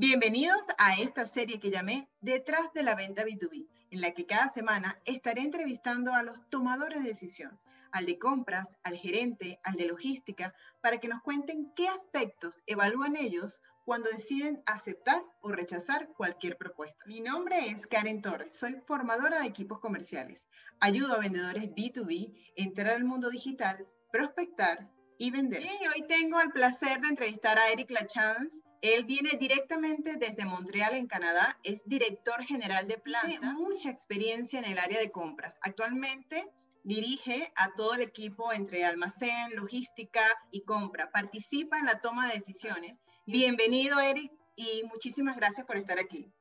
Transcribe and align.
Bienvenidos 0.00 0.60
a 0.78 0.94
esta 0.94 1.26
serie 1.26 1.58
que 1.58 1.72
llamé 1.72 2.08
Detrás 2.20 2.72
de 2.72 2.84
la 2.84 2.94
venta 2.94 3.24
B2B, 3.24 3.66
en 3.90 4.00
la 4.00 4.12
que 4.12 4.26
cada 4.26 4.48
semana 4.48 4.96
estaré 5.04 5.40
entrevistando 5.40 6.14
a 6.14 6.22
los 6.22 6.48
tomadores 6.48 7.02
de 7.02 7.08
decisión, 7.08 7.58
al 7.90 8.06
de 8.06 8.16
compras, 8.16 8.68
al 8.84 8.96
gerente, 8.96 9.58
al 9.64 9.74
de 9.74 9.88
logística, 9.88 10.54
para 10.80 10.98
que 10.98 11.08
nos 11.08 11.20
cuenten 11.22 11.72
qué 11.74 11.88
aspectos 11.88 12.60
evalúan 12.66 13.16
ellos 13.16 13.60
cuando 13.84 14.08
deciden 14.08 14.62
aceptar 14.66 15.20
o 15.40 15.50
rechazar 15.50 16.06
cualquier 16.16 16.56
propuesta. 16.56 17.04
Mi 17.06 17.18
nombre 17.18 17.68
es 17.68 17.88
Karen 17.88 18.22
Torres, 18.22 18.56
soy 18.56 18.76
formadora 18.86 19.40
de 19.40 19.48
equipos 19.48 19.80
comerciales. 19.80 20.46
Ayudo 20.78 21.14
a 21.14 21.18
vendedores 21.18 21.70
B2B 21.70 22.36
a 22.36 22.62
entrar 22.62 22.94
al 22.94 23.02
mundo 23.02 23.30
digital, 23.30 23.84
prospectar 24.12 24.88
y 25.18 25.32
vender. 25.32 25.60
Y 25.60 25.86
hoy 25.88 26.06
tengo 26.06 26.40
el 26.40 26.52
placer 26.52 27.00
de 27.00 27.08
entrevistar 27.08 27.58
a 27.58 27.70
Eric 27.70 27.90
Lachance, 27.90 28.62
él 28.80 29.04
viene 29.04 29.30
directamente 29.38 30.14
desde 30.16 30.44
Montreal, 30.44 30.94
en 30.94 31.06
Canadá, 31.06 31.58
es 31.64 31.82
director 31.86 32.42
general 32.44 32.86
de 32.86 32.98
planta, 32.98 33.28
tiene 33.28 33.52
mucha 33.54 33.90
experiencia 33.90 34.58
en 34.58 34.66
el 34.66 34.78
área 34.78 35.00
de 35.00 35.10
compras. 35.10 35.58
Actualmente 35.62 36.48
dirige 36.84 37.52
a 37.56 37.72
todo 37.74 37.94
el 37.94 38.02
equipo 38.02 38.52
entre 38.52 38.84
almacén, 38.84 39.54
logística 39.54 40.22
y 40.50 40.62
compra. 40.62 41.10
Participa 41.10 41.78
en 41.78 41.86
la 41.86 42.00
toma 42.00 42.28
de 42.28 42.38
decisiones. 42.38 43.02
Bienvenido, 43.26 43.98
Eric, 44.00 44.32
y 44.56 44.84
muchísimas 44.84 45.36
gracias 45.36 45.66
por 45.66 45.76
estar 45.76 45.98
aquí. 45.98 46.32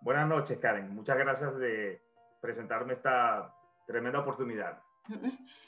Buenas 0.00 0.28
noches, 0.28 0.58
Karen. 0.58 0.94
Muchas 0.94 1.16
gracias 1.16 1.56
de 1.58 2.02
presentarme 2.40 2.94
esta 2.94 3.54
tremenda 3.86 4.20
oportunidad. 4.20 4.83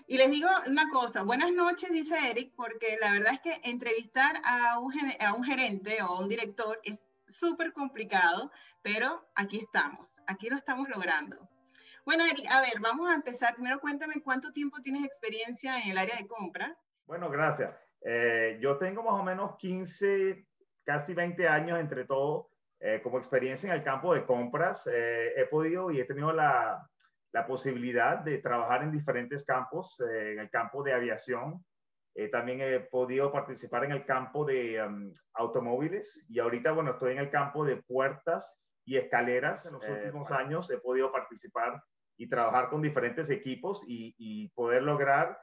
Y 0.09 0.19
les 0.19 0.31
digo 0.31 0.49
una 0.69 0.89
cosa, 0.89 1.25
buenas 1.25 1.53
noches, 1.53 1.91
dice 1.91 2.17
Eric, 2.31 2.53
porque 2.55 2.97
la 3.01 3.13
verdad 3.13 3.33
es 3.35 3.41
que 3.41 3.61
entrevistar 3.69 4.41
a 4.45 4.79
un, 4.79 4.95
a 5.21 5.35
un 5.35 5.43
gerente 5.43 6.01
o 6.03 6.21
un 6.21 6.29
director 6.29 6.81
es 6.85 7.03
súper 7.27 7.73
complicado, 7.73 8.53
pero 8.83 9.27
aquí 9.35 9.59
estamos, 9.59 10.21
aquí 10.29 10.49
lo 10.49 10.57
estamos 10.57 10.89
logrando. 10.89 11.49
Bueno, 12.05 12.25
Eric, 12.25 12.47
a 12.49 12.61
ver, 12.61 12.75
vamos 12.81 13.11
a 13.11 13.15
empezar. 13.15 13.55
Primero 13.55 13.81
cuéntame 13.81 14.23
cuánto 14.23 14.53
tiempo 14.53 14.81
tienes 14.81 15.05
experiencia 15.05 15.81
en 15.81 15.91
el 15.91 15.99
área 15.99 16.17
de 16.17 16.29
compras. 16.29 16.73
Bueno, 17.05 17.29
gracias. 17.29 17.75
Eh, 18.03 18.59
yo 18.61 18.79
tengo 18.79 19.03
más 19.03 19.21
o 19.21 19.25
menos 19.25 19.57
15, 19.57 20.47
casi 20.85 21.15
20 21.15 21.49
años 21.49 21.81
entre 21.81 22.05
todo 22.05 22.51
eh, 22.79 23.01
como 23.03 23.19
experiencia 23.19 23.69
en 23.69 23.75
el 23.75 23.83
campo 23.83 24.15
de 24.15 24.25
compras. 24.25 24.89
Eh, 24.93 25.33
he 25.37 25.47
podido 25.47 25.91
y 25.91 25.99
he 25.99 26.05
tenido 26.05 26.33
la, 26.33 26.89
la 27.37 27.47
posibilidad 27.47 28.21
de 28.21 28.39
trabajar 28.39 28.83
en 28.83 28.91
diferentes 28.91 29.45
campos, 29.45 30.01
eh, 30.01 30.33
en 30.33 30.39
el 30.39 30.49
campo 30.49 30.83
de 30.83 30.95
aviación. 30.95 31.63
Eh, 32.15 32.29
también 32.31 32.63
he 32.63 32.81
podido 32.81 33.31
participar 33.31 33.85
en 33.85 33.93
el 33.93 34.07
campo 34.07 34.47
de 34.47 34.83
um, 34.83 35.13
automóviles 35.35 36.25
y 36.31 36.39
ahorita, 36.39 36.73
bueno, 36.73 36.93
estoy 36.93 37.13
en 37.13 37.19
el 37.19 37.31
campo 37.31 37.67
de 37.67 37.77
puertas 37.77 38.59
y 38.87 38.97
escaleras. 38.97 39.67
En 39.67 39.75
los 39.75 39.87
eh, 39.87 39.93
últimos 39.93 40.33
años 40.33 40.71
he 40.71 40.79
podido 40.79 41.13
participar 41.13 41.79
y 42.17 42.27
trabajar 42.27 42.71
con 42.71 42.81
diferentes 42.81 43.29
equipos 43.29 43.85
y, 43.87 44.15
y 44.17 44.49
poder 44.55 44.83
lograr 44.83 45.39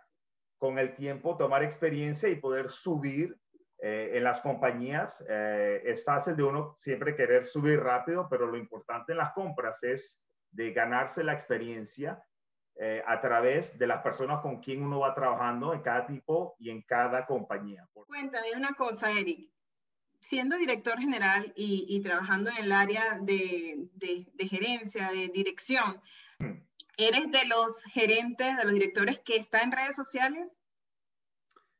con 0.57 0.79
el 0.79 0.95
tiempo 0.95 1.37
tomar 1.37 1.61
experiencia 1.61 2.27
y 2.27 2.37
poder 2.37 2.71
subir 2.71 3.37
en 3.85 4.23
las 4.23 4.39
compañías. 4.39 5.19
es 5.27 6.05
fácil 6.05 6.37
de 6.37 6.43
uno 6.43 6.77
siempre 6.79 7.17
querer 7.17 7.45
subir 7.45 7.81
rápido, 7.81 8.27
pero 8.29 8.47
lo 8.47 8.55
importante 8.55 9.11
en 9.11 9.17
las 9.17 9.33
compras 9.33 9.83
es 9.83 10.22
de 10.53 10.71
ganarse 10.71 11.23
la 11.23 11.33
experiencia 11.33 12.23
eh, 12.75 13.03
a 13.05 13.21
través 13.21 13.77
de 13.77 13.85
las 13.85 14.01
personas 14.01 14.41
con 14.41 14.59
quien 14.59 14.81
uno 14.81 15.01
va 15.01 15.13
trabajando 15.13 15.73
en 15.73 15.81
cada 15.81 16.07
tipo 16.07 16.55
y 16.57 16.71
en 16.71 16.81
cada 16.81 17.25
compañía. 17.25 17.87
Cuéntame 17.93 18.47
una 18.55 18.73
cosa, 18.73 19.11
Eric. 19.11 19.51
Siendo 20.19 20.57
director 20.57 20.97
general 20.97 21.53
y, 21.55 22.01
trabajando 22.01 22.49
en 22.49 22.63
el 22.63 22.71
área 22.71 23.19
de, 23.21 23.89
de, 23.93 24.47
gerencia, 24.47 25.11
de 25.11 25.27
dirección, 25.27 26.01
hmm. 26.39 26.53
¿eres 26.97 27.29
de 27.29 27.45
los 27.45 27.83
gerentes, 27.91 28.55
de 28.57 28.63
los 28.63 28.73
directores 28.73 29.19
que 29.19 29.35
está 29.35 29.61
en 29.61 29.73
redes 29.73 29.97
sociales? 29.97 30.63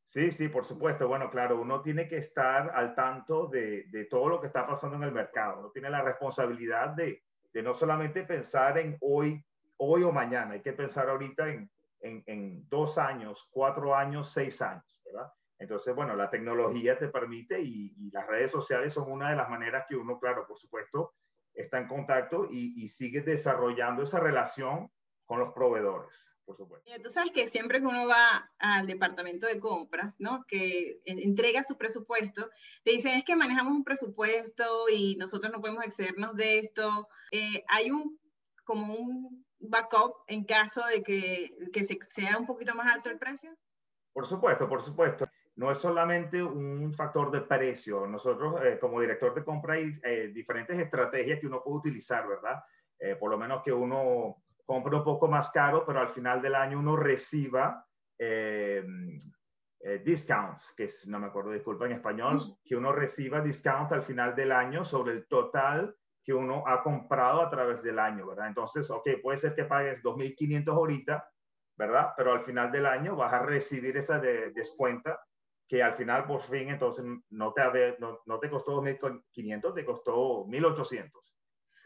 Sí, 0.04 0.30
sí, 0.32 0.50
por 0.50 0.66
supuesto. 0.66 1.08
Bueno, 1.08 1.32
claro, 1.32 1.60
uno 1.60 1.82
tiene 1.82 2.08
que 2.08 2.18
estar 2.18 2.70
al 2.76 2.94
tanto 2.94 3.48
de, 3.48 3.86
de 3.86 4.06
todo 4.06 4.28
lo 4.28 4.42
que 4.42 4.48
está 4.48 4.68
pasando 4.68 4.98
en 4.98 5.04
el 5.04 5.14
mercado. 5.14 5.62
Uno 5.62 5.72
tiene 5.72 5.90
la 5.90 6.02
responsabilidad 6.02 6.90
de, 6.90 7.24
de 7.54 7.64
no 7.64 7.76
solamente 7.76 8.24
pensar 8.24 8.78
en 8.78 8.98
hoy, 9.02 9.44
hoy 9.78 10.04
o 10.04 10.12
mañana, 10.12 10.54
hay 10.54 10.62
que 10.62 10.74
pensar 10.74 11.10
ahorita 11.10 11.48
en, 11.48 11.70
en, 12.02 12.68
dos 12.68 12.98
años, 12.98 13.48
cuatro 13.52 13.96
años, 13.96 14.30
seis 14.30 14.62
años, 14.62 15.02
¿verdad? 15.06 15.32
Entonces, 15.60 15.96
bueno, 15.96 16.16
la 16.16 16.30
tecnología 16.30 16.98
te 16.98 17.08
permite 17.08 17.62
y, 17.62 18.10
las 18.12 18.28
redes 18.28 18.52
sociales 18.52 18.94
son 18.94 19.12
una 19.12 19.30
de 19.30 19.38
las 19.38 19.50
maneras 19.50 19.86
que 19.88 19.96
uno, 19.96 20.20
claro, 20.20 20.46
por 20.48 20.58
supuesto, 20.58 21.14
está 21.54 21.78
en 21.78 21.88
contacto 21.88 22.48
y, 22.50 22.84
y 22.84 22.90
sigue 22.90 23.22
desarrollando 23.22 24.04
esa 24.04 24.20
relación 24.20 24.92
con 25.26 25.40
los 25.40 25.54
proveedores 25.54 26.34
por 26.46 26.58
supuesto. 26.58 26.92
Tú 27.02 27.10
sabes 27.10 27.32
que 27.32 27.48
siempre 27.48 27.80
que 27.80 27.88
uno 27.88 28.08
va 28.08 28.52
al 28.60 28.88
departamento 28.88 29.48
de 29.48 29.60
compras, 29.60 30.20
¿no? 30.20 30.46
Que 30.48 31.02
entrega 31.06 31.64
su 31.64 31.78
presupuesto, 31.78 32.50
te 32.84 32.92
dicen 32.92 33.18
es 33.18 33.24
que 33.24 33.36
manejamos 33.36 33.74
un 33.74 33.84
presupuesto 33.84 34.86
y 34.92 35.16
nosotros 35.16 35.52
no 35.52 35.62
podemos 35.62 35.84
excedernos 35.86 36.36
de 36.36 36.60
esto. 36.60 37.08
Eh, 37.32 37.64
hay 37.70 37.92
un, 37.92 38.20
como 38.64 38.96
un 38.96 39.46
backup 39.60 40.24
en 40.28 40.44
caso 40.44 40.86
de 40.88 41.02
que, 41.02 41.56
que 41.72 41.86
sea 41.86 42.38
un 42.38 42.46
poquito 42.46 42.76
más 42.76 42.94
alto 42.94 43.10
el 43.10 43.20
precio. 43.20 43.56
Por 44.12 44.26
supuesto, 44.26 44.68
por 44.68 44.84
supuesto. 44.84 45.28
No 45.56 45.72
es 45.72 45.78
solamente 45.78 46.42
un 46.42 46.92
factor 46.94 47.32
de 47.32 47.42
precio. 47.42 48.08
Nosotros, 48.08 48.56
eh, 48.64 48.80
como 48.80 49.00
director 49.00 49.36
de 49.36 49.44
compra, 49.44 49.76
hay 49.76 49.92
eh, 50.04 50.32
diferentes 50.34 50.78
estrategias 50.78 51.40
que 51.40 51.48
uno 51.48 51.62
puede 51.64 51.78
utilizar, 51.78 52.28
¿verdad? 52.28 52.62
por 53.20 53.30
lo 53.30 53.38
menos 53.38 53.62
que 53.64 53.74
uno 53.74 54.43
compra 54.66 54.98
un 54.98 55.04
poco 55.04 55.28
más 55.28 55.50
caro, 55.52 55.86
pero 55.86 56.00
al 56.00 56.10
final 56.10 56.42
del 56.42 56.56
año 56.56 56.80
uno 56.80 56.96
reciba 56.96 57.86
eh, 58.18 58.84
eh, 59.80 60.02
discounts, 60.04 60.74
que 60.76 60.88
no 61.08 61.20
me 61.20 61.28
acuerdo, 61.28 61.52
disculpa 61.52 61.86
en 61.86 61.94
español, 61.94 62.40
que 62.64 62.76
uno 62.76 62.92
reciba 62.92 63.42
discounts 63.42 63.92
al 63.92 64.04
final 64.04 64.36
del 64.36 64.52
año 64.52 64.86
sobre 64.86 65.12
el 65.14 65.28
total 65.28 65.96
que 66.24 66.34
uno 66.34 66.64
ha 66.66 66.82
comprado 66.82 67.42
a 67.42 67.50
través 67.50 67.84
del 67.84 68.00
año, 68.00 68.26
¿verdad? 68.26 68.48
Entonces, 68.48 68.90
ok, 68.90 69.10
puede 69.22 69.38
ser 69.38 69.56
que 69.56 69.66
pagues 69.66 70.02
2.500 70.02 70.70
ahorita, 70.70 71.30
¿verdad? 71.76 72.14
Pero 72.16 72.32
al 72.32 72.46
final 72.46 72.72
del 72.72 72.86
año 72.86 73.18
vas 73.18 73.34
a 73.34 73.40
recibir 73.40 73.98
esa 73.98 74.20
de, 74.20 74.52
descuenta 74.52 75.20
que 75.68 75.84
al 75.84 75.96
final, 75.96 76.26
por 76.26 76.42
fin, 76.42 76.70
entonces 76.70 77.04
no 77.30 77.52
te, 77.52 77.98
no, 78.00 78.20
no 78.26 78.40
te 78.40 78.50
costó 78.50 78.82
2.500, 78.82 79.74
te 79.74 79.86
costó 79.86 80.46
1.800. 80.46 81.33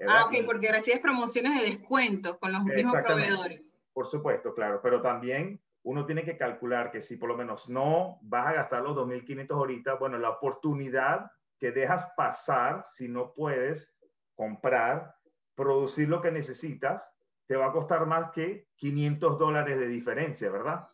Ah, 0.07 0.25
ok, 0.25 0.45
porque 0.45 0.71
recibes 0.71 0.99
promociones 0.99 1.61
de 1.61 1.69
descuentos 1.69 2.37
con 2.37 2.51
los 2.53 2.63
mismos 2.63 2.95
proveedores. 3.03 3.75
Por 3.93 4.05
supuesto, 4.05 4.53
claro, 4.53 4.79
pero 4.81 5.01
también 5.01 5.59
uno 5.83 6.05
tiene 6.05 6.23
que 6.23 6.37
calcular 6.37 6.91
que 6.91 7.01
si 7.01 7.17
por 7.17 7.29
lo 7.29 7.37
menos 7.37 7.69
no 7.69 8.19
vas 8.21 8.47
a 8.47 8.53
gastar 8.53 8.83
los 8.83 8.95
2.500 8.95 9.51
ahorita, 9.51 9.93
bueno, 9.95 10.17
la 10.17 10.29
oportunidad 10.29 11.31
que 11.59 11.71
dejas 11.71 12.11
pasar 12.15 12.83
si 12.85 13.07
no 13.07 13.33
puedes 13.33 13.97
comprar, 14.35 15.15
producir 15.55 16.09
lo 16.09 16.21
que 16.21 16.31
necesitas, 16.31 17.11
te 17.47 17.55
va 17.55 17.67
a 17.67 17.71
costar 17.71 18.05
más 18.05 18.31
que 18.31 18.67
500 18.75 19.39
dólares 19.39 19.79
de 19.79 19.87
diferencia, 19.87 20.51
¿verdad? 20.51 20.89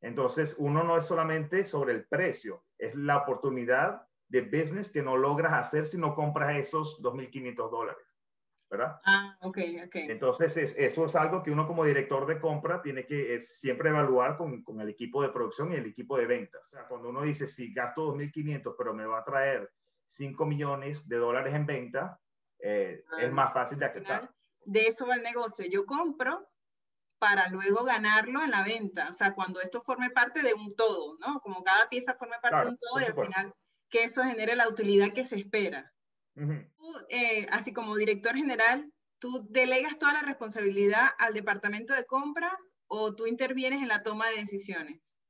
Entonces, 0.00 0.56
uno 0.58 0.82
no 0.82 0.98
es 0.98 1.06
solamente 1.06 1.64
sobre 1.64 1.92
el 1.92 2.04
precio, 2.06 2.64
es 2.76 2.94
la 2.94 3.18
oportunidad 3.18 4.02
de 4.28 4.42
business 4.42 4.90
que 4.90 5.02
no 5.02 5.16
logras 5.16 5.52
hacer 5.52 5.86
si 5.86 5.98
no 5.98 6.14
compras 6.14 6.56
esos 6.56 7.00
2.500 7.00 7.70
dólares. 7.70 8.11
¿Verdad? 8.72 9.00
Ah, 9.04 9.36
ok, 9.42 9.58
ok. 9.86 9.94
Entonces, 9.96 10.56
eso 10.56 11.04
es 11.04 11.14
algo 11.14 11.42
que 11.42 11.50
uno 11.50 11.66
como 11.66 11.84
director 11.84 12.26
de 12.26 12.40
compra 12.40 12.80
tiene 12.80 13.06
que 13.06 13.38
siempre 13.38 13.90
evaluar 13.90 14.38
con, 14.38 14.62
con, 14.62 14.80
el 14.80 14.88
equipo 14.88 15.22
de 15.22 15.28
producción 15.28 15.72
y 15.72 15.76
el 15.76 15.86
equipo 15.86 16.16
de 16.16 16.26
ventas. 16.26 16.62
O 16.62 16.70
sea, 16.70 16.88
cuando 16.88 17.10
uno 17.10 17.22
dice, 17.22 17.46
si 17.46 17.72
gasto 17.72 18.14
2.500, 18.14 18.74
pero 18.76 18.94
me 18.94 19.04
va 19.04 19.20
a 19.20 19.24
traer 19.24 19.70
5 20.06 20.46
millones 20.46 21.06
de 21.06 21.16
dólares 21.18 21.54
en 21.54 21.66
venta, 21.66 22.18
eh, 22.58 23.04
es 23.18 23.28
ah, 23.28 23.30
más 23.30 23.52
fácil 23.52 23.78
de 23.78 23.84
aceptar. 23.84 24.30
De 24.64 24.86
eso 24.86 25.06
va 25.06 25.16
el 25.16 25.22
negocio. 25.22 25.66
Yo 25.70 25.84
compro 25.84 26.48
para 27.18 27.48
luego 27.48 27.84
ganarlo 27.84 28.42
en 28.42 28.50
la 28.52 28.64
venta. 28.64 29.10
O 29.10 29.14
sea, 29.14 29.34
cuando 29.34 29.60
esto 29.60 29.82
forme 29.82 30.08
parte 30.08 30.42
de 30.42 30.54
un 30.54 30.74
todo, 30.74 31.18
¿no? 31.20 31.40
Como 31.40 31.62
cada 31.62 31.90
pieza 31.90 32.14
forme 32.14 32.36
parte 32.40 32.64
de 32.64 32.70
un 32.70 32.78
todo 32.78 33.00
y 33.00 33.04
al 33.04 33.14
final 33.14 33.54
que 33.90 34.04
eso 34.04 34.24
genere 34.24 34.56
la 34.56 34.66
utilidad 34.66 35.12
que 35.12 35.26
se 35.26 35.36
espera. 35.36 35.91
Eh, 37.08 37.46
así 37.50 37.72
como 37.72 37.96
director 37.96 38.34
general, 38.34 38.90
¿tú 39.18 39.46
delegas 39.50 39.98
toda 39.98 40.14
la 40.14 40.22
responsabilidad 40.22 41.06
al 41.18 41.34
departamento 41.34 41.94
de 41.94 42.06
compras 42.06 42.72
o 42.86 43.14
tú 43.14 43.26
intervienes 43.26 43.82
en 43.82 43.88
la 43.88 44.02
toma 44.02 44.28
de 44.28 44.36
decisiones? 44.36 45.20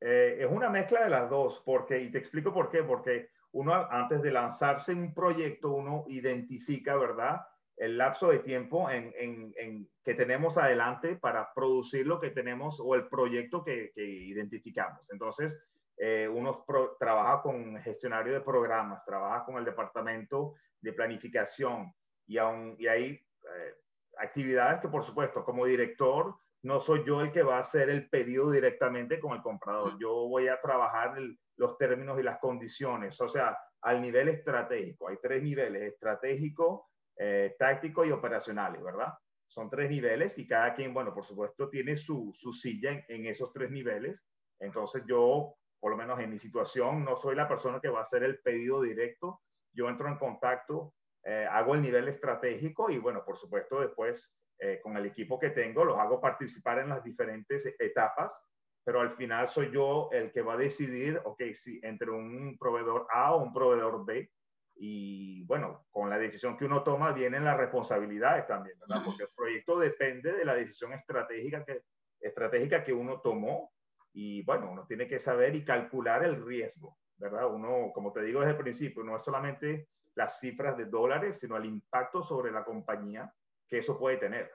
Eh, 0.00 0.38
es 0.40 0.50
una 0.50 0.68
mezcla 0.68 1.04
de 1.04 1.10
las 1.10 1.30
dos, 1.30 1.62
porque, 1.64 2.00
y 2.00 2.10
te 2.10 2.18
explico 2.18 2.52
por 2.52 2.70
qué, 2.70 2.82
porque 2.82 3.30
uno 3.52 3.74
antes 3.74 4.20
de 4.22 4.32
lanzarse 4.32 4.92
en 4.92 4.98
un 4.98 5.14
proyecto, 5.14 5.70
uno 5.70 6.04
identifica, 6.08 6.96
¿verdad? 6.96 7.42
El 7.76 7.98
lapso 7.98 8.30
de 8.30 8.40
tiempo 8.40 8.90
en, 8.90 9.12
en, 9.16 9.88
que 10.04 10.14
tenemos 10.14 10.58
adelante 10.58 11.16
para 11.16 11.52
producir 11.54 12.06
lo 12.06 12.20
que 12.20 12.30
tenemos 12.30 12.80
o 12.80 12.94
el 12.94 13.08
proyecto 13.08 13.62
que, 13.62 13.92
que 13.94 14.04
identificamos. 14.04 15.08
Entonces, 15.10 15.62
eh, 16.04 16.26
uno 16.26 16.64
trabaja 16.98 17.42
con 17.42 17.80
gestionario 17.80 18.32
de 18.32 18.40
programas, 18.40 19.04
trabaja 19.04 19.44
con 19.44 19.56
el 19.56 19.64
departamento 19.64 20.54
de 20.80 20.92
planificación 20.92 21.94
y, 22.26 22.38
aún, 22.38 22.74
y 22.76 22.88
hay 22.88 23.10
eh, 23.12 23.74
actividades 24.18 24.80
que, 24.80 24.88
por 24.88 25.04
supuesto, 25.04 25.44
como 25.44 25.64
director, 25.64 26.34
no 26.64 26.80
soy 26.80 27.04
yo 27.04 27.20
el 27.20 27.30
que 27.30 27.44
va 27.44 27.58
a 27.58 27.60
hacer 27.60 27.88
el 27.88 28.10
pedido 28.10 28.50
directamente 28.50 29.20
con 29.20 29.36
el 29.36 29.42
comprador. 29.42 29.96
Yo 30.00 30.26
voy 30.26 30.48
a 30.48 30.60
trabajar 30.60 31.14
los 31.56 31.78
términos 31.78 32.18
y 32.18 32.24
las 32.24 32.40
condiciones, 32.40 33.20
o 33.20 33.28
sea, 33.28 33.56
al 33.82 34.02
nivel 34.02 34.28
estratégico. 34.28 35.08
Hay 35.08 35.18
tres 35.22 35.40
niveles, 35.40 35.82
estratégico, 35.82 36.90
eh, 37.16 37.54
táctico 37.56 38.04
y 38.04 38.10
operacionales, 38.10 38.82
¿verdad? 38.82 39.14
Son 39.46 39.70
tres 39.70 39.88
niveles 39.88 40.36
y 40.36 40.48
cada 40.48 40.74
quien, 40.74 40.92
bueno, 40.92 41.14
por 41.14 41.24
supuesto, 41.24 41.68
tiene 41.68 41.96
su, 41.96 42.32
silla 42.60 42.90
en, 42.90 43.04
en, 43.06 43.26
esos 43.26 43.52
tres 43.52 43.70
niveles. 43.70 44.26
Entonces 44.58 45.04
yo, 45.06 45.54
por 45.82 45.90
lo 45.90 45.96
menos 45.96 46.20
en 46.20 46.30
mi 46.30 46.38
situación, 46.38 47.04
no 47.04 47.16
soy 47.16 47.34
la 47.34 47.48
persona 47.48 47.80
que 47.80 47.88
va 47.88 47.98
a 47.98 48.02
hacer 48.02 48.22
el 48.22 48.38
pedido 48.38 48.82
directo. 48.82 49.40
Yo 49.72 49.88
entro 49.88 50.06
en 50.06 50.16
contacto, 50.16 50.94
eh, 51.24 51.44
hago 51.50 51.74
el 51.74 51.82
nivel 51.82 52.06
estratégico 52.06 52.88
y, 52.88 52.98
bueno, 52.98 53.24
por 53.24 53.36
supuesto, 53.36 53.80
después 53.80 54.38
eh, 54.60 54.78
con 54.80 54.96
el 54.96 55.06
equipo 55.06 55.40
que 55.40 55.50
tengo, 55.50 55.84
los 55.84 55.98
hago 55.98 56.20
participar 56.20 56.78
en 56.78 56.90
las 56.90 57.02
diferentes 57.02 57.66
etapas, 57.80 58.40
pero 58.84 59.00
al 59.00 59.10
final 59.10 59.48
soy 59.48 59.72
yo 59.72 60.08
el 60.12 60.30
que 60.30 60.42
va 60.42 60.52
a 60.52 60.56
decidir, 60.56 61.20
ok, 61.24 61.42
si 61.52 61.80
entre 61.82 62.12
un 62.12 62.56
proveedor 62.58 63.08
A 63.12 63.34
o 63.34 63.42
un 63.42 63.52
proveedor 63.52 64.04
B. 64.04 64.30
Y 64.76 65.44
bueno, 65.46 65.86
con 65.90 66.08
la 66.08 66.16
decisión 66.16 66.56
que 66.56 66.64
uno 66.64 66.84
toma 66.84 67.10
vienen 67.10 67.44
las 67.44 67.56
responsabilidades 67.56 68.46
también, 68.46 68.78
¿verdad? 68.78 69.02
Porque 69.04 69.24
el 69.24 69.30
proyecto 69.34 69.80
depende 69.80 70.32
de 70.32 70.44
la 70.44 70.54
decisión 70.54 70.92
estratégica 70.92 71.64
que, 71.64 71.82
estratégica 72.20 72.84
que 72.84 72.92
uno 72.92 73.20
tomó 73.20 73.72
y 74.12 74.42
bueno, 74.42 74.70
uno 74.70 74.86
tiene 74.86 75.06
que 75.06 75.18
saber 75.18 75.54
y 75.56 75.64
calcular 75.64 76.24
el 76.24 76.44
riesgo, 76.44 76.98
¿verdad? 77.16 77.52
Uno, 77.52 77.92
como 77.94 78.12
te 78.12 78.22
digo 78.22 78.40
desde 78.40 78.52
el 78.52 78.62
principio, 78.62 79.02
no 79.02 79.16
es 79.16 79.22
solamente 79.22 79.88
las 80.14 80.40
cifras 80.40 80.76
de 80.76 80.86
dólares, 80.86 81.40
sino 81.40 81.56
el 81.56 81.64
impacto 81.64 82.22
sobre 82.22 82.52
la 82.52 82.64
compañía 82.64 83.32
que 83.66 83.78
eso 83.78 83.98
puede 83.98 84.18
tener. 84.18 84.50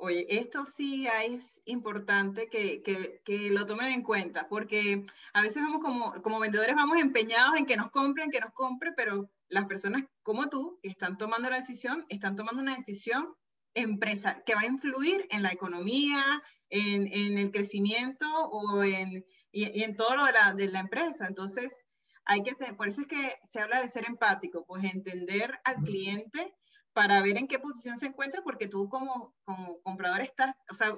Oye, 0.00 0.26
esto 0.28 0.64
sí 0.64 1.08
es 1.08 1.60
importante 1.64 2.48
que, 2.48 2.82
que, 2.82 3.20
que, 3.24 3.50
lo 3.50 3.66
tomen 3.66 3.88
en 3.88 4.02
cuenta, 4.02 4.46
porque 4.48 5.04
a 5.32 5.42
veces 5.42 5.60
vamos 5.60 5.82
como, 5.82 6.12
como 6.22 6.38
vendedores, 6.38 6.76
vamos 6.76 6.98
empeñados 6.98 7.56
en 7.56 7.66
que 7.66 7.76
nos 7.76 7.90
compren, 7.90 8.30
que 8.30 8.38
nos 8.38 8.52
compren, 8.52 8.94
pero 8.96 9.28
las 9.48 9.66
personas 9.66 10.04
como 10.22 10.48
tú 10.48 10.78
que 10.82 10.88
están 10.88 11.18
tomando 11.18 11.50
la 11.50 11.58
decisión, 11.58 12.06
están 12.10 12.36
tomando 12.36 12.62
una 12.62 12.76
decisión 12.76 13.34
empresa 13.74 14.42
que 14.44 14.54
va 14.54 14.60
a 14.60 14.66
influir 14.66 15.26
en 15.30 15.42
la 15.42 15.50
economía, 15.50 16.42
en, 16.70 17.06
en 17.12 17.38
el 17.38 17.50
crecimiento 17.50 18.26
o 18.50 18.82
en, 18.82 19.24
y, 19.50 19.82
en 19.82 19.96
todo 19.96 20.16
lo 20.16 20.24
de 20.24 20.32
la, 20.32 20.52
de 20.54 20.68
la 20.68 20.80
empresa. 20.80 21.26
Entonces, 21.26 21.84
hay 22.24 22.42
que 22.42 22.54
tener, 22.54 22.76
por 22.76 22.88
eso 22.88 23.02
es 23.02 23.06
que 23.06 23.32
se 23.46 23.60
habla 23.60 23.80
de 23.80 23.88
ser 23.88 24.06
empático, 24.06 24.64
pues 24.66 24.84
entender 24.84 25.58
al 25.64 25.76
cliente 25.76 26.54
para 26.92 27.22
ver 27.22 27.36
en 27.36 27.48
qué 27.48 27.58
posición 27.58 27.96
se 27.96 28.06
encuentra, 28.06 28.42
porque 28.42 28.68
tú 28.68 28.88
como, 28.88 29.34
como 29.44 29.80
comprador 29.82 30.20
estás, 30.20 30.54
o 30.70 30.74
sea, 30.74 30.88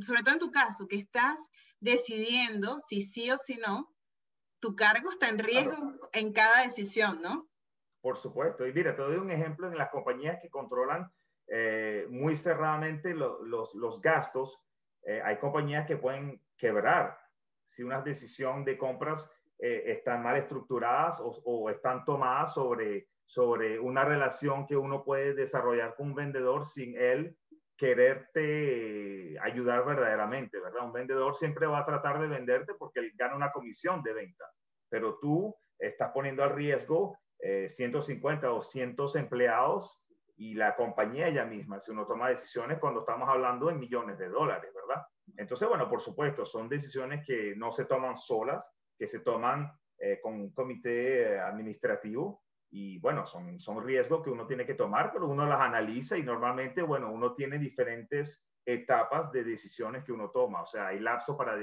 sobre 0.00 0.22
todo 0.22 0.34
en 0.34 0.40
tu 0.40 0.50
caso, 0.50 0.86
que 0.86 0.96
estás 0.96 1.38
decidiendo 1.80 2.78
si 2.80 3.02
sí 3.02 3.30
o 3.30 3.38
si 3.38 3.56
no, 3.56 3.92
tu 4.60 4.76
cargo 4.76 5.10
está 5.10 5.28
en 5.28 5.38
riesgo 5.38 5.94
en 6.12 6.32
cada 6.32 6.62
decisión, 6.62 7.20
¿no? 7.22 7.48
Por 8.00 8.16
supuesto. 8.16 8.66
Y 8.66 8.72
mira, 8.72 8.94
te 8.94 9.02
doy 9.02 9.16
un 9.16 9.30
ejemplo 9.30 9.68
en 9.68 9.76
las 9.76 9.90
compañías 9.90 10.38
que 10.40 10.48
controlan 10.48 11.10
eh, 11.48 12.06
muy 12.10 12.36
cerradamente 12.36 13.14
los, 13.14 13.74
los, 13.74 14.00
gastos. 14.00 14.58
Eh, 15.06 15.22
hay 15.24 15.36
compañías 15.38 15.86
que 15.86 15.96
pueden 15.96 16.42
quebrar 16.56 17.18
si 17.64 17.82
una 17.82 18.02
decisión 18.02 18.64
de 18.64 18.76
compras 18.76 19.30
eh, 19.58 19.84
están 19.86 20.22
mal 20.22 20.36
estructuradas 20.36 21.20
o, 21.20 21.30
o 21.44 21.70
están 21.70 22.04
tomadas 22.04 22.52
sobre 22.52 23.08
sobre 23.26 23.78
una 23.80 24.04
relación 24.04 24.66
que 24.66 24.76
uno 24.76 25.02
puede 25.02 25.34
desarrollar 25.34 25.96
con 25.96 26.08
un 26.08 26.14
vendedor 26.14 26.64
sin 26.64 26.96
él 26.96 27.36
quererte 27.76 29.36
ayudar 29.42 29.84
verdaderamente, 29.84 30.58
¿verdad? 30.60 30.86
Un 30.86 30.92
vendedor 30.92 31.36
siempre 31.36 31.66
va 31.66 31.80
a 31.80 31.86
tratar 31.86 32.20
de 32.20 32.28
venderte 32.28 32.74
porque 32.74 33.00
él 33.00 33.12
gana 33.16 33.36
una 33.36 33.52
comisión 33.52 34.02
de 34.02 34.14
venta, 34.14 34.44
pero 34.88 35.18
tú 35.18 35.54
estás 35.78 36.10
poniendo 36.12 36.42
al 36.42 36.54
riesgo 36.54 37.18
150 37.38 38.50
o 38.50 38.62
100 38.62 38.96
empleados 39.16 40.08
y 40.36 40.54
la 40.54 40.74
compañía 40.74 41.28
ella 41.28 41.44
misma, 41.44 41.80
si 41.80 41.90
uno 41.90 42.06
toma 42.06 42.30
decisiones 42.30 42.78
cuando 42.78 43.00
estamos 43.00 43.28
hablando 43.28 43.68
en 43.68 43.78
millones 43.78 44.18
de 44.18 44.28
dólares. 44.28 44.70
Entonces, 45.36 45.68
bueno, 45.68 45.88
por 45.88 46.00
supuesto, 46.00 46.44
son 46.44 46.68
decisiones 46.68 47.24
que 47.26 47.54
no 47.56 47.72
se 47.72 47.84
toman 47.84 48.16
solas, 48.16 48.70
que 48.98 49.06
se 49.06 49.20
toman 49.20 49.70
eh, 49.98 50.20
con 50.22 50.34
un 50.34 50.52
comité 50.52 51.38
administrativo 51.38 52.42
y 52.70 52.98
bueno, 52.98 53.24
son, 53.24 53.58
son 53.60 53.84
riesgos 53.84 54.22
que 54.22 54.30
uno 54.30 54.46
tiene 54.46 54.66
que 54.66 54.74
tomar, 54.74 55.12
pero 55.12 55.26
uno 55.26 55.46
las 55.46 55.60
analiza 55.60 56.18
y 56.18 56.22
normalmente, 56.22 56.82
bueno, 56.82 57.10
uno 57.10 57.34
tiene 57.34 57.58
diferentes 57.58 58.50
etapas 58.64 59.30
de 59.32 59.44
decisiones 59.44 60.04
que 60.04 60.12
uno 60.12 60.30
toma. 60.30 60.62
O 60.62 60.66
sea, 60.66 60.88
hay 60.88 60.98
lapso 60.98 61.36
para, 61.36 61.56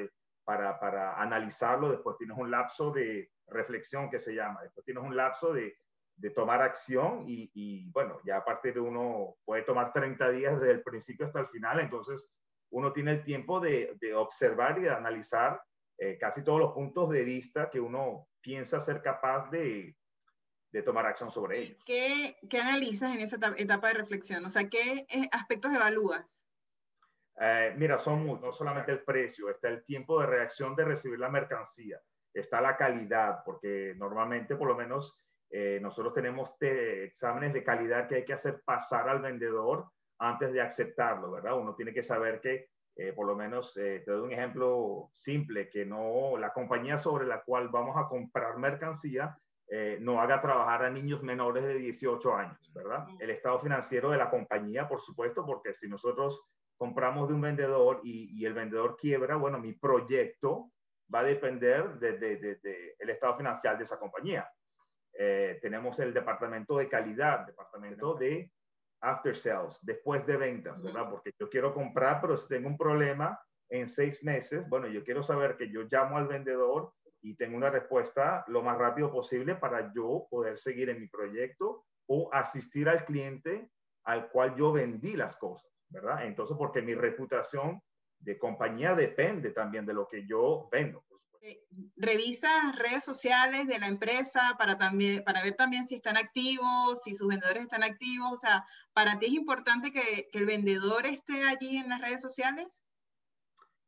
para, 0.44 0.80
para 0.80 1.22
analizarlo, 1.22 1.92
después 1.92 2.18
tienes 2.18 2.38
un 2.38 2.50
lapso 2.50 2.92
de 2.92 3.30
reflexión 3.48 4.10
que 4.10 4.20
se 4.20 4.34
llama, 4.34 4.62
después 4.64 4.86
tienes 4.86 5.04
un 5.04 5.16
lapso 5.16 5.54
de, 5.54 5.76
de 6.16 6.30
tomar 6.30 6.62
acción 6.62 7.26
y, 7.28 7.52
y, 7.54 7.92
bueno, 7.92 8.20
ya 8.26 8.38
a 8.38 8.46
partir 8.46 8.74
de 8.74 8.80
uno 8.80 9.36
puede 9.46 9.64
tomar 9.64 9.92
30 9.92 10.30
días 10.30 10.60
desde 10.60 10.74
el 10.74 10.84
principio 10.84 11.28
hasta 11.28 11.42
el 11.42 11.48
final, 11.48 11.80
entonces 11.80 12.34
uno 12.74 12.92
tiene 12.92 13.12
el 13.12 13.24
tiempo 13.24 13.60
de, 13.60 13.96
de 14.02 14.16
observar 14.16 14.80
y 14.80 14.84
de 14.84 14.90
analizar 14.90 15.62
eh, 15.98 16.18
casi 16.20 16.44
todos 16.44 16.60
los 16.60 16.74
puntos 16.74 17.10
de 17.12 17.24
vista 17.24 17.70
que 17.70 17.80
uno 17.80 18.28
piensa 18.42 18.80
ser 18.80 19.02
capaz 19.02 19.50
de, 19.52 19.96
de 20.72 20.82
tomar 20.82 21.06
acción 21.06 21.30
sobre 21.30 21.60
ellos. 21.60 21.78
¿Qué, 21.86 22.36
¿Qué, 22.50 22.60
analizas 22.60 23.14
en 23.14 23.22
esa 23.22 23.38
etapa 23.58 23.90
de 23.90 23.94
reflexión? 23.94 24.44
O 24.46 24.50
sea, 24.50 24.68
¿qué 24.70 25.06
eh, 25.08 25.30
aspectos 25.32 25.72
evalúas? 25.72 26.48
Eh, 27.40 27.74
mira, 27.78 28.00
son 28.00 28.26
muchos, 28.26 28.42
no 28.42 28.52
solamente 28.52 28.92
el 28.92 29.04
precio, 29.04 29.50
está 29.50 29.70
el 29.70 29.86
tiempo 29.86 30.20
de 30.20 30.28
reacción 30.28 30.76
de 30.76 30.86
recibir 30.86 31.20
la 31.20 31.30
mercancía, 31.30 32.02
está 32.34 32.60
la 32.60 32.76
calidad, 32.76 33.44
porque 33.46 33.94
normalmente 33.98 34.56
por 34.56 34.68
lo 34.68 34.76
menos 34.76 35.24
eh, 35.52 35.78
nosotros 35.80 36.16
tenemos 36.16 36.54
exámenes 36.60 37.54
de 37.54 37.64
calidad 37.64 38.08
que 38.08 38.16
hay 38.16 38.26
que 38.26 38.34
hacer 38.34 38.64
pasar 38.66 39.08
al 39.10 39.22
vendedor 39.22 39.92
antes 40.24 40.54
de 40.54 40.62
aceptarlo, 40.62 41.32
¿verdad? 41.32 41.60
Uno 41.60 41.76
tiene 41.76 41.94
que 41.94 42.04
saber 42.04 42.40
que, 42.42 42.70
por 43.16 43.28
lo 43.28 43.36
menos, 43.36 43.74
te 43.74 44.04
doy 44.06 44.22
un 44.22 44.32
ejemplo 44.32 45.10
simple, 45.14 45.70
que 45.70 45.86
no, 45.86 46.38
la 46.38 46.54
compañía 46.54 46.98
sobre 46.98 47.26
la 47.26 47.42
cual 47.42 47.70
vamos 47.70 47.98
a 47.98 48.08
comprar 48.08 48.58
mercancía 48.58 49.38
eh, 49.76 49.98
no 50.02 50.22
haga 50.22 50.42
trabajar 50.42 50.84
a 50.84 50.90
niños 50.90 51.24
menores 51.24 51.66
de 51.66 51.76
18 51.76 52.36
años, 52.36 52.72
¿verdad? 52.76 53.08
El 53.20 53.30
estado 53.30 53.58
financiero 53.60 54.12
de 54.12 54.18
la 54.18 54.30
compañía, 54.30 54.88
por 54.88 55.02
supuesto, 55.02 55.46
porque 55.46 55.74
si 55.74 55.88
nosotros 55.88 56.44
compramos 56.78 57.28
de 57.28 57.34
un 57.34 57.42
vendedor 57.42 58.02
y, 58.04 58.46
el 58.46 58.54
vendedor 58.54 58.98
quiebra, 58.98 59.36
bueno, 59.36 59.58
mi 59.60 59.74
proyecto 59.74 60.70
va 61.14 61.22
a 61.22 61.24
depender 61.24 61.98
del 61.98 62.20
de, 62.20 62.96
estado 63.00 63.38
financiero 63.38 63.78
de 63.78 63.84
esa 63.84 63.98
compañía. 63.98 64.48
Eh, 65.14 65.60
tenemos 65.62 65.98
el 66.00 66.14
departamento 66.14 66.78
de 66.78 66.90
calidad, 66.90 67.46
departamento 67.46 68.16
de 68.16 68.52
after 69.04 69.36
sales, 69.36 69.80
después 69.82 70.26
de 70.26 70.38
ventas, 70.38 70.82
¿verdad? 70.82 71.10
Porque 71.10 71.32
yo 71.38 71.50
quiero 71.50 71.74
comprar, 71.74 72.22
pero 72.22 72.38
si 72.38 72.48
tengo 72.48 72.70
un 72.70 72.78
problema 72.78 73.40
en 73.70 73.88
seis 73.88 74.24
meses, 74.24 74.68
bueno, 74.70 74.88
yo 74.88 75.04
quiero 75.04 75.22
saber 75.22 75.58
que 75.58 75.70
yo 75.70 75.82
llamo 75.92 76.18
al 76.18 76.28
vendedor 76.28 76.94
y 77.22 77.36
tengo 77.36 77.58
una 77.58 77.70
respuesta 77.70 78.46
lo 78.48 78.62
más 78.62 78.78
rápido 78.78 79.12
posible 79.12 79.56
para 79.56 79.92
yo 79.94 80.26
poder 80.30 80.58
seguir 80.58 80.90
en 80.90 81.02
mi 81.02 81.08
proyecto 81.08 81.86
o 82.08 82.30
asistir 82.34 82.88
al 82.88 83.06
cliente 83.06 83.70
al 84.06 84.30
cual 84.30 84.56
yo 84.56 84.72
vendí 84.72 85.16
las 85.16 85.36
cosas, 85.38 85.70
¿verdad? 85.90 86.26
Entonces, 86.26 86.56
porque 86.58 86.82
mi 86.82 86.94
reputación 86.94 87.82
de 88.20 88.38
compañía 88.38 88.96
depende 88.96 89.52
también 89.52 89.86
de 89.86 89.94
lo 89.94 90.08
que 90.08 90.26
yo 90.26 90.70
vendo. 90.72 91.04
Revisa 91.96 92.50
redes 92.78 93.04
sociales 93.04 93.68
de 93.68 93.80
la 93.80 93.88
empresa 93.88 94.56
para, 94.58 94.78
también, 94.78 95.24
para 95.24 95.44
ver 95.44 95.56
también 95.56 95.88
si 95.88 95.96
están 95.96 96.18
activos, 96.18 97.02
si 97.04 97.16
sus 97.16 97.28
vendedores 97.28 97.64
están 97.64 97.84
activos. 97.84 98.32
O 98.32 98.36
sea, 98.36 98.66
¿para 98.94 99.20
ti 99.20 99.28
es 99.28 99.34
importante 99.34 99.92
que, 99.92 100.30
el 100.32 100.46
vendedor 100.46 101.06
esté 101.06 101.44
allí 101.44 101.78
en 101.78 101.90
las 101.90 102.02
redes 102.02 102.22
sociales? 102.22 102.84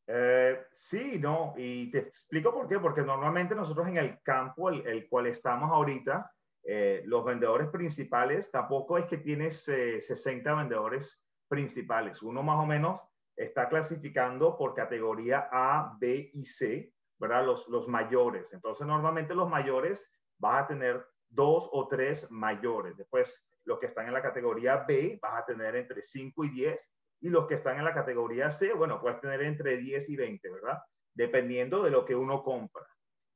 Eh, 0.08 0.60
sí, 0.72 1.18
no, 1.20 1.54
y 1.58 1.90
te 1.90 2.00
explico 2.00 2.54
por 2.54 2.68
qué, 2.68 2.80
porque 2.80 3.02
normalmente 3.02 3.56
nosotros 3.56 3.88
en 3.88 3.98
el 3.98 4.22
campo, 4.22 4.70
el, 4.70 5.08
cual 5.10 5.26
estamos 5.26 5.72
ahorita, 5.72 6.32
eh, 6.64 7.02
los 7.06 7.26
vendedores 7.26 7.70
principales, 7.70 8.52
tampoco 8.52 8.98
es 8.98 9.06
que 9.06 9.18
tienes 9.18 9.64
60 9.64 10.50
eh, 10.52 10.56
vendedores 10.56 11.26
principales, 11.48 12.22
uno 12.22 12.44
más 12.44 12.60
o 12.60 12.66
menos 12.66 13.02
está 13.36 13.68
clasificando 13.68 14.58
por 14.58 14.74
categoría 14.74 15.50
A, 15.52 15.98
B 16.00 16.32
y 16.34 16.46
C, 16.46 16.94
¿verdad? 17.18 17.46
Los, 17.46 17.68
los 17.68 17.88
mayores. 17.88 18.54
Entonces, 18.54 18.86
normalmente 18.86 19.36
los 19.36 19.50
mayores 19.50 20.12
vas 20.38 20.64
a 20.64 20.68
tener 20.68 21.06
dos 21.30 21.70
o 21.72 21.88
tres 21.88 22.32
mayores. 22.32 22.98
Después, 22.98 23.48
los 23.66 23.80
que 23.80 23.88
están 23.88 24.08
en 24.08 24.14
la 24.14 24.22
categoría 24.22 24.86
B, 24.88 25.20
vas 25.22 25.42
a 25.42 25.46
tener 25.46 25.76
entre 25.76 26.02
5 26.02 26.44
y 26.46 26.50
10 26.50 26.94
y 27.22 27.30
los 27.30 27.48
que 27.48 27.56
están 27.56 27.78
en 27.78 27.86
la 27.86 27.94
categoría 27.94 28.52
C, 28.52 28.74
bueno, 28.74 29.02
puedes 29.02 29.20
tener 29.20 29.42
entre 29.42 29.78
10 29.78 30.10
y 30.10 30.16
20, 30.16 30.50
¿verdad? 30.52 30.80
Dependiendo 31.14 31.82
de 31.82 31.90
lo 31.90 32.06
que 32.06 32.16
uno 32.16 32.44
compra. 32.44 32.86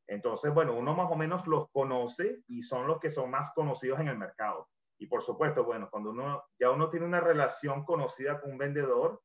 Entonces, 0.07 0.53
bueno, 0.53 0.73
uno 0.75 0.93
más 0.93 1.11
o 1.11 1.15
menos 1.15 1.47
los 1.47 1.69
conoce 1.71 2.43
y 2.47 2.63
son 2.63 2.87
los 2.87 2.99
que 2.99 3.09
son 3.09 3.29
más 3.29 3.53
conocidos 3.53 3.99
en 3.99 4.07
el 4.07 4.17
mercado. 4.17 4.67
Y 4.97 5.07
por 5.07 5.21
supuesto, 5.21 5.63
bueno, 5.63 5.87
cuando 5.89 6.11
uno 6.11 6.43
ya 6.59 6.71
uno 6.71 6.89
tiene 6.89 7.05
una 7.05 7.21
relación 7.21 7.85
conocida 7.85 8.41
con 8.41 8.51
un 8.51 8.57
vendedor, 8.57 9.21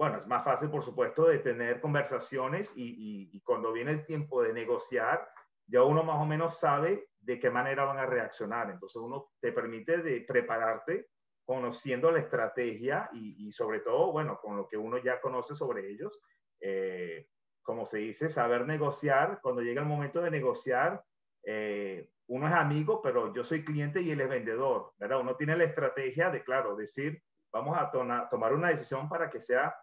bueno, 0.00 0.16
es 0.16 0.26
más 0.26 0.42
fácil, 0.42 0.70
por 0.70 0.82
supuesto, 0.82 1.26
de 1.26 1.40
tener 1.40 1.78
conversaciones 1.78 2.72
y, 2.74 3.28
y, 3.30 3.40
cuando 3.42 3.70
viene 3.70 3.90
el 3.90 4.06
tiempo 4.06 4.42
de 4.42 4.54
negociar, 4.54 5.28
ya 5.66 5.82
uno 5.82 6.02
más 6.02 6.16
o 6.16 6.24
menos 6.24 6.58
sabe 6.58 7.10
de 7.20 7.38
qué 7.38 7.50
manera 7.50 7.84
van 7.84 7.98
a 7.98 8.06
reaccionar. 8.06 8.70
Entonces, 8.70 8.96
uno 8.96 9.28
te 9.42 9.52
permite 9.52 9.98
de 9.98 10.22
prepararte 10.22 11.08
conociendo 11.44 12.10
la 12.10 12.20
estrategia 12.20 13.10
y, 13.12 13.46
y 13.46 13.52
sobre 13.52 13.80
todo, 13.80 14.10
bueno, 14.10 14.40
con 14.40 14.56
lo 14.56 14.66
que 14.66 14.78
uno 14.78 14.96
ya 14.96 15.20
conoce 15.20 15.54
sobre 15.54 15.90
ellos. 15.90 16.18
Eh, 16.62 17.26
como 17.60 17.84
se 17.84 17.98
dice, 17.98 18.30
saber 18.30 18.66
negociar. 18.66 19.38
Cuando 19.42 19.60
llega 19.60 19.82
el 19.82 19.86
momento 19.86 20.22
de 20.22 20.30
negociar, 20.30 21.04
eh, 21.44 22.08
uno 22.28 22.46
es 22.46 22.54
amigo, 22.54 23.02
pero 23.02 23.34
yo 23.34 23.44
soy 23.44 23.66
cliente 23.66 24.00
y 24.00 24.12
él 24.12 24.22
es 24.22 24.30
vendedor, 24.30 24.94
¿verdad? 24.96 25.20
Uno 25.20 25.36
tiene 25.36 25.58
la 25.58 25.64
estrategia 25.64 26.30
de, 26.30 26.42
claro, 26.42 26.74
decir, 26.74 27.22
vamos 27.52 27.76
a 27.78 27.90
tomar 28.30 28.54
una 28.54 28.68
decisión 28.68 29.06
para 29.06 29.28
que 29.28 29.42
sea 29.42 29.74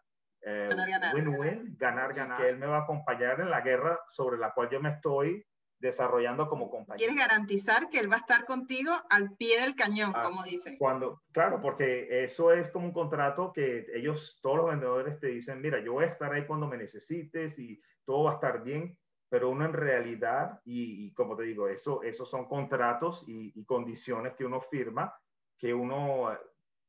eh, 0.41 0.69
win-win, 1.13 1.75
ganar, 1.77 2.13
ganar, 2.13 2.41
que 2.41 2.49
él 2.49 2.57
me 2.57 2.67
va 2.67 2.77
a 2.77 2.81
acompañar 2.81 3.41
en 3.41 3.49
la 3.49 3.61
guerra 3.61 3.99
sobre 4.07 4.37
la 4.37 4.53
cual 4.53 4.69
yo 4.69 4.79
me 4.79 4.89
estoy 4.89 5.45
desarrollando 5.79 6.47
como 6.47 6.69
compañero. 6.69 6.97
Quieres 6.97 7.17
garantizar 7.17 7.89
que 7.89 7.99
él 7.99 8.11
va 8.11 8.15
a 8.15 8.19
estar 8.19 8.45
contigo 8.45 8.91
al 9.09 9.35
pie 9.35 9.61
del 9.61 9.75
cañón, 9.75 10.11
ah, 10.15 10.23
como 10.23 10.43
dicen. 10.43 10.77
Cuando, 10.77 11.21
claro, 11.31 11.61
porque 11.61 12.23
eso 12.23 12.51
es 12.51 12.69
como 12.69 12.87
un 12.87 12.93
contrato 12.93 13.51
que 13.53 13.85
ellos, 13.93 14.39
todos 14.41 14.57
los 14.57 14.69
vendedores 14.69 15.19
te 15.19 15.27
dicen, 15.27 15.61
mira, 15.61 15.79
yo 15.79 15.93
voy 15.93 16.05
a 16.05 16.09
estar 16.09 16.33
ahí 16.33 16.45
cuando 16.45 16.67
me 16.67 16.77
necesites 16.77 17.59
y 17.59 17.79
todo 18.05 18.23
va 18.23 18.31
a 18.31 18.35
estar 18.35 18.63
bien, 18.63 18.97
pero 19.29 19.49
uno 19.49 19.65
en 19.65 19.73
realidad, 19.73 20.61
y, 20.63 21.13
como 21.13 21.35
te 21.35 21.43
digo, 21.43 21.67
eso, 21.67 22.01
esos 22.03 22.29
son 22.29 22.47
contratos 22.47 23.25
y, 23.27 23.65
condiciones 23.65 24.33
que 24.35 24.45
uno 24.45 24.61
firma, 24.61 25.13
que 25.57 25.73
uno 25.73 26.37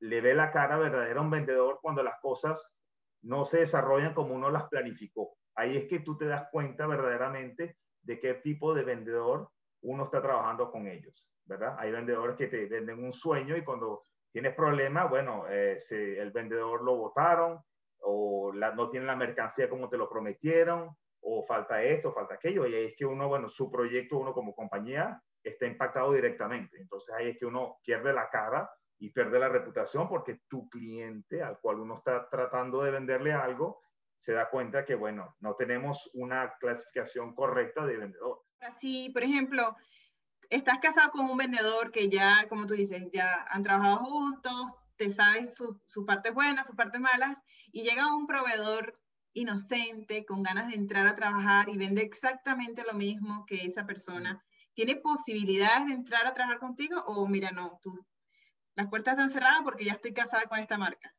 le 0.01 0.21
dé 0.21 0.35
la 0.35 0.53
cara 0.53 0.79
verdadera 0.79 1.19
a 1.19 1.23
un 1.23 1.31
vendedor 1.31 1.81
cuando 1.83 2.03
las 2.03 2.21
cosas 2.21 2.78
no 3.23 3.45
se 3.45 3.61
desarrollan 3.61 4.15
como 4.15 4.35
uno 4.35 4.51
las 4.51 4.69
planificó. 4.69 5.37
Ahí 5.55 5.77
es 5.77 5.89
que 5.89 6.01
tú 6.01 6.17
te 6.17 6.27
das 6.27 6.49
cuenta 6.51 6.87
verdaderamente 6.87 7.77
de 8.03 8.21
qué 8.21 8.35
tipo 8.35 8.75
de 8.75 8.85
vendedor 8.85 9.51
uno 9.83 10.05
está 10.05 10.23
trabajando 10.23 10.71
con 10.71 10.87
ellos, 10.87 11.29
¿verdad? 11.45 11.77
Hay 11.79 11.91
vendedores 11.91 12.37
que 12.37 12.47
te 12.47 12.67
venden 12.67 13.03
un 13.03 13.13
sueño 13.13 13.57
y 13.57 13.65
cuando 13.65 14.05
tienes 14.33 14.55
problemas, 14.55 15.09
bueno, 15.11 15.45
eh, 15.49 15.79
el 15.91 16.31
vendedor 16.31 16.83
lo 16.83 16.97
votaron 16.97 17.61
o 18.01 18.53
no 18.53 18.91
tiene 18.91 19.07
la 19.07 19.17
mercancía 19.17 19.69
como 19.69 19.89
te 19.89 19.97
lo 19.97 20.09
prometieron 20.09 20.97
o 21.21 21.45
falta 21.45 21.83
esto, 21.83 22.13
falta 22.13 22.35
aquello, 22.35 22.67
y 22.67 22.75
ahí 22.75 22.85
es 22.87 22.97
que 22.97 23.05
uno, 23.05 23.29
bueno, 23.29 23.49
su 23.49 23.71
proyecto, 23.71 24.19
uno 24.19 24.33
como 24.33 24.55
compañía, 24.55 25.21
está 25.43 25.67
impactado 25.67 26.13
directamente. 26.13 26.81
Entonces 26.81 27.15
ahí 27.15 27.31
es 27.31 27.39
que 27.39 27.47
uno 27.47 27.79
pierde 27.85 28.13
la 28.13 28.29
cara 28.31 28.71
y 28.99 29.11
pierde 29.11 29.39
la 29.39 29.49
reputación 29.49 30.09
porque 30.09 30.41
tu 30.49 30.69
cliente 30.69 31.43
al 31.43 31.59
cual 31.61 31.81
uno 31.81 31.99
está 31.99 32.29
tratando 32.29 32.83
de 32.83 32.91
venderle 32.91 33.33
algo, 33.33 33.81
se 34.19 34.33
da 34.33 34.51
cuenta 34.51 34.85
que, 34.85 34.95
bueno, 34.95 35.37
no 35.41 35.55
tenemos 35.55 36.11
una 36.15 36.55
clasificación 36.59 37.35
correcta 37.35 37.87
de 37.87 37.97
vendedor. 37.97 38.43
Así, 38.61 39.11
por 39.11 39.23
ejemplo, 39.23 39.77
estás 40.51 40.79
casado 40.81 41.11
con 41.13 41.31
un 41.31 41.37
vendedor 41.37 41.93
que 41.93 42.09
ya, 42.09 42.47
como 42.49 42.67
tú 42.67 42.75
dices, 42.75 43.05
ya 43.13 43.47
han 43.49 43.63
trabajado 43.63 43.99
juntos, 43.99 44.75
te 44.97 45.11
sabes 45.11 45.55
sus 45.55 45.77
su 45.87 46.05
partes 46.05 46.35
buenas, 46.35 46.67
sus 46.67 46.75
partes 46.75 47.01
malas, 47.01 47.39
y 47.71 47.83
llega 47.83 48.15
un 48.15 48.27
proveedor 48.27 48.99
inocente, 49.33 50.25
con 50.25 50.43
ganas 50.43 50.69
de 50.69 50.75
entrar 50.75 51.07
a 51.07 51.15
trabajar 51.15 51.69
y 51.69 51.79
vende 51.79 52.03
exactamente 52.03 52.83
lo 52.83 52.95
mismo 52.95 53.45
que 53.47 53.65
esa 53.65 53.87
persona, 53.87 54.43
¿tiene 54.75 54.97
posibilidades 54.97 55.87
de 55.87 55.93
entrar 55.93 56.27
a 56.27 56.35
trabajar 56.35 56.59
contigo 56.59 57.01
o 57.07 57.27
mira, 57.29 57.53
no, 57.53 57.79
tú, 57.81 57.95
las 58.79 58.89
puertas 58.89 59.15
están 59.15 59.29
cerradas 59.29 59.63
porque 59.65 59.85
ya 59.85 59.95
estoy 59.95 60.15
casada 60.15 60.45
con 60.45 60.61
esta 60.61 60.79
marca? 60.79 61.13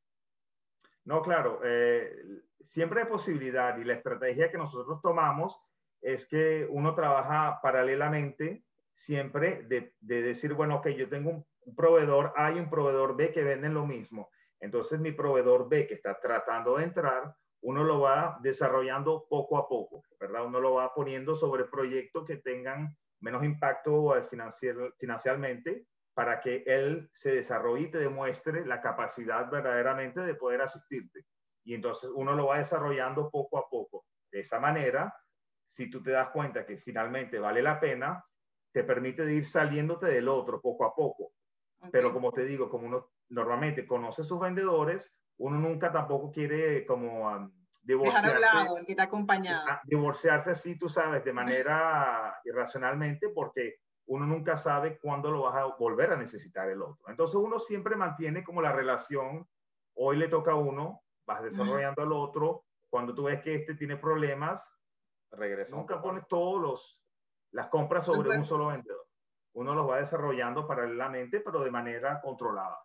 No, 1.04 1.22
claro, 1.22 1.60
eh, 1.66 2.42
siempre 2.62 3.01
hay 3.01 3.08
posibilidad 3.08 3.78
y 3.78 3.84
la 3.84 3.96
estrategia 3.96 4.50
que 4.50 4.58
nosotros 4.58 5.01
tomamos 5.01 5.60
es 6.00 6.25
que 6.25 6.66
uno 6.70 6.96
trabaja 6.96 7.60
paralelamente 7.62 8.63
siempre 8.94 9.63
de, 9.63 9.94
de 10.00 10.22
decir, 10.22 10.54
bueno, 10.54 10.78
ok, 10.78 10.88
yo 10.89 11.10
tengo 11.10 11.32
un, 11.32 11.75
proveedor 11.75 12.32
A 12.38 12.51
y 12.54 12.60
un 12.60 12.70
proveedor 12.70 13.18
B 13.18 13.34
que 13.34 13.44
venden 13.44 13.74
lo 13.74 13.86
mismo. 13.86 14.30
Entonces 14.62 15.00
mi 15.01 15.12
proveedor 15.12 15.68
B 15.68 15.86
que 15.86 15.96
está 15.96 16.18
tratando 16.18 16.78
de 16.78 16.86
entrar, 16.86 17.36
uno 17.62 17.84
lo 17.84 18.00
va 18.00 18.39
desarrollando 18.42 19.28
poco 19.30 19.58
a 19.58 19.68
poco, 19.68 20.06
¿verdad? 20.18 20.46
Uno 20.46 20.62
lo 20.62 20.75
va 20.75 20.94
poniendo 20.94 21.36
sobre 21.36 21.66
proyectos 21.66 22.25
que 22.25 22.38
tengan 22.38 22.96
menos 23.20 23.44
impacto 23.44 24.13
financiero, 24.30 24.94
financieramente 24.98 25.86
para 26.20 26.42
que 26.42 26.64
él 26.66 27.10
se 27.14 27.36
desarrolle 27.36 27.84
y 27.84 27.92
te 27.92 27.98
demuestre 27.98 28.66
la 28.66 28.82
capacidad 28.82 29.50
verdaderamente 29.50 30.20
de 30.20 30.36
poder 30.36 30.62
asistirte. 30.62 31.26
Y 31.64 31.74
entonces 31.74 32.12
uno 32.14 32.34
lo 32.34 32.48
va 32.48 32.58
desarrollando 32.58 33.30
poco 33.30 33.58
a 33.58 33.70
poco. 33.70 34.06
De 34.30 34.42
esa 34.42 34.60
manera, 34.60 35.16
si 35.64 35.90
tú 35.90 36.04
te 36.04 36.12
das 36.12 36.28
cuenta 36.32 36.66
que 36.66 36.76
finalmente 36.76 37.40
vale 37.40 37.62
la 37.62 37.80
pena, 37.80 38.22
te 38.74 38.84
permite 38.84 39.34
ir 39.34 39.46
saliéndote 39.46 40.08
del 40.08 40.28
otro 40.28 40.60
poco 40.60 40.84
a 40.84 40.94
poco. 40.94 41.32
Pero 41.90 42.12
como 42.12 42.34
te 42.34 42.44
digo, 42.44 42.70
como 42.70 42.88
uno 42.88 43.12
normalmente 43.30 43.88
conoce 43.88 44.24
a 44.24 44.26
sus 44.26 44.42
vendedores, 44.42 45.16
uno 45.38 45.58
nunca 45.58 45.90
tampoco 45.90 46.34
quiere 46.34 46.86
como 46.86 47.50
divorciarse. 47.82 48.86
Que 48.86 48.96
te 48.96 49.02
acompañado. 49.02 49.66
Divorciarse 49.86 50.52
así, 50.52 50.78
tú 50.78 50.90
sabes, 50.90 51.24
de 51.24 51.32
manera 51.32 52.42
irracionalmente, 52.44 53.30
porque 53.30 53.76
uno 54.10 54.25
nunca 54.25 54.58
sabe 54.58 54.98
cuándo 54.98 55.30
lo 55.30 55.44
vas 55.44 55.56
a 55.56 55.66
volver 55.66 56.12
a 56.12 56.18
necesitar 56.18 56.68
el 56.68 56.82
otro. 56.82 57.08
Entonces 57.10 57.36
uno 57.36 57.60
siempre 57.60 57.96
mantiene 57.96 58.44
como 58.44 58.60
la 58.60 58.72
relación, 58.72 59.48
hoy 59.94 60.18
le 60.18 60.28
toca 60.28 60.54
a 60.54 60.56
uno, 60.56 61.04
vas 61.28 61.44
desarrollando 61.44 62.01
al 62.01 62.12
otro, 62.12 62.66
cuando 62.89 63.13
tú 63.13 63.25
ves 63.25 63.39
que 63.44 63.54
este 63.54 63.75
tiene 63.75 63.98
problemas, 63.98 64.75
regresa. 65.30 65.75
Nunca 65.75 66.01
pones 66.01 66.28
todos 66.28 66.60
los 66.60 67.04
las 67.51 67.68
compras 67.68 68.08
sobre 68.08 68.36
un 68.36 68.44
solo 68.44 68.68
vendedor. 68.68 69.06
Uno 69.54 69.75
los 69.75 69.88
va 69.88 69.98
desarrollando 69.98 70.68
paralelamente, 70.68 71.39
pero 71.42 71.63
de 71.63 71.72
manera 71.72 72.20
controlada. 72.22 72.80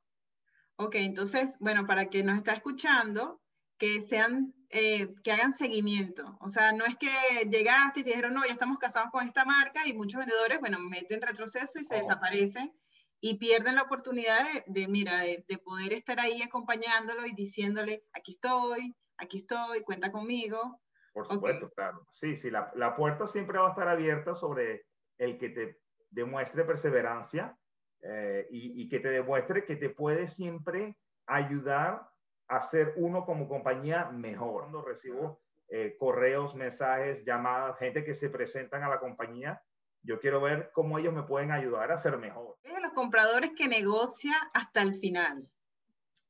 Ok, 0.77 0.97
entonces, 0.97 1.57
bueno, 1.59 1.87
para 1.87 2.07
que 2.07 2.23
nos 2.23 2.37
está 2.37 2.53
escuchando, 2.53 3.41
que 3.79 4.01
sean, 4.03 4.55
eh, 4.71 5.15
que 5.23 5.33
hagan 5.33 5.57
seguimiento. 5.57 6.37
O 6.41 6.49
sea, 6.49 6.73
no 6.73 6.85
es 6.85 6.97
que 6.97 7.09
llegaste 7.49 8.01
y 8.01 8.05
te 8.05 8.11
dijeron, 8.11 8.35
no, 8.35 8.45
ya 8.45 8.53
estamos 8.53 8.79
casados 8.79 9.11
con 9.11 9.27
esta 9.27 9.45
marca 9.45 9.87
y 9.87 9.95
muchos 9.95 10.21
vendedores, 10.21 10.61
bueno, 10.61 10.79
meten 10.79 11.23
retroceso 11.23 11.79
y 11.79 11.85
se 11.85 11.95
oh. 11.95 11.99
desaparecen 11.99 12.73
y 13.21 13.39
pierden 13.39 13.77
la 13.77 13.83
oportunidad 13.83 14.45
de, 14.67 14.89
mira, 14.89 15.21
de, 15.21 15.59
poder 15.65 15.93
estar 15.95 16.21
ahí 16.21 16.43
acompañándolo 16.43 17.27
y 17.27 17.35
diciéndole, 17.35 18.05
aquí 18.13 18.33
estoy, 18.33 18.95
aquí 19.17 19.39
estoy, 19.39 19.83
cuenta 19.83 20.13
conmigo. 20.13 20.81
Por 21.13 21.27
supuesto, 21.27 21.71
claro. 21.71 22.07
Sí, 22.11 22.37
sí, 22.37 22.51
la, 22.51 22.71
la 22.75 22.97
puerta 22.97 23.27
siempre 23.27 23.59
va 23.59 23.69
a 23.69 23.71
estar 23.71 23.89
abierta 23.89 24.35
sobre 24.35 24.87
el 25.19 25.39
que 25.39 25.49
te 25.49 25.81
demuestre 26.11 26.65
perseverancia 26.65 27.57
eh, 28.03 28.47
y, 28.51 28.89
que 28.89 29.01
te 29.01 29.09
demuestre 29.09 29.65
que 29.65 29.77
te 29.77 29.89
puede 29.89 30.27
siempre 30.27 30.95
ayudar 31.27 32.07
a 32.49 32.61
ser 32.61 32.95
uno 32.97 33.25
como 33.25 33.49
compañía 33.49 34.11
mejor. 34.11 34.63
Cuando 34.63 34.83
recibo 34.83 35.41
eh, 35.69 35.97
correos, 35.99 36.55
mensajes, 36.55 37.25
llamadas, 37.25 37.79
gente 37.79 38.05
que 38.05 38.15
se 38.15 38.31
presentan 38.31 38.83
a 38.83 38.89
la 38.89 39.01
compañía, 39.01 39.63
yo 40.03 40.21
quiero 40.21 40.41
ver 40.41 40.71
cómo 40.73 40.99
ellos 40.99 41.15
me 41.15 41.23
pueden 41.23 41.51
ayudar 41.51 41.91
a 41.91 41.99
ser 41.99 42.19
mejor. 42.19 42.57
Es 42.63 42.75
de 42.75 42.81
los 42.81 42.93
compradores 42.93 43.53
que 43.57 43.69
negocia 43.69 44.35
hasta 44.53 44.83
el 44.83 44.95
final. 44.97 45.49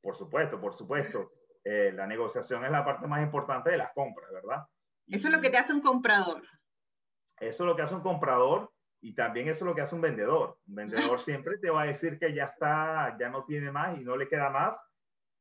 Por 0.01 0.15
supuesto, 0.15 0.59
por 0.59 0.73
supuesto. 0.73 1.31
Eh, 1.63 1.91
la 1.93 2.07
negociación 2.07 2.63
es 2.63 2.71
la 2.71 2.85
parte 2.85 3.07
más 3.07 3.23
importante 3.23 3.71
de 3.71 3.77
las 3.77 3.91
compras, 3.93 4.31
¿verdad? 4.31 4.63
Eso 5.07 5.27
es 5.27 5.33
lo 5.33 5.41
que 5.41 5.49
te 5.49 5.57
hace 5.57 5.73
un 5.73 5.81
comprador. 5.81 6.43
Eso 7.39 7.63
es 7.63 7.67
lo 7.67 7.75
que 7.75 7.81
hace 7.81 7.95
un 7.95 8.01
comprador 8.01 8.71
y 9.01 9.13
también 9.13 9.49
eso 9.49 9.65
es 9.65 9.69
lo 9.69 9.75
que 9.75 9.81
hace 9.81 9.95
un 9.95 10.01
vendedor. 10.01 10.57
Un 10.67 10.75
vendedor 10.75 11.19
siempre 11.19 11.57
te 11.57 11.69
va 11.69 11.83
a 11.83 11.87
decir 11.87 12.17
que 12.17 12.33
ya 12.33 12.45
está, 12.45 13.17
ya 13.19 13.29
no 13.29 13.45
tiene 13.45 13.71
más 13.71 13.97
y 13.97 14.03
no 14.03 14.15
le 14.15 14.27
queda 14.27 14.49
más, 14.49 14.79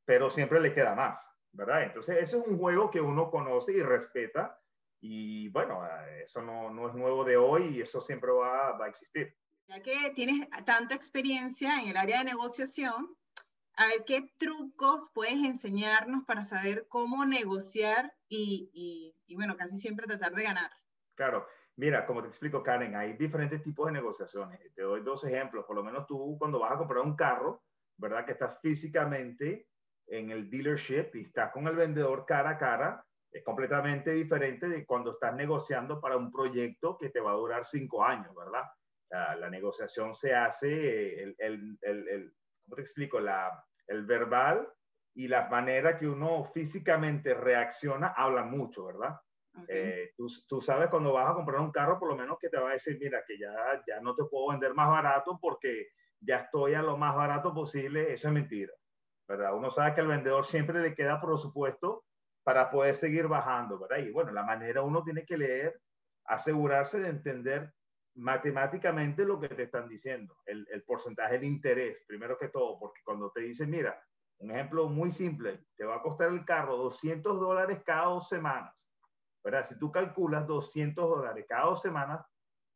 pero 0.05 0.31
siempre 0.31 0.61
le 0.61 0.73
queda 0.73 0.95
más, 0.95 1.31
¿verdad? 1.53 1.85
Entonces, 1.85 2.19
eso 2.21 2.41
es 2.41 2.47
un 2.47 2.59
juego 2.59 2.91
que 2.91 3.01
uno 3.01 3.31
conoce 3.31 3.73
y 3.73 3.83
respeta. 3.83 4.61
Y 5.01 5.49
bueno, 5.51 5.83
eso 6.23 6.43
no, 6.43 6.71
no 6.71 6.89
es 6.89 6.95
nuevo 6.95 7.25
de 7.25 7.37
hoy 7.37 7.77
y 7.77 7.81
eso 7.83 8.01
siempre 8.01 8.31
va, 8.31 8.73
va, 8.73 8.87
a 8.87 8.89
existir. 8.89 9.37
Ya 9.69 9.83
que 9.83 10.13
tienes 10.15 10.49
tanta 10.65 10.95
experiencia 10.95 11.81
en 11.81 11.91
el 11.91 11.97
área 11.97 12.19
de 12.19 12.25
negociación, 12.25 13.15
a 13.77 13.87
ver 13.89 14.05
qué 14.07 14.33
trucos 14.39 15.11
puedes 15.13 15.35
enseñarnos 15.35 16.25
para 16.25 16.45
saber 16.45 16.87
cómo 16.89 17.25
negociar 17.27 18.15
y, 18.29 18.71
y, 18.73 19.17
y 19.27 19.35
bueno, 19.35 19.57
casi 19.57 19.79
siempre 19.79 20.07
tratar 20.07 20.35
de 20.35 20.45
ganar. 20.45 20.71
Claro, 21.17 21.47
Mira, 21.77 22.07
como 22.07 22.23
te 22.23 22.29
explico, 22.29 22.63
Karen, 22.63 22.95
hay 22.95 23.15
diferentes 23.15 23.63
tipos 23.63 23.87
de 23.87 23.93
negociaciones. 23.93 24.61
Te 24.75 24.83
doy 24.83 25.03
dos 25.03 25.25
ejemplos. 25.25 25.65
Por 25.65 25.75
lo 25.75 25.83
menos 25.83 26.07
tú 26.07 26.37
cuando 26.39 26.61
vas 26.61 26.73
a 26.73 26.79
comprar 26.79 27.01
un 27.01 27.17
carro, 27.17 27.65
¿verdad? 27.97 28.25
Que 28.25 28.33
estás 28.33 28.61
físicamente 28.61 29.69
en 30.07 30.31
el 30.31 30.51
dealership 30.51 31.11
y 31.15 31.23
estás 31.23 31.53
con 31.53 31.67
el 31.67 31.77
vendedor 31.77 32.25
cara 32.27 32.51
a 32.51 32.59
cara, 32.59 33.05
Es 33.31 33.43
completamente 33.43 34.13
diferente 34.13 34.69
de 34.69 34.87
cuando 34.87 35.13
estás 35.13 35.35
negociando 35.35 36.01
para 36.01 36.17
un 36.17 36.31
proyecto 36.31 36.97
que 36.97 37.11
te 37.11 37.21
va 37.21 37.33
a 37.33 37.37
durar 37.37 37.65
cinco 37.65 38.05
años, 38.05 38.33
¿verdad? 38.35 38.63
La, 39.11 39.51
negociación 39.51 40.15
se 40.15 40.35
hace, 40.35 41.23
el, 41.23 41.35
el, 41.39 41.79
el, 41.83 42.33
¿cómo 42.65 42.77
te 42.77 42.83
explico? 42.83 43.21
La, 43.21 43.51
el 43.87 44.05
verbal 44.05 44.69
y 45.15 45.29
la 45.29 45.49
manera 45.49 45.99
que 45.99 46.09
uno 46.09 46.45
físicamente 46.45 47.35
reacciona 47.35 48.09
hablan 48.17 48.51
mucho, 48.51 48.87
¿verdad? 48.87 49.17
Eh, 49.69 50.13
tú, 50.17 50.27
tú, 50.49 50.61
sabes 50.61 50.89
cuando 50.89 51.13
vas 51.13 51.31
a 51.31 51.35
comprar 51.35 51.61
un 51.61 51.71
carro, 51.71 51.99
por 51.99 52.09
lo 52.09 52.17
menos 52.17 52.39
que 52.41 52.49
te 52.49 52.59
va 52.59 52.71
a 52.71 52.73
decir, 52.73 52.99
mira, 53.01 53.23
que 53.27 53.39
ya, 53.39 53.55
ya 53.87 54.01
no 54.01 54.15
te 54.15 54.25
puedo 54.25 54.49
vender 54.49 54.75
más 54.75 54.89
barato 54.89 55.39
porque 55.41 55.89
ya 56.21 56.39
estoy 56.39 56.75
a 56.75 56.83
lo 56.83 56.97
más 56.97 57.15
barato 57.15 57.55
posible. 57.55 58.13
Eso 58.13 58.29
es 58.29 58.35
mentira, 58.35 58.73
¿verdad? 59.29 59.55
Uno 59.55 59.71
sabe 59.71 59.95
que 59.95 60.01
al 60.01 60.09
vendedor 60.09 60.45
siempre 60.45 60.81
le 60.81 60.95
queda 60.95 61.21
por 61.21 61.39
supuesto 61.39 62.05
para 62.43 62.71
poder 62.71 62.95
seguir 62.95 63.27
bajando, 63.27 63.79
¿verdad? 63.79 64.05
Y 64.05 64.11
bueno, 64.11 64.33
la 64.33 64.43
manera 64.43 64.83
uno 64.83 65.03
tiene 65.03 65.25
que 65.25 65.39
leer, 65.39 65.81
asegurarse 66.27 67.01
de 67.01 67.09
entender 67.09 67.73
matemáticamente 68.17 69.25
lo 69.25 69.41
que 69.41 69.49
te 69.49 69.65
están 69.65 69.89
diciendo, 69.89 70.37
el, 70.47 70.67
el 70.71 70.85
porcentaje 70.85 71.39
de 71.39 71.47
interés, 71.47 72.05
primero 72.07 72.39
que 72.39 72.49
todo, 72.49 72.79
porque 72.79 73.01
cuando 73.05 73.31
te 73.31 73.41
dicen, 73.41 73.71
mira, 73.71 74.01
un 74.39 74.51
ejemplo 74.51 74.89
muy 74.89 75.11
simple, 75.11 75.65
te 75.77 75.85
va 75.85 75.97
a 75.97 76.03
costar 76.03 76.29
el 76.29 76.45
carro 76.45 76.77
200 76.77 77.41
dólares 77.41 77.83
cada 77.85 78.07
dos 78.07 78.29
semanas 78.29 78.95
¿verdad? 79.45 79.65
Si 79.65 79.79
tú 79.79 79.93
calculas 79.93 80.47
200 80.47 81.09
dólares 81.09 81.45
cada 81.47 81.67
dos 81.67 81.83
semanas, 81.83 82.27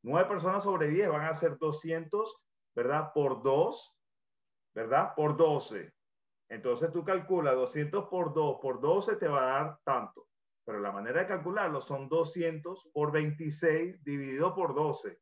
nueve 0.02 0.28
personas 0.28 0.62
sobre 0.62 0.88
10 0.88 1.08
van 1.08 1.24
a 1.24 1.34
ser 1.34 1.56
200, 1.58 2.36
¿verdad? 2.76 3.10
Por 3.14 3.42
2, 3.42 3.98
¿verdad? 4.74 5.14
Por 5.16 5.36
12. 5.36 5.92
Entonces 6.48 6.90
tú 6.92 7.04
calculas 7.04 7.54
200 7.54 8.08
por 8.08 8.32
2 8.32 8.58
por 8.60 8.80
12 8.80 9.16
te 9.16 9.28
va 9.28 9.42
a 9.42 9.64
dar 9.64 9.78
tanto. 9.84 10.28
Pero 10.64 10.80
la 10.80 10.92
manera 10.92 11.20
de 11.20 11.26
calcularlo 11.26 11.80
son 11.80 12.08
200 12.08 12.90
por 12.92 13.12
26 13.12 14.02
dividido 14.02 14.54
por 14.54 14.74
12, 14.74 15.18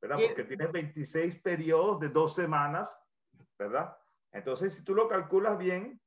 ¿verdad? 0.00 0.18
Porque 0.26 0.44
tienes 0.44 0.72
26 0.72 1.40
periodos 1.40 2.00
de 2.00 2.08
dos 2.08 2.34
semanas, 2.34 2.98
¿verdad? 3.58 3.96
Entonces, 4.32 4.74
si 4.74 4.84
tú 4.84 4.94
lo 4.94 5.08
calculas 5.08 5.58
bien, 5.58 6.00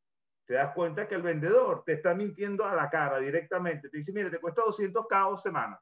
te 0.48 0.56
das 0.56 0.74
cuenta 0.74 1.08
que 1.08 1.16
el 1.16 1.24
vendedor 1.24 1.84
te 1.84 1.94
está 1.94 2.14
mintiendo 2.14 2.64
a 2.66 2.76
la 2.76 2.90
cara 2.90 3.20
directamente. 3.20 3.90
Te 3.90 3.98
dice, 3.98 4.14
mire, 4.14 4.30
te 4.30 4.40
cuesta 4.40 4.62
200 4.64 5.06
cada 5.08 5.30
dos 5.30 5.42
semanas. 5.42 5.80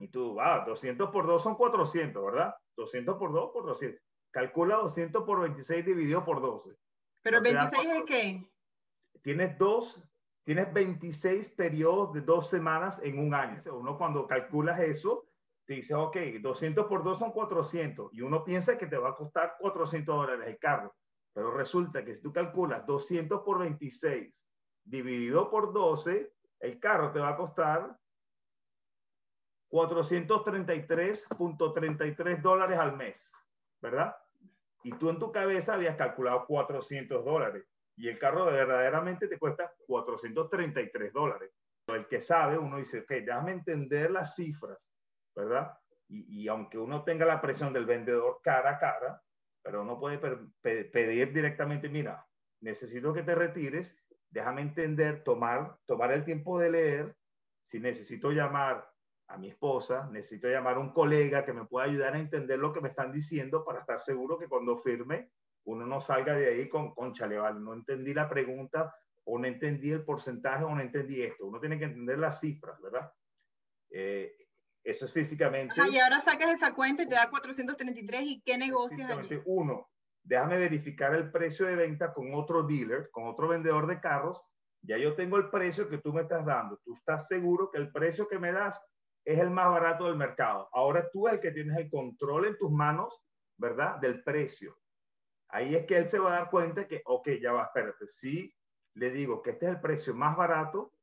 Y 0.00 0.08
tú, 0.08 0.40
ah, 0.40 0.64
200 0.66 1.10
por 1.10 1.26
2 1.26 1.42
son 1.42 1.56
400, 1.56 2.24
¿verdad? 2.24 2.54
200 2.76 3.16
por 3.16 3.32
2 3.32 3.50
por 3.52 3.66
200. 3.66 4.00
Calcula 4.30 4.76
200 4.76 5.24
por 5.24 5.40
26 5.40 5.84
dividido 5.84 6.24
por 6.24 6.40
12. 6.40 6.76
¿Pero 7.28 7.42
26 7.42 7.94
es 7.94 8.02
qué? 8.04 8.50
Tienes 9.20 9.58
dos, 9.58 10.02
tienes 10.44 10.72
26 10.72 11.50
periodos 11.50 12.14
de 12.14 12.22
dos 12.22 12.48
semanas 12.48 13.02
en 13.02 13.18
un 13.18 13.34
año. 13.34 13.60
Uno 13.74 13.98
cuando 13.98 14.26
calculas 14.26 14.80
eso, 14.80 15.28
te 15.66 15.74
dice, 15.74 15.94
ok, 15.94 16.16
200 16.40 16.86
por 16.86 17.04
2 17.04 17.18
son 17.18 17.32
400. 17.32 18.14
Y 18.14 18.22
uno 18.22 18.42
piensa 18.44 18.78
que 18.78 18.86
te 18.86 18.96
va 18.96 19.10
a 19.10 19.14
costar 19.14 19.56
400 19.58 20.16
dólares 20.16 20.46
el 20.46 20.58
carro. 20.58 20.96
Pero 21.34 21.50
resulta 21.50 22.02
que 22.02 22.14
si 22.14 22.22
tú 22.22 22.32
calculas 22.32 22.86
200 22.86 23.42
por 23.42 23.58
26 23.58 24.48
dividido 24.84 25.50
por 25.50 25.74
12, 25.74 26.32
el 26.60 26.80
carro 26.80 27.12
te 27.12 27.20
va 27.20 27.28
a 27.28 27.36
costar 27.36 27.94
433.33 29.70 32.40
dólares 32.40 32.78
al 32.78 32.96
mes, 32.96 33.34
¿verdad? 33.82 34.16
Y 34.82 34.92
tú 34.92 35.10
en 35.10 35.18
tu 35.18 35.32
cabeza 35.32 35.74
habías 35.74 35.96
calculado 35.96 36.46
400 36.46 37.24
dólares 37.24 37.64
y 37.96 38.08
el 38.08 38.18
carro 38.18 38.46
verdaderamente 38.46 39.26
te 39.26 39.38
cuesta 39.38 39.72
433 39.86 41.12
dólares. 41.12 41.50
El 41.88 42.06
que 42.06 42.20
sabe, 42.20 42.56
uno 42.56 42.78
dice, 42.78 43.00
ok, 43.00 43.08
déjame 43.08 43.52
entender 43.52 44.10
las 44.10 44.36
cifras, 44.36 44.78
¿verdad? 45.34 45.76
Y, 46.08 46.48
aunque 46.48 46.78
uno 46.78 47.02
tenga 47.02 47.26
la 47.26 47.40
presión 47.40 47.72
del 47.72 47.86
vendedor 47.86 48.40
cara 48.42 48.70
a 48.70 48.78
cara, 48.78 49.22
pero 49.62 49.82
uno 49.82 49.98
puede 49.98 50.18
pedir 50.62 51.32
directamente, 51.32 51.88
mira, 51.88 52.24
necesito 52.60 53.12
que 53.12 53.22
te 53.22 53.34
retires, 53.34 53.98
déjame 54.30 54.62
entender, 54.62 55.22
tomar, 55.24 55.76
tomar 55.86 56.12
el 56.12 56.24
tiempo 56.24 56.58
de 56.58 56.70
leer, 56.70 57.16
si 57.60 57.80
necesito 57.80 58.30
llamar 58.30 58.88
a 59.28 59.36
mi 59.36 59.48
esposa, 59.48 60.08
necesito 60.10 60.48
llamar 60.48 60.76
a 60.76 60.80
un 60.80 60.92
colega 60.92 61.44
que 61.44 61.52
me 61.52 61.66
pueda 61.66 61.86
ayudar 61.86 62.14
a 62.14 62.18
entender 62.18 62.58
lo 62.58 62.72
que 62.72 62.80
me 62.80 62.88
están 62.88 63.12
diciendo 63.12 63.64
para 63.64 63.80
estar 63.80 64.00
seguro 64.00 64.38
que 64.38 64.48
cuando 64.48 64.78
firme 64.78 65.30
uno 65.64 65.86
no 65.86 66.00
salga 66.00 66.34
de 66.34 66.48
ahí 66.48 66.68
con, 66.68 66.94
con 66.94 67.12
chaleval, 67.12 67.62
no 67.62 67.74
entendí 67.74 68.14
la 68.14 68.28
pregunta 68.28 68.94
o 69.24 69.38
no 69.38 69.46
entendí 69.46 69.90
el 69.90 70.02
porcentaje 70.02 70.64
o 70.64 70.74
no 70.74 70.80
entendí 70.80 71.20
esto. 71.20 71.46
Uno 71.46 71.60
tiene 71.60 71.78
que 71.78 71.84
entender 71.84 72.18
las 72.18 72.40
cifras, 72.40 72.80
¿verdad? 72.80 73.12
Eh, 73.90 74.34
eso 74.82 75.04
es 75.04 75.12
físicamente. 75.12 75.74
y 75.92 75.98
ahora 75.98 76.20
sacas 76.20 76.50
esa 76.50 76.74
cuenta 76.74 77.02
y 77.02 77.06
te 77.06 77.14
da 77.14 77.28
433 77.28 78.22
y 78.22 78.40
qué 78.40 78.56
negocias 78.56 79.10
allí? 79.10 79.38
Uno, 79.44 79.90
déjame 80.22 80.56
verificar 80.56 81.14
el 81.14 81.30
precio 81.30 81.66
de 81.66 81.76
venta 81.76 82.14
con 82.14 82.32
otro 82.32 82.62
dealer, 82.62 83.10
con 83.10 83.26
otro 83.26 83.48
vendedor 83.48 83.86
de 83.86 84.00
carros. 84.00 84.42
Ya 84.80 84.96
yo 84.96 85.14
tengo 85.14 85.36
el 85.36 85.50
precio 85.50 85.90
que 85.90 85.98
tú 85.98 86.14
me 86.14 86.22
estás 86.22 86.46
dando. 86.46 86.78
Tú 86.78 86.94
estás 86.94 87.28
seguro 87.28 87.70
que 87.70 87.76
el 87.76 87.92
precio 87.92 88.26
que 88.26 88.38
me 88.38 88.52
das 88.52 88.82
es 89.28 89.38
el 89.40 89.50
más 89.50 89.70
barato 89.70 90.06
del 90.06 90.16
mercado. 90.16 90.70
Ahora 90.72 91.10
tú 91.10 91.28
es 91.28 91.34
el 91.34 91.40
que 91.40 91.50
tienes 91.50 91.76
el 91.76 91.90
control 91.90 92.46
en 92.46 92.56
tus 92.56 92.70
manos, 92.70 93.22
¿verdad? 93.58 93.96
Del 93.96 94.22
precio. 94.22 94.78
Ahí 95.50 95.74
es 95.74 95.84
que 95.84 95.98
él 95.98 96.08
se 96.08 96.18
va 96.18 96.30
a 96.30 96.38
dar 96.38 96.50
cuenta 96.50 96.88
que, 96.88 97.02
ok, 97.04 97.28
ya 97.38 97.52
va, 97.52 97.64
espérate, 97.64 98.08
si 98.08 98.50
le 98.94 99.10
digo 99.10 99.42
que 99.42 99.50
este 99.50 99.66
es 99.66 99.72
el 99.72 99.80
precio 99.82 100.14
más 100.14 100.34
barato, 100.34 100.94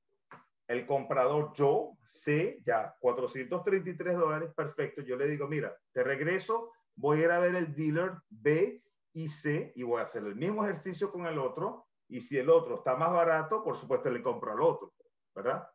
el 0.67 0.87
comprador, 0.87 1.53
yo 1.53 1.99
sé 2.03 2.63
ya 2.65 2.95
433 2.99 4.17
dólares, 4.17 4.51
perfecto. 4.55 5.03
Yo 5.03 5.17
le 5.17 5.27
digo, 5.27 5.47
mira, 5.47 5.77
te 5.93 6.03
regreso, 6.03 6.71
voy 6.95 7.19
a 7.19 7.25
ir 7.25 7.31
a 7.31 7.37
ver 7.37 7.53
el 7.53 7.75
dealer 7.75 8.13
B 8.29 8.81
y 9.13 9.27
C 9.27 9.71
y 9.75 9.83
voy 9.83 10.01
a 10.01 10.05
hacer 10.05 10.23
el 10.23 10.35
mismo 10.35 10.63
ejercicio 10.65 11.11
con 11.11 11.27
el 11.27 11.37
otro. 11.37 11.85
Y 12.07 12.21
si 12.21 12.39
el 12.39 12.49
otro 12.49 12.77
está 12.77 12.95
más 12.95 13.11
barato, 13.11 13.63
por 13.63 13.75
supuesto 13.75 14.09
le 14.09 14.23
compro 14.23 14.51
al 14.51 14.61
otro, 14.61 14.93
¿verdad? 15.35 15.69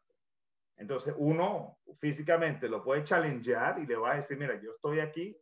Entonces 0.81 1.15
uno 1.19 1.79
físicamente 2.01 2.67
lo 2.67 2.83
puede 2.83 3.05
challengear 3.05 3.79
y 3.81 3.87
le 3.87 3.97
va 3.97 4.13
a 4.13 4.17
decir, 4.17 4.39
mira, 4.39 4.59
yo 4.63 4.73
estoy 4.73 5.01
aquí 5.01 5.37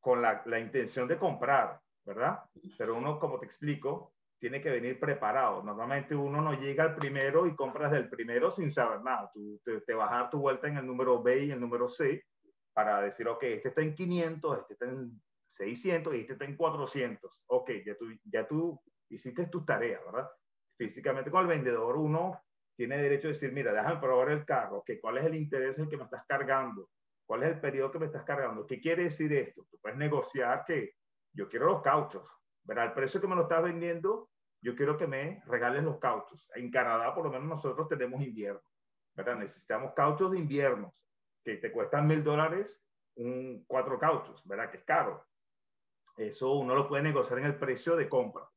con 0.00 0.20
la, 0.20 0.42
la 0.46 0.58
intención 0.58 1.06
de 1.06 1.16
comprar, 1.16 1.80
¿verdad? 2.04 2.40
Pero 2.76 2.96
uno, 2.96 3.20
como 3.20 3.38
te 3.38 3.46
explico, 3.46 4.12
tiene 4.40 4.60
que 4.60 4.70
venir 4.70 4.98
preparado. 4.98 5.62
Normalmente 5.62 6.16
uno 6.16 6.42
no 6.42 6.52
llega 6.52 6.82
al 6.82 6.96
primero 6.96 7.46
y 7.46 7.54
compras 7.54 7.92
del 7.92 8.08
primero 8.08 8.50
sin 8.50 8.68
saber 8.68 9.02
nada. 9.02 9.30
Tú 9.32 9.60
te, 9.64 9.94
vas 9.94 10.10
a 10.10 10.16
dar 10.16 10.30
tu 10.30 10.40
vuelta 10.40 10.66
en 10.66 10.78
el 10.78 10.86
número 10.86 11.22
B 11.22 11.44
y 11.44 11.50
el 11.52 11.60
número 11.60 11.88
C 11.88 12.24
para 12.72 13.00
decir, 13.00 13.28
ok, 13.28 13.44
este 13.44 13.68
está 13.68 13.82
en 13.82 13.94
500, 13.94 14.58
este 14.58 14.72
está 14.72 14.86
en 14.86 15.22
600 15.48 16.12
y 16.12 16.20
este 16.22 16.32
está 16.32 16.44
en 16.44 16.56
400. 16.56 17.44
Ok, 17.46 17.70
ya 17.86 17.96
tú, 17.96 18.06
ya 18.24 18.48
tú 18.48 18.82
hiciste 19.10 19.46
tus 19.46 19.64
tareas, 19.64 20.04
¿verdad? 20.04 20.28
Físicamente 20.76 21.30
con 21.30 21.42
el 21.42 21.46
vendedor 21.46 21.96
uno 21.96 22.42
tiene 22.76 22.98
derecho 22.98 23.28
a 23.28 23.30
decir, 23.30 23.52
mira, 23.52 23.72
déjame 23.72 24.00
probar 24.00 24.30
el 24.30 24.44
carro, 24.44 24.82
que 24.84 25.00
¿cuál 25.00 25.18
es 25.18 25.24
el 25.24 25.34
interés 25.34 25.78
en 25.78 25.88
que 25.88 25.96
me 25.96 26.04
estás 26.04 26.24
cargando? 26.26 26.90
¿Cuál 27.24 27.42
es 27.42 27.54
el 27.54 27.60
periodo 27.60 27.90
que 27.90 27.98
me 27.98 28.06
estás 28.06 28.24
cargando? 28.24 28.66
¿Qué 28.66 28.80
quiere 28.80 29.04
decir 29.04 29.32
esto? 29.32 29.66
Tú 29.70 29.78
puedes 29.80 29.98
negociar 29.98 30.64
que 30.64 30.94
yo 31.32 31.48
quiero 31.48 31.66
los 31.66 31.82
cauchos, 31.82 32.22
¿verdad? 32.64 32.86
El 32.86 32.92
precio 32.92 33.20
que 33.20 33.26
me 33.26 33.34
lo 33.34 33.42
estás 33.42 33.62
vendiendo, 33.64 34.28
yo 34.60 34.76
quiero 34.76 34.96
que 34.96 35.06
me 35.06 35.42
regales 35.46 35.82
los 35.82 35.98
cauchos. 35.98 36.48
En 36.54 36.70
Canadá, 36.70 37.14
por 37.14 37.24
lo 37.24 37.30
menos 37.30 37.48
nosotros 37.48 37.88
tenemos 37.88 38.22
invierno, 38.22 38.62
¿verdad? 39.14 39.36
Necesitamos 39.36 39.92
cauchos 39.94 40.32
de 40.32 40.38
invierno, 40.38 40.94
que 41.42 41.56
te 41.56 41.72
cuestan 41.72 42.06
mil 42.06 42.22
dólares 42.22 42.86
un, 43.16 43.64
cuatro 43.66 43.98
cauchos, 43.98 44.46
¿verdad? 44.46 44.70
Que 44.70 44.78
es 44.78 44.84
caro. 44.84 45.26
Eso 46.16 46.52
uno 46.54 46.74
lo 46.74 46.88
puede 46.88 47.02
negociar 47.02 47.40
en 47.40 47.46
el 47.46 47.56
precio 47.56 47.96
de 47.96 48.08
compra. 48.08 48.48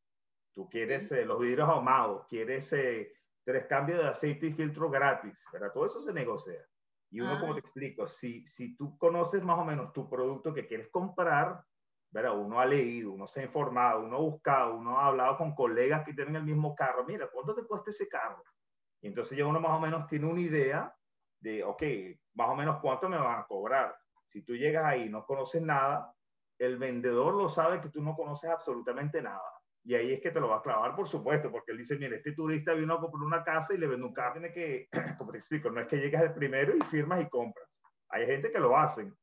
Tú 0.54 0.70
quieres 0.70 1.12
eh, 1.12 1.26
los 1.26 1.40
vidrios 1.40 1.70
ahumados, 1.70 2.26
quieres 2.28 2.72
eh, 2.74 3.14
tres 3.50 3.66
cambios 3.66 3.98
de 3.98 4.08
aceite 4.08 4.46
y 4.46 4.54
filtro 4.54 4.92
gratis, 4.92 5.44
¿verdad? 5.52 5.72
Todo 5.74 5.88
eso 5.88 6.00
se 6.00 6.14
negocia. 6.14 6.64
Y 7.10 7.20
uno, 7.20 7.40
como 7.40 7.54
ah. 7.54 7.56
te 7.56 7.62
explico, 7.62 8.06
si, 8.06 8.46
si 8.46 8.78
tú 8.78 8.96
conoces 9.00 9.44
más 9.44 9.58
o 9.58 9.66
menos 9.66 9.92
tu 9.92 10.08
producto 10.08 10.54
que 10.54 10.68
quieres 10.68 10.90
comprar, 10.92 11.60
uno 12.12 12.60
ha 12.60 12.66
leído, 12.68 13.12
uno 13.12 13.26
se 13.26 13.42
ha 13.42 13.46
informado, 13.46 14.04
uno 14.04 14.18
ha 14.18 14.20
buscado, 14.20 14.76
uno 14.76 15.00
ha 15.00 15.08
hablado 15.08 15.36
con 15.38 15.56
colegas 15.56 16.06
que 16.06 16.14
tienen 16.14 16.36
el 16.36 16.44
mismo 16.44 16.76
carro. 16.76 17.04
Mira, 17.06 17.28
¿cuánto 17.34 17.56
te 17.56 17.66
cuesta 17.66 17.90
ese 17.90 18.08
carro? 18.08 18.44
Y 19.02 19.08
entonces 19.08 19.36
ya 19.36 19.48
uno 19.48 19.60
más 19.60 19.72
o 19.72 19.80
menos 19.80 20.06
tiene 20.06 20.28
una 20.28 20.42
idea 20.42 20.96
de, 21.40 21.64
ok, 21.64 21.82
más 22.36 22.50
o 22.50 22.56
menos 22.56 22.78
cuánto 22.84 23.10
me 23.10 23.18
van 23.18 23.40
a 23.40 23.48
cobrar. 23.48 23.96
Si 24.28 24.44
tú 24.44 24.54
llegas 24.54 24.86
ahí 24.86 25.06
y 25.06 25.10
no 25.10 25.26
conoces 25.26 25.64
nada, 25.64 26.14
el 26.60 26.78
vendedor 26.78 27.34
lo 27.34 27.50
sabe 27.50 27.82
que 27.82 27.90
tú 27.90 28.00
no 28.00 28.16
conoces 28.16 28.52
absolutamente 28.52 29.24
nada. 29.24 29.42
Y 29.84 29.96
ahí 29.96 30.14
es 30.14 30.22
que 30.22 30.32
te 30.32 30.40
lo 30.40 30.50
va 30.50 30.58
a 30.58 30.62
clavar, 30.62 30.96
por 30.96 31.08
supuesto, 31.08 31.52
porque 31.52 31.72
él 31.72 31.78
dice, 31.78 31.98
mira, 31.98 32.16
este 32.16 32.34
turista 32.34 32.74
vino 32.74 32.94
a 32.94 33.00
comprar 33.00 33.24
una 33.24 33.44
casa 33.44 33.74
y 33.74 33.78
le 33.78 33.88
vende 33.88 34.06
un 34.06 34.14
carro. 34.14 34.34
Tiene 34.34 34.52
que, 34.52 34.90
como 35.18 35.32
te 35.32 35.38
explico, 35.38 35.70
no 35.72 35.82
es 35.82 35.88
que 35.88 35.98
llegas 35.98 36.24
el 36.24 36.34
primero 36.34 36.76
y 36.76 36.82
firmas 36.82 37.22
y 37.22 37.30
compras. 37.30 37.68
Hay 38.10 38.26
gente 38.26 38.52
que 38.52 38.60
lo 38.60 38.78
hacen, 38.78 39.16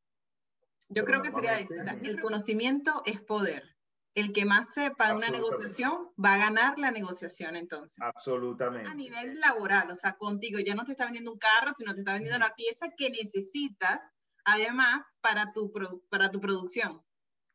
yo 0.88 1.04
creo 1.04 1.22
que 1.22 1.32
sería 1.32 1.58
eso. 1.58 1.74
el 2.02 2.20
conocimiento 2.20 3.02
es 3.04 3.20
poder. 3.20 3.74
el 4.14 4.32
que 4.32 4.46
más 4.46 4.72
sepa 4.72 5.14
una 5.14 5.28
negociación 5.28 6.10
va 6.22 6.34
a 6.34 6.38
ganar 6.38 6.78
la 6.78 6.90
negociación 6.90 7.54
entonces. 7.54 7.98
Absolutamente. 8.00 8.88
A 8.88 8.94
nivel 8.94 9.38
laboral, 9.40 9.90
o 9.90 9.94
sea, 9.94 10.14
contigo 10.14 10.58
ya 10.58 10.74
no 10.74 10.84
te 10.84 10.92
está 10.92 11.04
vendiendo 11.04 11.32
un 11.32 11.38
carro, 11.38 11.72
sino 11.76 11.92
te 11.92 12.00
está 12.00 12.14
vendiendo 12.14 12.38
la 12.38 12.54
pieza 12.54 12.88
que 12.96 13.10
necesitas, 13.10 14.00
además, 14.44 15.04
para 15.20 15.52
tu, 15.52 15.70
para 16.08 16.30
tu 16.30 16.40
producción. 16.40 17.02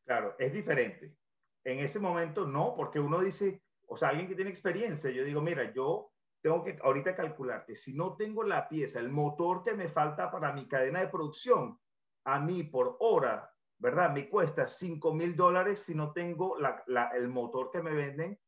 Claro, 0.05 0.35
es 0.37 0.53
diferente. 0.53 1.15
En 1.63 1.79
ese 1.79 1.99
momento 1.99 2.45
no, 2.45 2.75
porque 2.75 2.99
uno 2.99 3.19
dice, 3.19 3.61
o 3.87 3.95
sea, 3.95 4.09
alguien 4.09 4.27
que 4.27 4.35
tiene 4.35 4.49
experiencia, 4.51 5.11
yo 5.11 5.23
digo, 5.23 5.41
mira, 5.41 5.71
yo 5.73 6.11
tengo 6.41 6.63
que 6.63 6.79
ahorita 6.81 7.15
calcular 7.15 7.65
que 7.65 7.75
si 7.75 7.95
no 7.95 8.15
tengo 8.15 8.43
la 8.43 8.67
pieza, 8.67 8.99
el 8.99 9.09
motor 9.09 9.63
que 9.63 9.73
me 9.73 9.89
falta 9.89 10.31
para 10.31 10.53
mi 10.53 10.67
cadena 10.67 11.01
de 11.01 11.07
producción, 11.07 11.79
a 12.25 12.39
mí 12.39 12.63
por 12.63 12.97
hora 12.99 13.51
¿verdad? 13.81 14.11
Me 14.11 14.29
cuesta 14.29 14.67
5 14.67 15.11
mil 15.15 15.35
dólares 15.35 15.79
si 15.79 15.95
no 15.95 16.13
tengo 16.13 16.55
el 16.57 17.27
motor 17.27 17.71
que 17.71 17.81
me 17.81 17.91
venden, 17.91 18.39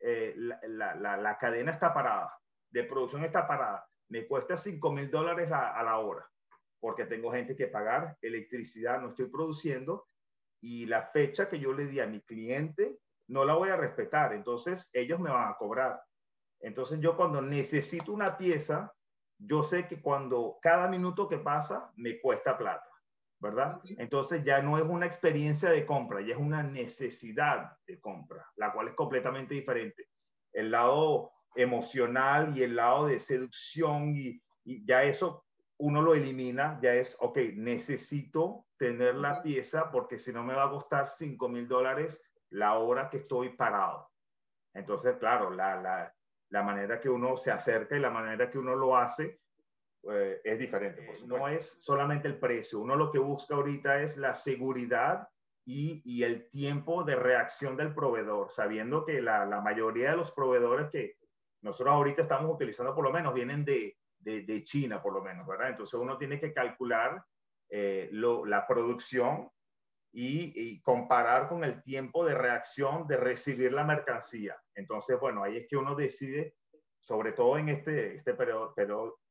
eh, 0.00 0.34
la, 0.36 1.38
cadena 1.38 1.70
está 1.70 1.94
parada, 1.94 2.36
de 2.70 2.82
producción 2.82 3.24
está 3.24 3.46
parada. 3.46 3.86
Me 4.08 4.26
cuesta 4.26 4.56
5 4.56 4.92
mil 4.92 5.08
dólares 5.08 5.52
a, 5.52 5.80
la 5.84 5.98
hora, 5.98 6.28
porque 6.80 7.04
tengo 7.04 7.30
gente 7.30 7.54
que 7.54 7.68
pagar, 7.68 8.18
electricidad 8.20 9.00
no 9.00 9.10
estoy 9.10 9.26
produciendo 9.26 10.08
y 10.60 10.86
la 10.86 11.02
fecha 11.08 11.48
que 11.48 11.58
yo 11.58 11.72
le 11.72 11.86
di 11.86 12.00
a 12.00 12.06
mi 12.06 12.20
cliente 12.20 12.98
no 13.28 13.44
la 13.44 13.54
voy 13.54 13.70
a 13.70 13.76
respetar, 13.76 14.32
entonces 14.32 14.90
ellos 14.92 15.20
me 15.20 15.30
van 15.30 15.48
a 15.48 15.56
cobrar. 15.56 16.02
Entonces 16.60 17.00
yo 17.00 17.16
cuando 17.16 17.40
necesito 17.40 18.12
una 18.12 18.36
pieza, 18.36 18.92
yo 19.38 19.62
sé 19.62 19.86
que 19.86 20.02
cuando 20.02 20.58
cada 20.60 20.88
minuto 20.88 21.28
que 21.28 21.38
pasa 21.38 21.92
me 21.96 22.20
cuesta 22.20 22.58
plata. 22.58 22.90
¿verdad? 23.40 23.80
Entonces 23.96 24.44
ya 24.44 24.60
no 24.60 24.76
es 24.76 24.84
una 24.84 25.06
experiencia 25.06 25.70
de 25.70 25.86
compra, 25.86 26.20
ya 26.20 26.34
es 26.34 26.40
una 26.40 26.62
necesidad 26.62 27.72
de 27.86 27.98
compra, 27.98 28.46
la 28.56 28.72
cual 28.72 28.88
es 28.88 28.94
completamente 28.94 29.54
diferente. 29.54 30.08
El 30.52 30.70
lado 30.70 31.32
emocional 31.54 32.56
y 32.56 32.62
el 32.62 32.76
lado 32.76 33.06
de 33.06 33.18
seducción 33.18 34.14
y, 34.14 34.40
ya 34.84 35.04
eso 35.04 35.42
uno 35.80 36.02
lo 36.02 36.14
elimina, 36.14 36.78
ya 36.82 36.94
es, 36.94 37.16
ok, 37.20 37.38
necesito 37.54 38.66
tener 38.76 39.14
la 39.14 39.42
pieza 39.42 39.90
porque 39.90 40.18
si 40.18 40.32
no 40.32 40.44
me 40.44 40.54
va 40.54 40.64
a 40.64 40.70
costar 40.70 41.08
5 41.08 41.48
mil 41.48 41.66
dólares 41.66 42.22
la 42.50 42.74
hora 42.78 43.08
que 43.08 43.18
estoy 43.18 43.50
parado. 43.50 44.10
Entonces, 44.74 45.16
claro, 45.16 45.50
la, 45.50 45.80
la, 45.80 46.14
la 46.50 46.62
manera 46.62 47.00
que 47.00 47.08
uno 47.08 47.36
se 47.36 47.50
acerca 47.50 47.96
y 47.96 48.00
la 48.00 48.10
manera 48.10 48.50
que 48.50 48.58
uno 48.58 48.76
lo 48.76 48.96
hace 48.96 49.40
eh, 50.10 50.40
es 50.44 50.58
diferente. 50.58 51.02
Pues, 51.02 51.26
no 51.26 51.48
es 51.48 51.82
solamente 51.82 52.28
el 52.28 52.38
precio, 52.38 52.80
uno 52.80 52.94
lo 52.94 53.10
que 53.10 53.18
busca 53.18 53.54
ahorita 53.54 54.02
es 54.02 54.16
la 54.18 54.34
seguridad 54.34 55.28
y, 55.64 56.02
y 56.04 56.24
el 56.24 56.48
tiempo 56.50 57.04
de 57.04 57.16
reacción 57.16 57.76
del 57.76 57.94
proveedor, 57.94 58.50
sabiendo 58.50 59.04
que 59.04 59.22
la, 59.22 59.46
la, 59.46 59.60
mayoría 59.60 60.10
de 60.10 60.16
los 60.16 60.32
proveedores 60.32 60.90
que 60.90 61.16
nosotros 61.62 61.94
ahorita 61.94 62.22
estamos 62.22 62.52
utilizando 62.52 62.94
por 62.94 63.04
lo 63.04 63.12
menos 63.12 63.34
vienen 63.34 63.64
de, 63.64 63.96
de, 64.20 64.64
China, 64.64 65.02
por 65.02 65.14
lo 65.14 65.22
menos, 65.22 65.46
¿verdad? 65.46 65.70
Entonces 65.70 65.98
uno 65.98 66.18
tiene 66.18 66.38
que 66.38 66.52
calcular 66.52 67.24
eh, 67.68 68.08
la 68.12 68.66
producción 68.66 69.50
y, 70.12 70.80
comparar 70.82 71.48
con 71.48 71.64
el 71.64 71.82
tiempo 71.82 72.24
de 72.24 72.34
reacción 72.34 73.06
de 73.06 73.16
recibir 73.16 73.72
la 73.72 73.84
mercancía. 73.84 74.56
Entonces, 74.74 75.18
bueno, 75.20 75.42
ahí 75.42 75.56
es 75.56 75.68
que 75.68 75.76
uno 75.76 75.94
decide 75.94 76.56
sobre 77.00 77.32
todo 77.32 77.56
en 77.56 77.70
este, 77.70 78.16
este 78.16 78.34
periodo, 78.34 78.74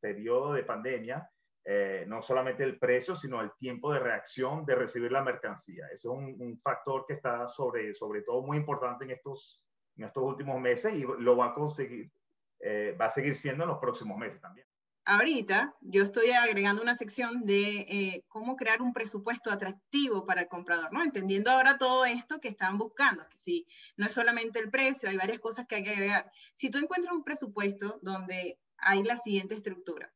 periodo, 0.01 0.53
de 0.53 0.63
pandemia, 0.63 1.29
eh, 1.65 2.03
no 2.07 2.21
solamente 2.21 2.63
el 2.63 2.79
precio, 2.79 3.13
sino 3.13 3.41
el 3.41 3.51
tiempo 3.55 3.93
de 3.93 3.99
reacción 3.99 4.65
de 4.65 4.73
recibir 4.73 5.11
la 5.11 5.21
mercancía. 5.21 5.85
Ese 5.87 5.93
es 5.93 6.05
un, 6.05 6.59
factor 6.63 7.05
que 7.05 7.13
está 7.13 7.47
sobre, 7.47 7.93
sobre 7.93 8.23
todo 8.23 8.41
muy 8.41 8.57
importante 8.57 9.05
en 9.05 9.11
estos, 9.11 9.63
en 9.97 10.05
estos 10.05 10.23
últimos 10.23 10.59
meses 10.59 10.93
y 10.95 11.01
lo 11.01 11.37
va 11.37 11.47
a 11.47 11.53
conseguir, 11.53 12.11
eh, 12.59 12.97
va 12.99 13.05
a 13.05 13.11
seguir 13.11 13.35
siendo 13.35 13.65
en 13.65 13.69
los 13.69 13.79
próximos 13.79 14.17
meses 14.17 14.41
también 14.41 14.65
ahorita 15.09 15.75
yo 15.81 16.03
estoy 16.03 16.29
agregando 16.31 16.83
una 16.83 16.93
sección 16.93 17.43
de 17.45 17.79
eh, 17.89 18.25
cómo 18.27 18.55
crear 18.55 18.81
un 18.81 18.93
presupuesto 18.93 19.51
atractivo 19.51 20.25
para 20.25 20.41
el 20.41 20.47
comprador, 20.47 20.93
¿no? 20.93 21.03
Entendiendo 21.03 21.49
ahora 21.49 21.79
todo 21.79 22.05
esto 22.05 22.39
que 22.39 22.49
están 22.49 22.77
buscando, 22.77 23.27
que 23.27 23.37
si 23.37 23.67
no 23.97 24.05
es 24.05 24.13
solamente 24.13 24.59
el 24.59 24.69
precio, 24.69 25.09
hay 25.09 25.17
varias 25.17 25.39
cosas 25.39 25.65
que 25.65 25.75
hay 25.75 25.83
que 25.83 25.89
agregar. 25.89 26.31
Si 26.55 26.69
tú 26.69 26.77
encuentras 26.77 27.13
un 27.13 27.23
presupuesto 27.23 27.99
donde 28.03 28.59
hay 28.77 29.03
la 29.03 29.17
siguiente 29.17 29.55
estructura. 29.55 30.13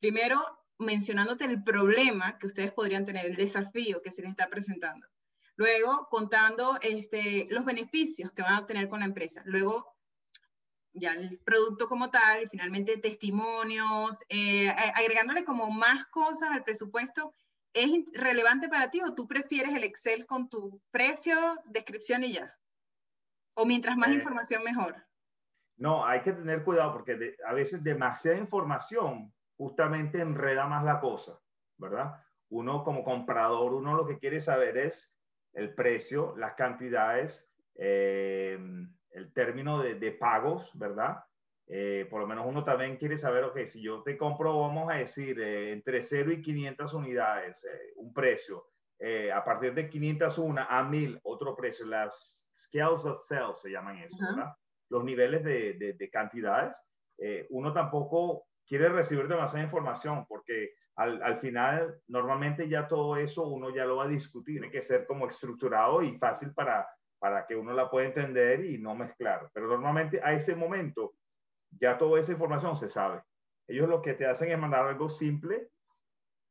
Primero, 0.00 0.42
mencionándote 0.78 1.44
el 1.44 1.62
problema 1.62 2.36
que 2.38 2.48
ustedes 2.48 2.72
podrían 2.72 3.06
tener, 3.06 3.26
el 3.26 3.36
desafío 3.36 4.02
que 4.02 4.10
se 4.10 4.22
les 4.22 4.32
está 4.32 4.48
presentando. 4.48 5.06
Luego, 5.54 6.08
contando 6.10 6.76
este, 6.82 7.46
los 7.50 7.64
beneficios 7.64 8.32
que 8.32 8.42
van 8.42 8.54
a 8.54 8.66
tener 8.66 8.88
con 8.88 8.98
la 8.98 9.06
empresa. 9.06 9.42
Luego, 9.44 9.94
ya 10.94 11.12
el 11.12 11.38
producto 11.44 11.88
como 11.88 12.10
tal, 12.10 12.44
y 12.44 12.48
finalmente 12.48 12.96
testimonios, 12.96 14.18
eh, 14.28 14.70
agregándole 14.94 15.44
como 15.44 15.70
más 15.70 16.06
cosas 16.06 16.50
al 16.52 16.64
presupuesto, 16.64 17.34
¿es 17.72 17.90
relevante 18.12 18.68
para 18.68 18.90
ti 18.90 19.02
o 19.02 19.14
tú 19.14 19.26
prefieres 19.26 19.74
el 19.74 19.84
Excel 19.84 20.26
con 20.26 20.48
tu 20.48 20.80
precio, 20.90 21.36
descripción 21.66 22.24
y 22.24 22.32
ya? 22.32 22.56
¿O 23.54 23.66
mientras 23.66 23.96
más 23.96 24.10
eh, 24.10 24.14
información 24.14 24.62
mejor? 24.62 24.96
No, 25.76 26.06
hay 26.06 26.22
que 26.22 26.32
tener 26.32 26.62
cuidado 26.62 26.92
porque 26.92 27.36
a 27.44 27.52
veces 27.52 27.82
demasiada 27.82 28.38
información 28.38 29.32
justamente 29.56 30.20
enreda 30.20 30.66
más 30.66 30.84
la 30.84 31.00
cosa, 31.00 31.38
¿verdad? 31.76 32.22
Uno 32.48 32.84
como 32.84 33.02
comprador, 33.02 33.74
uno 33.74 33.94
lo 33.94 34.06
que 34.06 34.18
quiere 34.18 34.40
saber 34.40 34.76
es 34.78 35.12
el 35.52 35.74
precio, 35.74 36.34
las 36.36 36.54
cantidades, 36.54 37.52
eh, 37.76 38.58
el 39.14 39.32
término 39.32 39.80
de, 39.80 39.94
de 39.94 40.12
pagos, 40.12 40.70
¿verdad? 40.74 41.24
Eh, 41.66 42.06
por 42.10 42.20
lo 42.20 42.26
menos 42.26 42.44
uno 42.46 42.62
también 42.62 42.96
quiere 42.96 43.16
saber, 43.16 43.44
ok, 43.44 43.64
si 43.64 43.80
yo 43.80 44.02
te 44.02 44.18
compro, 44.18 44.60
vamos 44.60 44.90
a 44.92 44.96
decir, 44.96 45.40
eh, 45.40 45.72
entre 45.72 46.02
0 46.02 46.32
y 46.32 46.42
500 46.42 46.92
unidades, 46.92 47.64
eh, 47.64 47.92
un 47.96 48.12
precio, 48.12 48.66
a 49.34 49.44
partir 49.44 49.74
de 49.74 49.90
501 49.90 50.66
a 50.66 50.82
1000, 50.82 51.20
otro 51.24 51.54
precio, 51.54 51.84
las 51.84 52.50
scales 52.56 53.04
of 53.04 53.22
sales 53.26 53.60
se 53.60 53.70
llaman 53.70 53.98
eso, 53.98 54.16
¿verdad? 54.18 54.54
Los 54.88 55.04
niveles 55.04 55.44
de, 55.44 55.74
de, 55.74 55.92
de 55.92 56.10
cantidades, 56.10 56.82
uno 57.50 57.74
tampoco 57.74 58.46
quiere 58.66 58.88
recibir 58.88 59.28
demasiada 59.28 59.62
información 59.62 60.24
porque 60.26 60.72
al, 60.96 61.22
al, 61.22 61.36
final, 61.36 62.00
normalmente 62.08 62.66
ya 62.66 62.88
todo 62.88 63.16
eso 63.18 63.46
uno 63.46 63.74
ya 63.74 63.84
lo 63.84 63.96
va 63.96 64.04
a 64.04 64.08
discutir, 64.08 64.54
tiene 64.54 64.70
que 64.72 64.80
ser 64.80 65.06
como 65.06 65.26
estructurado 65.26 66.00
y 66.00 66.16
fácil 66.16 66.54
para, 66.54 66.88
para 67.24 67.46
que 67.46 67.56
uno 67.56 67.72
la 67.72 67.88
pueda 67.88 68.06
entender 68.06 68.66
y 68.66 68.76
no 68.76 68.94
mezclar. 68.94 69.48
Pero 69.54 69.66
normalmente 69.66 70.20
a 70.22 70.34
ese 70.34 70.54
momento 70.54 71.14
ya 71.70 71.96
toda 71.96 72.20
esa 72.20 72.32
información 72.32 72.76
se 72.76 72.90
sabe. 72.90 73.22
Ellos 73.66 73.88
lo 73.88 74.02
que 74.02 74.12
te 74.12 74.26
hacen 74.26 74.50
es 74.50 74.58
mandar 74.58 74.86
algo 74.86 75.08
simple 75.08 75.70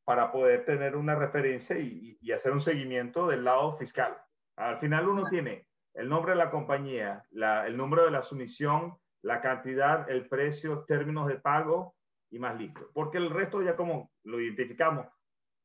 para 0.04 0.32
poder 0.32 0.64
tener 0.64 0.96
una 0.96 1.14
referencia 1.14 1.78
y, 1.78 2.18
hacer 2.32 2.50
un 2.50 2.60
seguimiento 2.60 3.28
del 3.28 3.44
lado 3.44 3.76
fiscal. 3.76 4.18
Al 4.56 4.78
final 4.78 5.08
uno 5.08 5.28
tiene 5.28 5.64
el 5.94 6.08
nombre 6.08 6.32
de 6.32 6.38
la 6.38 6.50
compañía, 6.50 7.22
el 7.30 7.76
número 7.76 8.04
de 8.04 8.10
la 8.10 8.22
sumisión, 8.22 8.96
la 9.22 9.40
cantidad, 9.40 10.10
el 10.10 10.28
precio, 10.28 10.82
términos 10.88 11.28
de 11.28 11.36
pago 11.38 11.94
y 12.32 12.40
más 12.40 12.58
listo. 12.58 12.90
Porque 12.92 13.18
el 13.18 13.30
resto 13.30 13.62
ya 13.62 13.76
como 13.76 14.10
lo 14.24 14.40
identificamos, 14.40 15.06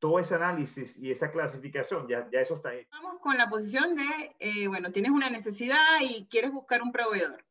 todo 0.00 0.18
ese 0.18 0.34
análisis 0.34 0.98
y 0.98 1.10
esa 1.10 1.30
clasificación, 1.30 2.08
ya, 2.08 2.28
ya 2.32 2.40
eso 2.40 2.56
está 2.56 2.70
ahí. 2.70 2.86
Vamos 2.90 3.20
con 3.20 3.36
la 3.36 3.48
posición 3.48 3.94
de, 3.94 4.34
eh, 4.40 4.66
bueno, 4.66 4.90
tienes 4.90 5.12
una 5.12 5.30
necesidad 5.30 6.00
y 6.00 6.26
quieres 6.26 6.52
buscar 6.52 6.82
un 6.82 6.90
proveedor. 6.90 7.44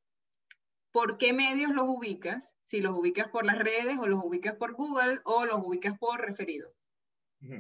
¿Por 0.92 1.18
qué 1.18 1.32
medios 1.32 1.72
los 1.72 1.86
ubicas? 1.86 2.58
Si 2.64 2.82
los 2.82 2.98
ubicas 2.98 3.30
por 3.30 3.46
las 3.46 3.60
redes 3.60 3.98
o 4.00 4.08
los 4.08 4.24
ubicas 4.24 4.56
por 4.56 4.74
Google 4.74 5.22
o 5.24 5.46
los 5.46 5.58
ubicas 5.58 5.98
por 5.98 6.20
referidos. 6.20 6.88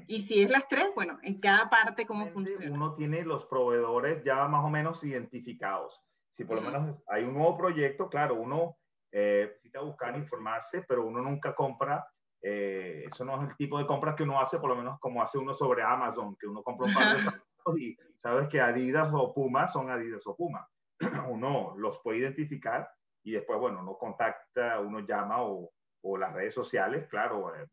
Y 0.08 0.23
si 0.23 0.43
es 0.43 0.49
las 0.49 0.67
tres, 0.67 0.88
bueno, 0.93 1.19
en 1.23 1.39
cada 1.39 1.69
parte 1.69 2.06
cómo 2.06 2.28
funciona. 2.32 2.75
Uno 2.75 2.95
tiene 2.95 3.23
los 3.23 3.45
proveedores 3.45 4.23
ya 4.25 4.45
más 4.47 4.65
o 4.65 4.69
menos 4.69 5.04
identificados. 5.06 6.02
Si 6.28 6.43
por 6.43 6.58
lo 6.58 6.63
menos 6.63 7.02
hay 7.08 7.23
un 7.23 7.34
nuevo 7.36 7.58
proyecto, 7.58 8.10
claro, 8.10 8.36
uno 8.36 8.78
eh, 9.12 9.52
necesita 9.54 9.80
buscar 9.80 10.17
informarse, 10.17 10.84
pero 10.88 11.06
uno 11.06 11.21
nunca 11.21 11.56
compra 11.56 12.06
eh, 12.41 13.04
eso 13.06 13.25
no 13.25 13.41
es 13.41 13.49
el 13.49 13.56
tipo 13.58 13.78
de 13.78 13.86
compras 13.86 14.15
que 14.15 14.23
uno 14.23 14.39
hace, 14.39 14.60
por 14.60 14.69
lo 14.69 14.75
menos 14.75 14.99
como 14.99 15.21
hace 15.21 15.38
uno 15.38 15.54
sobre 15.54 15.84
Amazon, 15.84 16.36
que 16.38 16.47
uno 16.47 16.63
compra 16.63 16.88
un 16.88 16.93
par 16.93 17.13
de 17.13 17.19
zapatos 17.19 17.80
y 17.80 17.97
sabes 18.15 18.47
que 18.47 18.62
Adidas 18.62 19.10
o 19.13 19.34
Puma 19.34 19.67
son 19.67 19.89
Adidas 19.89 20.25
o 20.28 20.36
Puma. 20.36 20.67
uno 21.30 21.73
los 21.78 21.99
puede 21.99 22.19
identificar 22.19 22.89
y 23.23 23.32
después, 23.32 23.60
bueno, 23.60 23.82
uno 23.82 23.97
contacta, 23.97 24.80
uno 24.80 25.02
llama 25.02 25.43
o, 25.43 25.71
o 26.02 26.17
las 26.17 26.34
redes 26.34 26.54
sociales, 26.54 27.08
claro, 27.10 27.54
eh, 27.56 27.67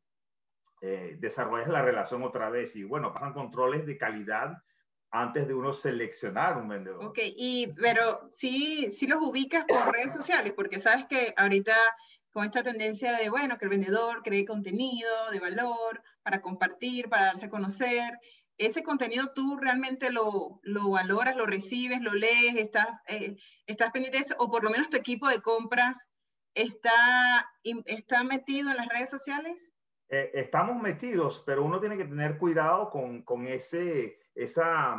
eh 0.82 1.16
desarrollas 1.18 1.68
la 1.68 1.82
relación 1.82 2.22
otra 2.24 2.50
vez 2.50 2.74
y 2.76 2.84
bueno, 2.84 3.12
pasan 3.12 3.32
controles 3.32 3.86
de 3.86 3.96
calidad 3.96 4.56
antes 5.10 5.46
de 5.46 5.54
uno 5.54 5.72
seleccionar 5.72 6.58
un 6.58 6.68
vendedor. 6.68 7.04
Ok, 7.04 7.18
y, 7.22 7.72
pero 7.80 8.28
sí, 8.32 8.90
sí 8.92 9.06
los 9.06 9.22
ubicas 9.22 9.64
por 9.64 9.92
redes 9.92 10.12
sociales, 10.12 10.52
porque 10.54 10.80
sabes 10.80 11.06
que 11.06 11.32
ahorita 11.36 11.74
con 12.36 12.44
esta 12.44 12.62
tendencia 12.62 13.16
de, 13.16 13.30
bueno, 13.30 13.56
que 13.56 13.64
el 13.64 13.70
vendedor 13.70 14.22
cree 14.22 14.44
contenido 14.44 15.08
de 15.32 15.40
valor 15.40 16.02
para 16.22 16.42
compartir, 16.42 17.08
para 17.08 17.28
darse 17.28 17.46
a 17.46 17.48
conocer. 17.50 18.18
ese 18.58 18.82
contenido 18.82 19.32
tú 19.34 19.56
realmente 19.56 20.10
lo, 20.10 20.60
lo 20.60 20.90
valoras, 20.90 21.34
lo 21.34 21.46
recibes, 21.46 22.02
lo 22.02 22.12
lees, 22.12 22.56
estás, 22.56 22.88
eh, 23.08 23.38
estás 23.64 23.90
pendiente 23.90 24.18
de 24.18 24.24
eso, 24.24 24.34
o 24.38 24.50
por 24.50 24.62
lo 24.62 24.68
menos 24.68 24.90
tu 24.90 24.98
equipo 24.98 25.30
de 25.30 25.40
compras 25.40 26.10
está, 26.52 27.48
está 27.62 28.22
metido 28.22 28.68
en 28.68 28.76
las 28.76 28.88
redes 28.90 29.08
sociales? 29.08 29.72
Eh, 30.10 30.32
estamos 30.34 30.76
metidos, 30.82 31.42
pero 31.46 31.64
uno 31.64 31.80
tiene 31.80 31.96
que 31.96 32.04
tener 32.04 32.36
cuidado 32.36 32.90
con, 32.90 33.22
con 33.22 33.46
ese, 33.46 34.18
esa, 34.34 34.94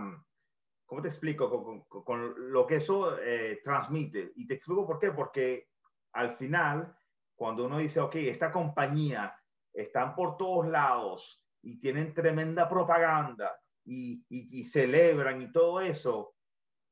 ¿cómo 0.87 1.03
te 1.03 1.09
explico? 1.09 1.51
Con, 1.51 2.03
con, 2.03 2.51
lo 2.51 2.65
que 2.65 2.77
eso 2.77 3.15
eh, 3.19 3.61
transmite. 3.63 4.31
Y 4.35 4.47
te 4.47 4.55
explico 4.55 4.87
por 4.87 4.97
qué, 4.97 5.11
porque 5.11 5.69
al 6.13 6.31
final, 6.31 6.96
cuando 7.37 7.65
uno 7.65 7.77
dice, 7.77 8.01
ok, 8.01 8.15
esta 8.15 8.51
compañía 8.51 9.33
están 9.73 10.15
por 10.15 10.35
todos 10.35 10.67
lados, 10.67 11.47
y 11.67 11.79
tienen 11.79 12.13
tremenda 12.13 12.69
propaganda 12.69 13.59
y, 13.85 14.23
y, 14.29 14.63
celebran 14.63 15.41
y 15.41 15.51
todo 15.51 15.81
eso, 15.81 16.33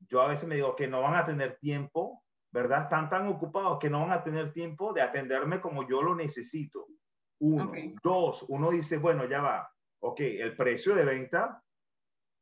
yo 0.00 0.20
a 0.20 0.28
veces 0.28 0.48
me 0.48 0.56
digo 0.56 0.76
que 0.76 0.86
no 0.86 1.02
van 1.02 1.14
a 1.14 1.24
tener 1.24 1.58
tiempo, 1.58 2.22
¿verdad? 2.52 2.84
Están 2.84 3.08
tan 3.08 3.26
ocupados 3.26 3.78
que 3.78 3.90
no 3.90 4.00
van 4.00 4.12
a 4.12 4.22
tener 4.22 4.52
tiempo 4.52 4.92
de 4.92 5.02
atenderme 5.02 5.60
como 5.60 5.88
yo 5.88 6.02
lo 6.02 6.14
necesito. 6.14 6.86
Uno. 7.40 7.72
Dos, 8.02 8.44
uno 8.48 8.70
dice, 8.70 8.98
bueno, 8.98 9.26
ya 9.26 9.40
va, 9.40 9.70
ok, 10.00 10.20
el 10.20 10.56
precio 10.56 10.94
de 10.94 11.04
venta 11.04 11.62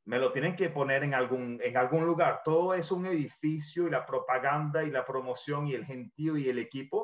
me 0.07 0.19
lo 0.19 0.33
tienen 0.33 0.55
que 0.55 0.71
poner 0.71 1.03
en 1.03 1.15
algún, 1.15 1.61
en 1.63 1.77
algún 1.77 2.05
lugar. 2.05 2.43
Todo 2.45 2.75
es 2.75 2.93
un 2.93 3.07
edificio 3.07 3.87
y 3.87 3.91
la 3.91 4.05
propaganda 4.05 4.85
y 4.85 4.91
la 4.91 5.05
promoción 5.05 5.67
y 5.67 5.75
el 5.75 5.85
gentío 5.85 6.37
y 6.37 6.49
el 6.49 6.59
equipo, 6.59 7.04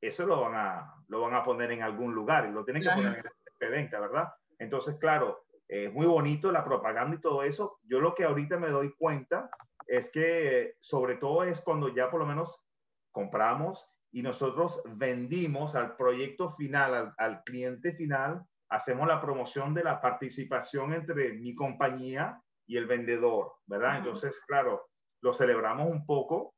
eso 0.00 0.26
lo 0.26 0.40
van 0.40 0.54
a, 0.54 0.94
lo 1.08 1.20
van 1.22 1.34
a 1.34 1.42
poner 1.42 1.72
en 1.72 1.82
algún 1.82 2.14
lugar 2.14 2.46
y 2.48 2.52
lo 2.52 2.64
tienen 2.64 2.82
que 2.82 2.90
poner 2.90 3.18
en 3.18 3.22
de 3.60 3.68
venta, 3.68 3.98
¿verdad? 3.98 4.28
Entonces, 4.58 4.96
claro, 4.98 5.44
es 5.66 5.92
muy 5.92 6.06
bonito 6.06 6.50
la 6.52 6.64
propaganda 6.64 7.16
y 7.16 7.20
todo 7.20 7.42
eso. 7.42 7.78
Yo 7.82 8.00
lo 8.00 8.14
que 8.14 8.24
ahorita 8.24 8.56
me 8.56 8.70
doy 8.70 8.94
cuenta 8.96 9.50
es 9.86 10.10
que 10.10 10.76
sobre 10.80 11.16
todo 11.16 11.44
es 11.44 11.60
cuando 11.60 11.88
ya 11.88 12.10
por 12.10 12.20
lo 12.20 12.26
menos 12.26 12.64
compramos 13.10 13.86
y 14.10 14.22
nosotros 14.22 14.80
vendimos 14.84 15.74
al 15.74 15.96
proyecto 15.96 16.50
final, 16.50 17.14
al, 17.16 17.42
cliente 17.42 17.92
final, 17.92 18.42
hacemos 18.70 19.06
la 19.06 19.20
promoción 19.20 19.74
de 19.74 19.84
la 19.84 20.00
participación 20.00 20.94
entre 20.94 21.34
mi 21.34 21.54
compañía 21.54 22.40
y 22.66 22.76
el 22.76 22.86
vendedor, 22.86 23.52
¿verdad? 23.66 23.98
Entonces, 23.98 24.40
claro, 24.46 24.88
lo 25.22 25.32
celebramos 25.32 25.88
un 25.88 26.06
poco, 26.06 26.54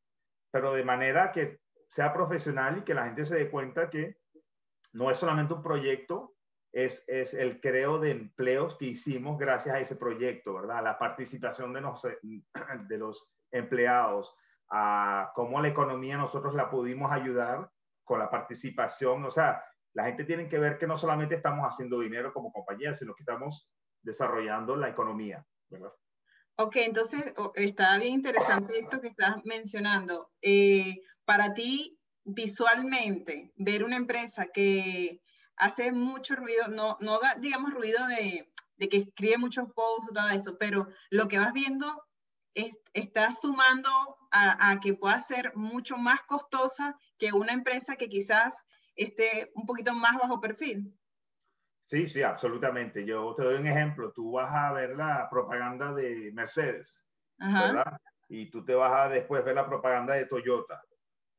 pero 0.53 0.75
de 0.75 0.85
manera 0.85 1.33
que 1.33 1.61
sea 1.91 2.13
profesional 2.13 2.79
y 2.79 2.83
que 2.83 2.95
la 2.95 3.05
gente 3.05 3.25
se 3.25 3.37
dé 3.37 3.51
cuenta 3.51 3.91
que 3.91 4.19
no 4.93 5.11
es 5.11 5.19
solamente 5.19 5.55
un 5.55 5.63
proyecto, 5.63 6.35
es, 6.73 7.05
es, 7.09 7.35
el 7.35 7.61
creo 7.61 7.99
de 7.99 8.13
empleos 8.13 8.77
que 8.77 8.87
hicimos 8.87 9.39
gracias 9.39 9.75
a 9.75 9.81
ese 9.81 9.97
proyecto, 9.97 10.55
¿verdad? 10.55 10.85
La 10.85 10.99
participación 10.99 11.73
de, 11.73 11.81
los, 11.81 12.03
de 12.89 12.99
los 12.99 13.33
empleados, 13.51 14.35
a 14.71 15.33
cómo 15.35 15.61
la 15.61 15.69
economía 15.69 16.17
nosotros 16.17 16.55
la 16.55 16.71
pudimos 16.71 17.11
ayudar 17.11 17.69
con 18.05 18.21
la 18.21 18.31
participación. 18.31 19.25
O 19.25 19.31
sea, 19.31 19.65
la 19.95 20.05
gente 20.05 20.25
tiene 20.25 20.49
que 20.49 20.59
ver 20.59 20.79
que 20.79 20.87
no 20.87 20.97
solamente 20.97 21.35
estamos 21.35 21.67
haciendo 21.67 21.99
dinero 22.01 22.33
como 22.33 22.53
compañía, 22.53 22.95
sino 22.95 23.15
que 23.15 23.25
estamos 23.25 23.69
desarrollando 24.03 24.77
la 24.77 24.89
economía, 24.89 25.45
¿verdad? 25.69 25.93
Ok, 26.57 26.77
entonces 26.77 27.35
está 27.55 27.99
bien 27.99 28.15
interesante 28.15 28.79
esto 28.79 29.01
que 29.01 29.09
estás 29.09 29.37
mencionando. 29.45 30.31
Eh, 30.43 31.01
para 31.31 31.55
ti, 31.55 31.97
visualmente, 32.25 33.53
ver 33.55 33.85
una 33.85 33.95
empresa 33.95 34.47
que 34.53 35.23
hace 35.55 35.93
mucho 35.93 36.35
ruido, 36.35 36.67
no, 36.67 36.97
no 37.01 37.21
da, 37.21 37.37
digamos, 37.37 37.73
ruido 37.73 38.05
de, 38.09 38.53
de 38.75 38.89
que 38.89 38.97
escribe 38.97 39.39
muchos 39.39 39.73
posts 39.73 40.11
o 40.11 40.13
todo 40.13 40.29
eso, 40.31 40.59
pero 40.59 40.89
lo 41.11 41.29
que 41.29 41.39
vas 41.39 41.53
viendo 41.53 41.87
es, 42.53 42.77
está 42.95 43.33
sumando 43.33 43.89
a, 44.33 44.73
a, 44.73 44.81
que 44.81 44.95
pueda 44.95 45.23
ser 45.23 45.55
mucho 45.55 45.97
más 45.97 46.21
costosa 46.23 46.99
que 47.17 47.33
una 47.33 47.53
empresa 47.53 47.95
que 47.95 48.09
quizás 48.09 48.65
esté 48.97 49.53
un 49.55 49.67
poquito 49.67 49.95
más 49.95 50.19
bajo 50.21 50.41
perfil. 50.41 50.93
Sí, 51.85 52.09
sí, 52.09 52.23
absolutamente. 52.23 53.07
Yo 53.07 53.37
te 53.37 53.45
doy 53.45 53.55
un 53.55 53.69
ejemplo. 53.69 54.11
Tú 54.13 54.33
vas 54.33 54.53
a 54.53 54.73
ver 54.73 54.97
la 54.97 55.31
propaganda 55.31 55.95
de 55.95 56.33
Mercedes, 56.35 57.05
¿verdad? 57.39 58.01
Y 58.29 58.51
tú 58.51 58.65
te 58.65 58.75
vas 58.75 59.07
a 59.07 59.09
después 59.09 59.45
ver 59.45 59.55
la 59.55 59.69
propaganda 59.69 60.15
de 60.15 60.27
Toyota. 60.27 60.83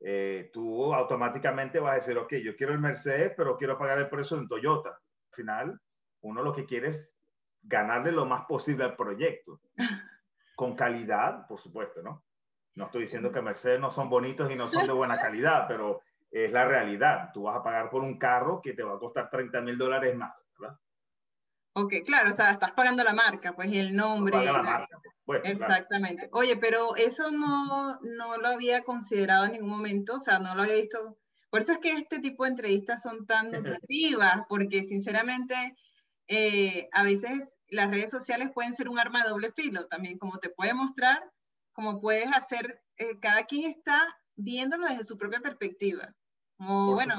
Eh, 0.03 0.49
tú 0.51 0.93
automáticamente 0.93 1.79
vas 1.79 1.91
a 1.91 1.95
decir, 1.95 2.17
ok, 2.17 2.33
yo 2.43 2.55
quiero 2.55 2.73
el 2.73 2.79
Mercedes, 2.79 3.33
pero 3.37 3.55
quiero 3.55 3.77
pagar 3.77 3.99
el 3.99 4.09
precio 4.09 4.37
de 4.37 4.47
Toyota. 4.47 4.89
Al 4.89 5.35
final, 5.35 5.81
uno 6.21 6.41
lo 6.41 6.53
que 6.53 6.65
quiere 6.65 6.87
es 6.87 7.15
ganarle 7.61 8.11
lo 8.11 8.25
más 8.25 8.45
posible 8.45 8.83
al 8.83 8.95
proyecto. 8.95 9.61
Con 10.55 10.75
calidad, 10.75 11.47
por 11.47 11.59
supuesto, 11.59 12.01
¿no? 12.01 12.23
No 12.75 12.85
estoy 12.85 13.03
diciendo 13.03 13.31
que 13.31 13.41
Mercedes 13.41 13.79
no 13.79 13.91
son 13.91 14.09
bonitos 14.09 14.49
y 14.49 14.55
no 14.55 14.67
son 14.67 14.87
de 14.87 14.93
buena 14.93 15.19
calidad, 15.19 15.65
pero 15.67 16.01
es 16.31 16.51
la 16.51 16.65
realidad. 16.65 17.29
Tú 17.33 17.43
vas 17.43 17.57
a 17.57 17.63
pagar 17.63 17.89
por 17.89 18.01
un 18.01 18.17
carro 18.17 18.61
que 18.61 18.73
te 18.73 18.83
va 18.83 18.95
a 18.95 18.99
costar 18.99 19.29
30 19.29 19.61
mil 19.61 19.77
dólares 19.77 20.15
más, 20.15 20.33
¿verdad? 20.57 20.79
Ok, 21.73 21.93
claro, 22.05 22.29
estás, 22.29 22.53
estás 22.53 22.71
pagando 22.71 23.03
la 23.03 23.13
marca, 23.13 23.53
pues, 23.53 23.71
y 23.71 23.79
el 23.79 23.95
nombre. 23.95 24.43
La 24.43 24.62
marca, 24.62 24.99
pues, 25.25 25.41
Exactamente. 25.45 26.29
Oye, 26.34 26.57
pero 26.57 26.95
eso 26.95 27.31
no, 27.31 27.99
no 28.01 28.38
lo 28.38 28.47
había 28.49 28.84
considerado 28.84 29.45
en 29.45 29.53
ningún 29.53 29.69
momento, 29.69 30.15
o 30.15 30.19
sea, 30.19 30.39
no 30.39 30.53
lo 30.55 30.63
había 30.63 30.75
visto. 30.75 31.17
Por 31.49 31.62
eso 31.62 31.73
es 31.73 31.79
que 31.79 31.91
este 31.91 32.19
tipo 32.19 32.43
de 32.43 32.51
entrevistas 32.51 33.01
son 33.01 33.25
tan 33.25 33.51
nutritivas, 33.86 34.41
porque 34.49 34.84
sinceramente 34.84 35.55
eh, 36.27 36.89
a 36.91 37.03
veces 37.03 37.57
las 37.67 37.89
redes 37.89 38.12
sociales 38.12 38.51
pueden 38.53 38.73
ser 38.73 38.89
un 38.89 38.99
arma 38.99 39.23
de 39.23 39.29
doble 39.29 39.51
filo 39.51 39.88
también, 39.88 40.17
como 40.17 40.39
te 40.39 40.49
puede 40.49 40.73
mostrar, 40.73 41.23
como 41.71 42.01
puedes 42.01 42.27
hacer, 42.34 42.84
eh, 42.97 43.17
cada 43.19 43.45
quien 43.45 43.69
está 43.69 44.01
viéndolo 44.36 44.88
desde 44.88 45.05
su 45.05 45.17
propia 45.17 45.39
perspectiva. 45.39 46.13
Como, 46.57 46.93
bueno, 46.93 47.15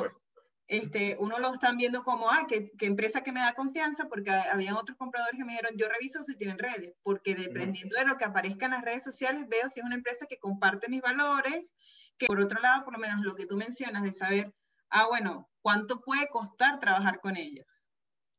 este, 0.68 1.16
uno 1.18 1.38
lo 1.38 1.52
están 1.52 1.76
viendo 1.76 2.02
como, 2.02 2.30
ah, 2.30 2.46
¿qué, 2.48 2.72
empresa 2.80 3.22
que 3.22 3.32
me 3.32 3.40
da 3.40 3.54
confianza, 3.54 4.08
porque 4.08 4.30
había 4.30 4.76
otros 4.76 4.96
compradores 4.96 5.38
que 5.38 5.44
me 5.44 5.52
dijeron, 5.52 5.76
yo 5.76 5.88
reviso 5.88 6.22
si 6.22 6.36
tienen 6.36 6.58
redes, 6.58 6.94
porque 7.02 7.34
dependiendo 7.34 7.96
de 7.96 8.04
lo 8.04 8.16
que 8.16 8.24
aparezca 8.24 8.66
en 8.66 8.72
las 8.72 8.84
redes 8.84 9.04
sociales, 9.04 9.48
veo 9.48 9.68
si 9.68 9.80
es 9.80 9.86
una 9.86 9.96
empresa 9.96 10.26
que 10.26 10.38
comparte 10.38 10.88
mis 10.88 11.02
valores, 11.02 11.74
que 12.18 12.26
por 12.26 12.40
otro 12.40 12.60
lado, 12.60 12.84
por 12.84 12.94
lo 12.94 12.98
menos 12.98 13.22
lo 13.22 13.34
que 13.34 13.46
tú 13.46 13.56
mencionas 13.56 14.02
de 14.02 14.12
saber, 14.12 14.52
ah, 14.90 15.06
bueno, 15.08 15.50
¿cuánto 15.60 16.00
puede 16.00 16.28
costar 16.28 16.78
trabajar 16.78 17.20
con 17.20 17.36
ellos? 17.36 17.86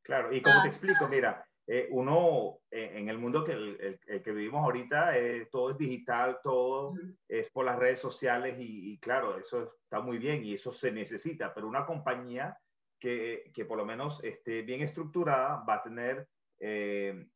Claro, 0.04 0.34
y 0.34 0.42
como 0.42 0.62
te 0.64 0.68
explico, 0.68 1.08
mira, 1.08 1.46
eh, 1.66 1.88
uno 1.92 2.60
eh, 2.70 2.92
en 2.96 3.08
el 3.08 3.18
mundo 3.18 3.44
que, 3.44 3.54
el, 3.54 4.00
que 4.22 4.32
vivimos 4.32 4.64
ahorita, 4.64 5.18
eh, 5.18 5.48
todo 5.50 5.72
es 5.72 5.78
digital, 5.78 6.40
todo 6.44 6.94
es 7.28 7.50
por 7.52 7.66
las 7.66 7.80
redes 7.80 8.00
sociales 8.00 8.58
y, 8.60 8.98
claro, 9.00 9.38
eso 9.38 9.76
está 9.84 10.02
muy 10.02 10.18
bien 10.18 10.44
y 10.44 10.54
eso 10.56 10.72
se 10.72 10.92
necesita, 10.92 11.54
pero 11.54 11.68
una 11.68 11.86
compañía 11.86 12.58
que, 13.00 13.52
que 13.54 13.66
por 13.66 13.78
lo 13.78 13.86
menos 13.86 14.24
esté 14.24 14.62
bien 14.64 14.82
estructurada 14.82 15.64
va 15.68 15.76
a 15.76 15.84
tener 15.84 16.28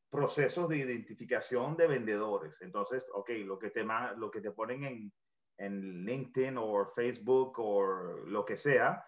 procesos 0.10 0.70
de 0.70 0.78
identificación 0.78 1.76
de 1.76 1.88
vendedores. 1.88 2.62
Entonces, 2.62 3.10
ok, 3.14 3.30
lo 3.46 3.60
que 3.60 3.72
te, 3.72 3.84
lo 4.16 4.32
que 4.32 4.40
te 4.40 4.52
ponen 4.52 4.86
en, 4.86 5.14
en 5.58 6.06
LinkedIn 6.06 6.58
o 6.58 6.86
Facebook 6.96 7.60
o 7.60 7.84
lo 8.26 8.46
que 8.46 8.56
sea, 8.56 9.06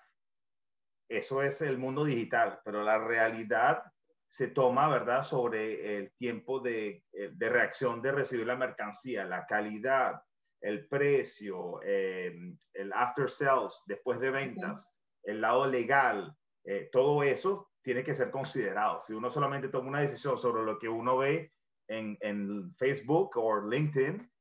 eso 1.09 1.41
es 1.41 1.61
el 1.61 1.77
mundo 1.77 2.03
digital, 2.03 2.59
pero 2.65 2.83
la 2.83 2.97
realidad 2.97 3.81
se 4.29 4.47
toma, 4.47 4.87
¿verdad?, 4.87 5.23
sobre 5.23 5.97
el 5.97 6.11
tiempo 6.15 6.59
de, 6.59 7.03
eh, 7.13 7.31
de 7.33 7.49
reacción 7.49 8.01
de 8.01 8.11
recibir 8.11 8.45
la 8.45 8.55
mercancía, 8.55 9.25
la 9.25 9.45
calidad, 9.47 10.21
el 10.61 10.87
precio, 10.87 11.79
eh, 11.83 12.37
el 12.73 12.93
after 12.93 13.29
sales, 13.29 13.81
después 13.87 14.19
de 14.19 14.29
ventas, 14.29 14.95
el 15.23 15.41
lado 15.41 15.65
legal, 15.65 16.35
eh, 16.63 16.89
todo 16.91 17.23
eso 17.23 17.71
tiene 17.81 18.03
que 18.03 18.13
ser 18.13 18.29
considerado. 18.29 19.01
Si 19.01 19.13
uno 19.13 19.29
solamente 19.29 19.69
toma 19.69 19.89
una 19.89 20.01
decisión 20.01 20.37
sobre 20.37 20.63
lo 20.63 20.77
que 20.77 20.89
uno 20.89 21.17
ve 21.17 21.51
en, 21.87 22.15
en 22.21 22.75
Facebook 22.75 23.31
o 23.35 23.67
LinkedIn, 23.67 24.31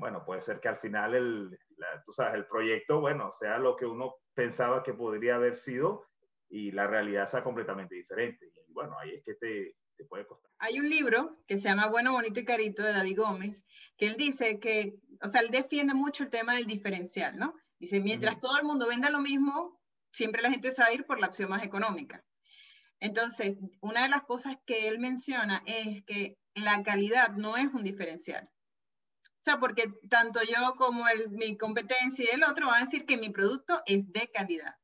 bueno, 0.00 0.24
puede 0.24 0.40
ser 0.40 0.58
que 0.58 0.66
al 0.66 0.78
final 0.78 1.14
el, 1.14 1.58
tú 2.04 2.12
sabes, 2.12 2.34
el 2.34 2.46
proyecto, 2.46 3.00
bueno, 3.00 3.32
sea 3.32 3.58
lo 3.58 3.76
que 3.76 3.86
uno 3.86 4.16
pensaba 4.34 4.82
que 4.82 4.92
podría 4.92 5.36
haber 5.36 5.54
sido 5.54 6.04
y 6.48 6.72
la 6.72 6.88
realidad 6.88 7.26
sea 7.26 7.44
completamente 7.44 7.94
diferente 7.94 8.50
bueno, 8.76 8.94
ahí 8.98 9.14
es 9.14 9.24
que 9.24 9.34
te, 9.34 9.74
te 9.96 10.04
puede 10.04 10.26
costar. 10.26 10.50
Hay 10.58 10.78
un 10.78 10.88
libro 10.88 11.38
que 11.48 11.58
se 11.58 11.68
llama 11.68 11.88
Bueno, 11.88 12.12
Bonito 12.12 12.38
y 12.38 12.44
Carito 12.44 12.82
de 12.82 12.92
David 12.92 13.18
Gómez, 13.18 13.64
que 13.96 14.06
él 14.06 14.16
dice 14.16 14.60
que, 14.60 14.98
o 15.22 15.28
sea, 15.28 15.40
él 15.40 15.50
defiende 15.50 15.94
mucho 15.94 16.24
el 16.24 16.30
tema 16.30 16.54
del 16.54 16.66
diferencial, 16.66 17.38
¿no? 17.38 17.54
Dice, 17.78 18.00
mientras 18.00 18.38
todo 18.38 18.58
el 18.58 18.64
mundo 18.64 18.86
venda 18.86 19.08
lo 19.08 19.20
mismo, 19.20 19.80
siempre 20.12 20.42
la 20.42 20.50
gente 20.50 20.72
se 20.72 20.82
va 20.82 20.88
a 20.88 20.92
ir 20.92 21.06
por 21.06 21.18
la 21.18 21.28
opción 21.28 21.48
más 21.48 21.64
económica. 21.64 22.22
Entonces, 23.00 23.56
una 23.80 24.02
de 24.02 24.10
las 24.10 24.22
cosas 24.24 24.58
que 24.66 24.88
él 24.88 24.98
menciona 24.98 25.62
es 25.64 26.02
que 26.04 26.38
la 26.54 26.82
calidad 26.82 27.30
no 27.30 27.56
es 27.56 27.72
un 27.72 27.82
diferencial. 27.82 28.50
O 29.24 29.42
sea, 29.46 29.58
porque 29.58 29.90
tanto 30.10 30.40
yo 30.42 30.74
como 30.76 31.08
el, 31.08 31.30
mi 31.30 31.56
competencia 31.56 32.26
y 32.26 32.34
el 32.34 32.44
otro 32.44 32.66
van 32.66 32.82
a 32.82 32.84
decir 32.84 33.06
que 33.06 33.16
mi 33.16 33.30
producto 33.30 33.82
es 33.86 34.12
de 34.12 34.30
calidad. 34.30 34.76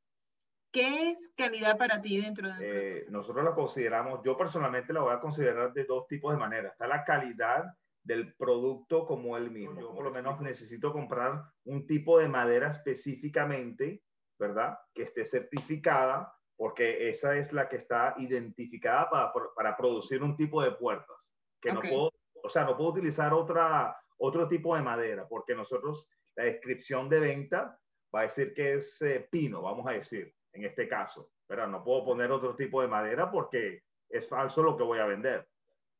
¿Qué 0.73 1.11
es 1.11 1.31
calidad 1.37 1.77
para 1.77 2.01
ti 2.01 2.19
dentro 2.19 2.51
de 2.51 2.55
eh, 2.97 3.05
Nosotros 3.09 3.45
la 3.45 3.53
consideramos, 3.53 4.21
yo 4.25 4.35
personalmente 4.35 4.91
la 4.91 5.01
voy 5.01 5.13
a 5.13 5.19
considerar 5.19 5.71
de 5.71 5.85
dos 5.85 6.07
tipos 6.07 6.33
de 6.33 6.39
maneras. 6.39 6.71
Está 6.71 6.87
la 6.87 7.03
calidad 7.03 7.65
del 8.01 8.33
producto 8.33 9.05
como 9.05 9.37
el 9.37 9.51
mismo. 9.51 9.79
Yo 9.79 9.93
por 9.93 10.03
lo 10.03 10.09
menos 10.09 10.41
necesito 10.41 10.91
comprar 10.91 11.43
un 11.65 11.85
tipo 11.85 12.17
de 12.17 12.27
madera 12.27 12.69
específicamente, 12.69 14.01
¿verdad? 14.39 14.79
Que 14.95 15.03
esté 15.03 15.23
certificada, 15.25 16.33
porque 16.57 17.07
esa 17.07 17.37
es 17.37 17.53
la 17.53 17.69
que 17.69 17.75
está 17.75 18.15
identificada 18.17 19.11
para, 19.11 19.31
para 19.55 19.77
producir 19.77 20.23
un 20.23 20.35
tipo 20.35 20.63
de 20.63 20.71
puertas. 20.71 21.35
Que 21.61 21.71
no 21.71 21.81
puedo, 21.81 22.11
o 22.43 22.49
sea, 22.49 22.63
no 22.63 22.75
puedo 22.75 22.89
utilizar 22.89 23.31
otra, 23.31 23.95
otro 24.17 24.47
tipo 24.47 24.75
de 24.75 24.81
madera, 24.81 25.27
porque 25.29 25.53
nosotros, 25.53 26.09
la 26.35 26.45
descripción 26.45 27.09
de 27.09 27.19
venta 27.19 27.79
va 28.13 28.21
a 28.21 28.23
decir 28.23 28.55
que 28.55 28.73
es 28.73 28.99
eh, 29.03 29.27
pino, 29.29 29.61
vamos 29.61 29.85
a 29.85 29.91
decir 29.91 30.33
en 30.53 30.65
este 30.65 30.87
caso. 30.87 31.31
Pero 31.47 31.67
no 31.67 31.83
puedo 31.83 32.05
poner 32.05 32.31
otro 32.31 32.55
tipo 32.55 32.81
de 32.81 32.87
madera 32.87 33.29
porque 33.29 33.83
es 34.09 34.29
falso 34.29 34.63
lo 34.63 34.77
que 34.77 34.83
voy 34.83 34.99
a 34.99 35.05
vender. 35.05 35.47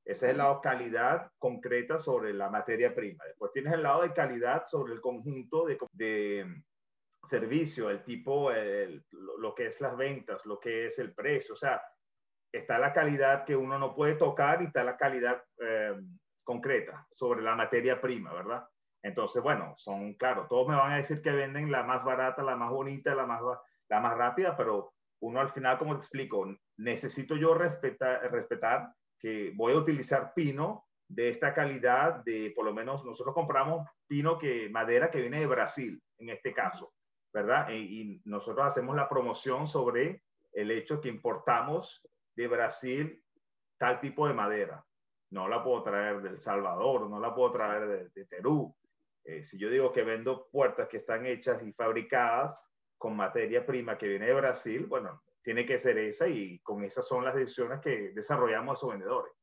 Ese 0.05 0.25
es 0.25 0.31
el 0.31 0.37
lado 0.37 0.61
calidad 0.61 1.31
concreta 1.37 1.97
sobre 1.97 2.33
la 2.33 2.49
materia 2.49 2.93
prima. 2.93 3.23
Después 3.25 3.51
tienes 3.53 3.73
el 3.73 3.83
lado 3.83 4.01
de 4.01 4.13
calidad 4.13 4.65
sobre 4.67 4.93
el 4.93 5.01
conjunto 5.01 5.65
de, 5.65 5.77
de 5.93 6.63
servicio, 7.23 7.89
el 7.89 8.03
tipo, 8.03 8.51
lo 9.37 9.55
que 9.55 9.67
es 9.67 9.79
las 9.79 9.95
ventas, 9.95 10.45
lo 10.45 10.59
que 10.59 10.87
es 10.87 10.99
el 10.99 11.13
precio. 11.13 11.53
O 11.53 11.57
sea, 11.57 11.81
está 12.51 12.77
la 12.77 12.93
calidad 12.93 13.45
que 13.45 13.55
uno 13.55 13.79
no 13.79 13.95
puede 13.95 14.15
tocar 14.15 14.61
y 14.61 14.65
está 14.65 14.83
la 14.83 14.97
calidad 14.97 15.41
eh, 15.59 15.95
concreta 16.43 17.07
sobre 17.09 17.41
la 17.41 17.55
materia 17.55 17.99
prima, 17.99 18.33
¿verdad? 18.33 18.67
Entonces, 19.01 19.41
bueno, 19.41 19.73
son, 19.77 20.13
claro, 20.13 20.47
todos 20.47 20.67
me 20.67 20.75
van 20.75 20.93
a 20.93 20.97
decir 20.97 21.21
que 21.21 21.31
venden 21.31 21.71
la 21.71 21.83
más 21.83 22.05
barata, 22.05 22.43
la 22.43 22.55
más 22.55 22.71
bonita, 22.71 23.15
la 23.15 23.25
más, 23.25 23.41
la 23.89 23.99
más 23.99 24.17
rápida, 24.17 24.55
pero 24.55 24.93
uno 25.21 25.39
al 25.39 25.49
final, 25.49 25.77
como 25.77 25.95
explico, 25.95 26.45
necesito 26.77 27.35
yo 27.35 27.53
respetar, 27.53 28.29
respetar 28.31 28.93
que 29.17 29.53
voy 29.55 29.73
a 29.73 29.77
utilizar 29.77 30.33
pino 30.33 30.85
de 31.07 31.29
esta 31.29 31.53
calidad, 31.53 32.23
de 32.25 32.51
por 32.55 32.65
lo 32.65 32.73
menos 32.73 33.05
nosotros 33.05 33.33
compramos 33.33 33.87
pino 34.07 34.37
que 34.37 34.69
madera 34.69 35.09
que 35.09 35.21
viene 35.21 35.39
de 35.39 35.47
Brasil, 35.47 36.01
en 36.17 36.29
este 36.29 36.53
caso, 36.53 36.93
¿verdad? 37.33 37.69
Y, 37.71 38.21
nosotros 38.25 38.65
hacemos 38.65 38.95
la 38.95 39.07
promoción 39.07 39.67
sobre 39.67 40.23
el 40.51 40.71
hecho 40.71 40.99
que 40.99 41.09
importamos 41.09 42.05
de 42.35 42.47
Brasil 42.47 43.23
tal 43.77 43.99
tipo 43.99 44.27
de 44.27 44.33
madera. 44.33 44.83
No 45.31 45.47
la 45.47 45.63
puedo 45.63 45.83
traer 45.83 46.21
del 46.21 46.39
Salvador, 46.39 47.09
no 47.09 47.19
la 47.19 47.33
puedo 47.33 47.51
traer 47.51 48.11
de, 48.13 48.25
Perú. 48.25 48.75
Eh, 49.23 49.43
si 49.43 49.57
yo 49.57 49.69
digo 49.69 49.91
que 49.91 50.03
vendo 50.03 50.47
puertas 50.51 50.87
que 50.89 50.97
están 50.97 51.25
hechas 51.25 51.63
y 51.63 51.71
fabricadas 51.73 52.61
con 53.03 53.17
materia 53.17 53.65
prima 53.65 53.97
que 53.97 54.07
viene 54.07 54.27
de 54.27 54.33
Brasil, 54.33 54.85
bueno, 54.85 55.21
tiene 55.43 55.65
que 55.65 55.77
ser 55.77 55.97
esa 55.97 56.25
y 56.25 56.59
con 56.59 56.85
esas 56.85 57.05
son 57.05 57.25
las 57.25 57.35
decisiones 57.35 57.81
que 57.81 58.13
desarrollamos 58.13 58.71
a 58.71 58.79
esos 58.79 58.91
vendedores. 58.91 59.33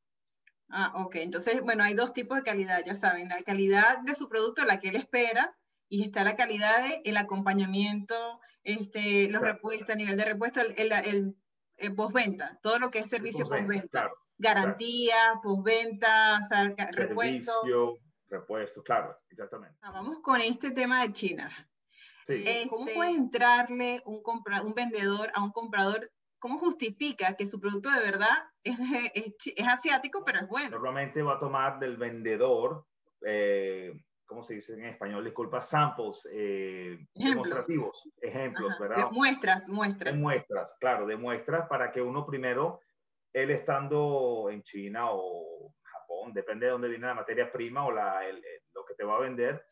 Ah, 0.70 0.94
ok. 1.05 1.16
Entonces, 1.16 1.61
bueno, 1.61 1.85
hay 1.85 1.92
dos 1.92 2.14
tipos 2.14 2.38
de 2.38 2.42
calidad, 2.42 2.83
ya 2.87 2.94
saben, 2.94 3.29
la 3.29 3.42
calidad 3.42 3.99
de 3.99 4.14
su 4.14 4.31
producto, 4.31 4.64
la 4.64 4.81
que 4.81 4.88
él 4.88 4.96
espera, 4.96 5.55
y 5.90 6.05
está 6.05 6.25
la 6.25 6.37
calidad 6.37 6.83
del 6.83 7.03
el 7.05 7.16
acompañamiento, 7.18 8.40
este, 8.64 9.29
los 9.29 9.42
repuestos, 9.42 9.90
a 9.90 9.94
nivel 9.94 10.16
de 10.16 10.25
repuesto, 10.25 10.62
el, 10.62 10.73
el, 10.79 11.37
el, 11.77 11.94
postventa, 11.94 12.59
todo 12.62 12.79
lo 12.79 12.90
que 12.90 13.01
es 13.01 13.11
servicio 13.11 13.46
postventa. 13.46 14.11
Garantía, 14.38 15.38
postventa, 15.42 16.38
o 16.42 16.46
sea, 16.46 16.75
repuesto. 16.92 17.53
Servicio, 17.61 17.99
repuesto, 18.31 18.83
claro, 18.83 19.14
exactamente. 19.29 19.77
Ah, 19.83 19.90
vamos 19.90 20.20
con 20.20 20.40
este 20.40 20.70
tema 20.70 21.03
de 21.03 21.12
China. 21.12 21.69
Eh, 22.31 22.66
¿Cómo 22.69 22.85
este 22.85 22.95
puede 22.95 23.11
entrarle 23.11 24.03
un, 24.05 24.23
un 24.64 24.75
vendedor 24.75 25.31
a 25.35 25.43
un 25.43 25.53
comprador? 25.53 26.11
¿Cómo 26.38 26.59
justifica 26.59 27.35
que 27.37 27.47
su 27.47 27.61
producto 27.61 27.90
de 27.90 28.01
verdad 28.01 28.31
es, 28.64 28.79
es, 29.14 29.69
asiático, 29.69 30.25
pero 30.25 30.38
es 30.38 30.49
bueno? 30.49 30.71
Normalmente 30.71 31.23
va 31.23 31.35
a 31.35 31.38
tomar 31.38 31.79
del 31.79 31.97
vendedor, 31.97 32.87
eh, 33.27 33.93
¿cómo 34.25 34.43
se 34.43 34.55
dice 34.55 34.75
en 34.75 34.87
español? 34.87 35.25
Disculpa, 35.25 35.61
samples 35.61 36.27
eh, 36.33 36.99
demostrativos, 37.14 38.09
ejemplos, 38.23 38.79
¿verdad? 38.79 39.09
De 39.09 39.11
muestras, 39.11 39.69
muestras. 39.69 40.14
De 40.14 40.19
muestras, 40.19 40.77
claro, 40.81 41.07
de 41.07 41.16
muestras 41.16 41.69
para 41.69 41.93
que 41.93 42.01
uno 42.01 42.25
primero, 42.25 42.81
él 43.35 43.51
estando 43.51 44.49
en 44.51 44.62
China 44.62 45.09
o 45.11 45.75
Japón, 45.83 46.33
depende 46.33 46.66
de 46.66 46.73
dónde 46.73 46.88
viene 46.88 47.07
la 47.07 47.14
materia 47.14 47.53
prima 47.53 47.85
o 47.85 47.93
la, 47.93 48.23
lo 48.73 48.85
que 48.87 48.95
te 48.95 49.05
va 49.05 49.16
a 49.16 49.21
vender, 49.21 49.62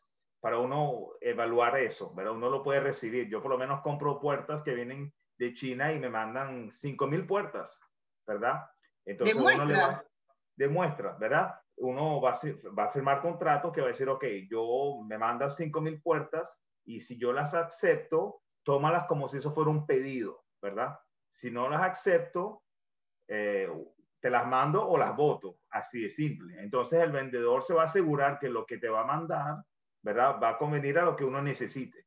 para 0.40 0.58
uno 0.58 1.10
evaluar 1.20 1.78
eso, 1.78 2.14
¿verdad? 2.14 2.34
Uno 2.34 2.48
lo 2.48 2.62
puede 2.62 2.80
recibir. 2.80 3.28
Yo 3.28 3.42
por 3.42 3.50
lo 3.50 3.58
menos 3.58 3.80
compro 3.80 4.20
puertas 4.20 4.62
que 4.62 4.74
vienen 4.74 5.12
de 5.38 5.54
China 5.54 5.92
y 5.92 5.98
me 5.98 6.08
mandan 6.08 6.70
5.000 6.70 7.26
puertas, 7.26 7.80
¿verdad? 8.26 8.64
Entonces, 9.04 9.36
demuestra. 9.36 10.04
demuestra, 10.56 11.16
¿verdad? 11.18 11.54
Uno 11.76 12.20
va 12.20 12.30
a, 12.30 12.38
va 12.76 12.84
a 12.84 12.90
firmar 12.90 13.20
contrato 13.20 13.72
que 13.72 13.80
va 13.80 13.86
a 13.86 13.88
decir, 13.88 14.08
ok, 14.08 14.24
yo 14.50 15.00
me 15.06 15.18
mandas 15.18 15.58
5.000 15.58 16.02
puertas 16.02 16.60
y 16.84 17.00
si 17.00 17.18
yo 17.18 17.32
las 17.32 17.54
acepto, 17.54 18.42
tómalas 18.64 19.06
como 19.06 19.28
si 19.28 19.38
eso 19.38 19.52
fuera 19.52 19.70
un 19.70 19.86
pedido, 19.86 20.44
¿verdad? 20.60 20.98
Si 21.30 21.50
no 21.50 21.68
las 21.68 21.82
acepto, 21.82 22.62
eh, 23.28 23.68
te 24.20 24.30
las 24.30 24.46
mando 24.46 24.86
o 24.86 24.98
las 24.98 25.14
voto, 25.16 25.58
así 25.70 26.02
de 26.02 26.10
simple. 26.10 26.60
Entonces 26.60 27.00
el 27.00 27.12
vendedor 27.12 27.62
se 27.62 27.74
va 27.74 27.82
a 27.82 27.84
asegurar 27.84 28.38
que 28.38 28.48
lo 28.48 28.66
que 28.66 28.78
te 28.78 28.88
va 28.88 29.02
a 29.02 29.06
mandar 29.06 29.56
¿verdad? 30.02 30.38
Va 30.42 30.50
a 30.50 30.58
convenir 30.58 30.98
a 30.98 31.04
lo 31.04 31.16
que 31.16 31.24
uno 31.24 31.42
necesite. 31.42 32.06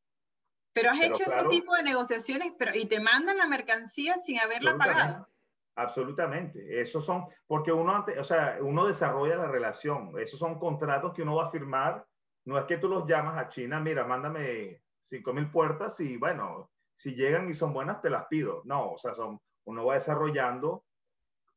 Pero 0.73 0.91
has 0.91 1.01
hecho 1.01 1.23
ese 1.25 1.43
tipo 1.49 1.75
de 1.75 1.83
negociaciones 1.83 2.53
pero, 2.57 2.73
y 2.73 2.85
te 2.85 2.99
mandan 2.99 3.37
la 3.37 3.47
mercancía 3.47 4.15
sin 4.23 4.39
haberla 4.39 4.77
pagado. 4.77 5.27
Absolutamente. 5.75 6.79
Esos 6.79 7.05
son, 7.05 7.25
porque 7.47 7.71
uno, 7.71 8.05
o 8.17 8.23
sea, 8.23 8.57
uno 8.61 8.87
desarrolla 8.87 9.35
la 9.35 9.47
relación. 9.47 10.17
Esos 10.19 10.39
son 10.39 10.59
contratos 10.59 11.13
que 11.13 11.23
uno 11.23 11.35
va 11.35 11.47
a 11.47 11.51
firmar. 11.51 12.05
No 12.45 12.57
es 12.57 12.65
que 12.65 12.77
tú 12.77 12.87
los 12.87 13.07
llamas 13.07 13.37
a 13.37 13.49
China, 13.49 13.79
mira, 13.79 14.05
mándame 14.05 14.81
5 15.05 15.33
mil 15.33 15.51
puertas 15.51 15.99
y 15.99 16.17
bueno, 16.17 16.71
si 16.95 17.15
llegan 17.15 17.49
y 17.49 17.53
son 17.53 17.73
buenas, 17.73 18.01
te 18.01 18.09
las 18.09 18.25
pido. 18.27 18.61
No, 18.65 18.91
o 18.91 18.97
sea, 18.97 19.13
son, 19.13 19.39
uno 19.65 19.85
va 19.85 19.95
desarrollando 19.95 20.85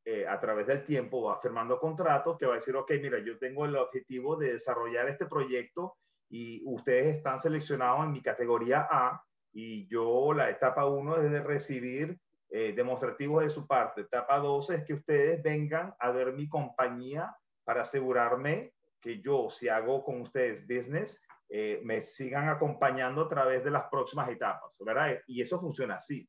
eh, 0.05 0.27
a 0.27 0.39
través 0.41 0.67
del 0.67 0.85
tiempo, 0.85 1.23
va 1.23 1.41
firmando 1.41 1.79
contratos 1.79 2.37
que 2.37 2.47
va 2.47 2.53
a 2.53 2.57
decir, 2.57 2.77
ok, 2.77 2.91
mira, 3.01 3.19
yo 3.21 3.39
tengo 3.39 3.65
el 3.65 3.77
objetivo 3.77 4.37
de 4.37 4.53
desarrollar 4.53 5.09
este 5.09 5.27
proyecto 5.27 5.97
y 6.35 6.61
ustedes 6.65 7.19
están 7.19 7.39
seleccionados 7.39 8.07
en 8.07 8.11
mi 8.11 8.21
categoría 8.21 8.89
A 8.91 9.23
y 9.53 9.87
yo 9.87 10.33
la 10.33 10.51
etapa 10.51 10.85
1 10.85 11.19
es 11.19 11.31
de 11.31 11.41
recibir 11.41 12.19
eh, 12.51 12.73
demostrativos 12.75 13.45
de 13.45 13.51
su 13.51 13.69
parte. 13.69 14.01
Etapa 14.01 14.39
2 14.41 14.71
es 14.71 14.85
que 14.85 14.95
ustedes 14.95 15.41
vengan 15.45 15.95
a 15.97 16.11
ver 16.11 16.33
mi 16.33 16.49
compañía 16.49 17.33
para 17.63 17.83
asegurarme 17.83 18.75
que 19.01 19.21
yo, 19.21 19.49
si 19.49 19.69
hago 19.69 20.03
con 20.03 20.23
ustedes 20.23 20.67
business, 20.67 21.23
eh, 21.49 21.81
me 21.85 22.01
sigan 22.01 22.49
acompañando 22.49 23.23
a 23.23 23.29
través 23.29 23.63
de 23.63 23.71
las 23.71 23.85
próximas 23.89 24.29
etapas, 24.29 24.77
¿verdad? 24.85 25.17
Y 25.29 25.41
eso 25.41 25.61
funciona 25.61 25.97
así. 25.97 26.29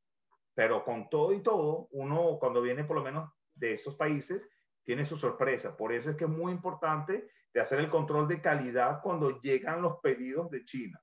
Pero 0.53 0.85
con 0.85 1.09
todo 1.09 1.33
y 1.33 1.41
todo, 1.41 1.87
uno 1.93 2.37
cuando 2.39 2.61
viene 2.61 2.83
por 2.83 2.97
lo 2.97 3.03
menos 3.03 3.31
de 3.55 3.73
esos 3.73 3.95
países, 3.95 4.47
tiene 4.83 5.03
su 5.03 5.17
sorpresa. 5.17 5.75
Por 5.75 5.91
eso 5.93 6.11
es 6.11 6.15
que 6.15 6.25
es 6.25 6.29
muy 6.29 6.51
importante 6.51 7.27
de 7.55 7.61
hacer 7.61 7.79
el 7.79 7.89
control 7.89 8.27
de 8.27 8.41
calidad 8.41 8.99
cuando 9.01 9.39
llegan 9.39 9.81
los 9.81 10.01
pedidos 10.01 10.51
de 10.51 10.65
China, 10.65 11.01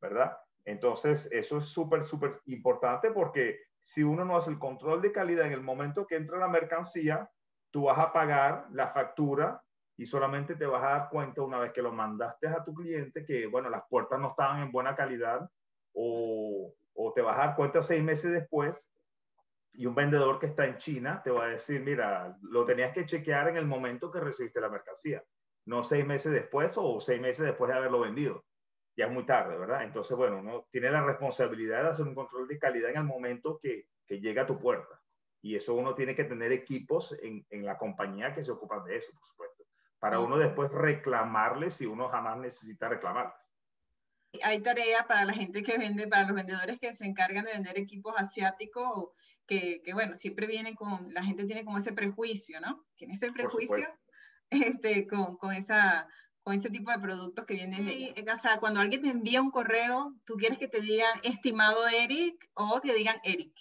¿verdad? 0.00 0.38
Entonces, 0.64 1.28
eso 1.30 1.58
es 1.58 1.66
súper, 1.66 2.02
súper 2.02 2.32
importante 2.46 3.10
porque 3.10 3.60
si 3.78 4.02
uno 4.02 4.24
no 4.24 4.38
hace 4.38 4.50
el 4.50 4.58
control 4.58 5.02
de 5.02 5.12
calidad 5.12 5.44
en 5.44 5.52
el 5.52 5.60
momento 5.60 6.06
que 6.06 6.16
entra 6.16 6.38
la 6.38 6.48
mercancía, 6.48 7.30
tú 7.70 7.84
vas 7.84 7.98
a 7.98 8.10
pagar 8.10 8.68
la 8.72 8.88
factura 8.88 9.62
y 9.98 10.06
solamente 10.06 10.54
te 10.54 10.64
vas 10.64 10.82
a 10.82 10.98
dar 10.98 11.08
cuenta 11.10 11.42
una 11.42 11.58
vez 11.58 11.74
que 11.74 11.82
lo 11.82 11.92
mandaste 11.92 12.48
a 12.48 12.64
tu 12.64 12.72
cliente 12.72 13.26
que, 13.26 13.46
bueno, 13.46 13.68
las 13.68 13.82
puertas 13.86 14.18
no 14.18 14.30
estaban 14.30 14.62
en 14.62 14.72
buena 14.72 14.96
calidad 14.96 15.46
o, 15.92 16.72
o 16.94 17.12
te 17.12 17.20
vas 17.20 17.36
a 17.36 17.48
dar 17.48 17.56
cuenta 17.56 17.82
seis 17.82 18.02
meses 18.02 18.32
después 18.32 18.88
y 19.74 19.84
un 19.84 19.94
vendedor 19.94 20.38
que 20.38 20.46
está 20.46 20.64
en 20.64 20.78
China 20.78 21.20
te 21.22 21.30
va 21.30 21.44
a 21.44 21.48
decir, 21.48 21.82
mira, 21.82 22.34
lo 22.40 22.64
tenías 22.64 22.94
que 22.94 23.04
chequear 23.04 23.48
en 23.48 23.58
el 23.58 23.66
momento 23.66 24.10
que 24.10 24.20
recibiste 24.20 24.58
la 24.58 24.70
mercancía 24.70 25.22
no 25.64 25.84
seis 25.84 26.04
meses 26.06 26.32
después 26.32 26.74
o 26.76 27.00
seis 27.00 27.20
meses 27.20 27.46
después 27.46 27.70
de 27.70 27.76
haberlo 27.76 28.00
vendido. 28.00 28.44
Ya 28.96 29.06
es 29.06 29.12
muy 29.12 29.24
tarde, 29.24 29.56
¿verdad? 29.56 29.84
Entonces, 29.84 30.16
bueno, 30.16 30.38
uno 30.38 30.66
tiene 30.70 30.90
la 30.90 31.02
responsabilidad 31.02 31.82
de 31.82 31.88
hacer 31.90 32.06
un 32.06 32.14
control 32.14 32.46
de 32.48 32.58
calidad 32.58 32.90
en 32.90 32.98
el 32.98 33.04
momento 33.04 33.58
que, 33.62 33.86
que 34.06 34.20
llega 34.20 34.42
a 34.42 34.46
tu 34.46 34.58
puerta. 34.58 35.00
Y 35.40 35.56
eso 35.56 35.74
uno 35.74 35.94
tiene 35.94 36.14
que 36.14 36.24
tener 36.24 36.52
equipos 36.52 37.16
en, 37.22 37.44
en 37.50 37.64
la 37.64 37.78
compañía 37.78 38.34
que 38.34 38.44
se 38.44 38.52
ocupan 38.52 38.84
de 38.84 38.96
eso, 38.96 39.12
por 39.12 39.24
supuesto, 39.24 39.64
para 39.98 40.20
uno 40.20 40.38
después 40.38 40.70
reclamarles 40.70 41.74
si 41.74 41.86
uno 41.86 42.08
jamás 42.08 42.38
necesita 42.38 42.88
reclamarles. 42.88 43.34
Hay 44.44 44.60
tarea 44.60 45.06
para 45.06 45.24
la 45.24 45.32
gente 45.32 45.62
que 45.62 45.78
vende, 45.78 46.06
para 46.06 46.26
los 46.26 46.34
vendedores 46.34 46.78
que 46.78 46.94
se 46.94 47.04
encargan 47.04 47.44
de 47.44 47.52
vender 47.52 47.78
equipos 47.78 48.14
asiáticos, 48.16 49.10
que, 49.46 49.82
que 49.82 49.92
bueno, 49.94 50.14
siempre 50.16 50.46
vienen 50.46 50.74
con, 50.74 51.12
la 51.12 51.24
gente 51.24 51.44
tiene 51.44 51.64
como 51.64 51.78
ese 51.78 51.92
prejuicio, 51.92 52.60
¿no? 52.60 52.86
Tiene 52.96 53.14
ese 53.14 53.32
prejuicio 53.32 53.86
este, 54.52 55.06
con, 55.06 55.36
con, 55.36 55.54
esa, 55.54 56.08
con 56.42 56.54
ese 56.54 56.70
tipo 56.70 56.90
de 56.90 56.98
productos 56.98 57.44
que 57.46 57.54
vienen 57.54 57.86
de 57.86 57.92
ahí. 57.92 58.14
O 58.32 58.36
sea, 58.36 58.58
cuando 58.58 58.80
alguien 58.80 59.02
te 59.02 59.08
envía 59.08 59.42
un 59.42 59.50
correo, 59.50 60.14
tú 60.24 60.34
quieres 60.34 60.58
que 60.58 60.68
te 60.68 60.80
digan 60.80 61.20
estimado 61.22 61.86
Eric 61.88 62.50
o 62.54 62.80
te 62.80 62.94
digan 62.94 63.16
Eric. 63.24 63.54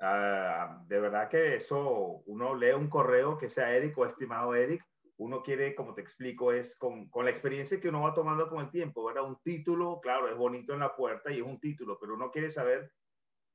Ah, 0.00 0.84
de 0.86 1.00
verdad 1.00 1.28
que 1.28 1.56
eso, 1.56 2.22
uno 2.26 2.54
lee 2.54 2.70
un 2.70 2.88
correo 2.88 3.36
que 3.36 3.48
sea 3.48 3.74
Eric 3.74 3.98
o 3.98 4.06
estimado 4.06 4.54
Eric, 4.54 4.84
uno 5.16 5.42
quiere, 5.42 5.74
como 5.74 5.94
te 5.94 6.00
explico, 6.00 6.52
es 6.52 6.76
con, 6.76 7.08
con, 7.10 7.24
la 7.24 7.32
experiencia 7.32 7.80
que 7.80 7.88
uno 7.88 8.02
va 8.02 8.14
tomando 8.14 8.48
con 8.48 8.60
el 8.60 8.70
tiempo, 8.70 9.04
¿verdad? 9.04 9.24
Un 9.24 9.42
título, 9.42 9.98
claro, 10.00 10.28
es 10.28 10.36
bonito 10.36 10.72
en 10.72 10.80
la 10.80 10.94
puerta 10.94 11.32
y 11.32 11.38
es 11.38 11.42
un 11.42 11.58
título, 11.58 11.98
pero 12.00 12.14
uno 12.14 12.30
quiere 12.30 12.52
saber 12.52 12.92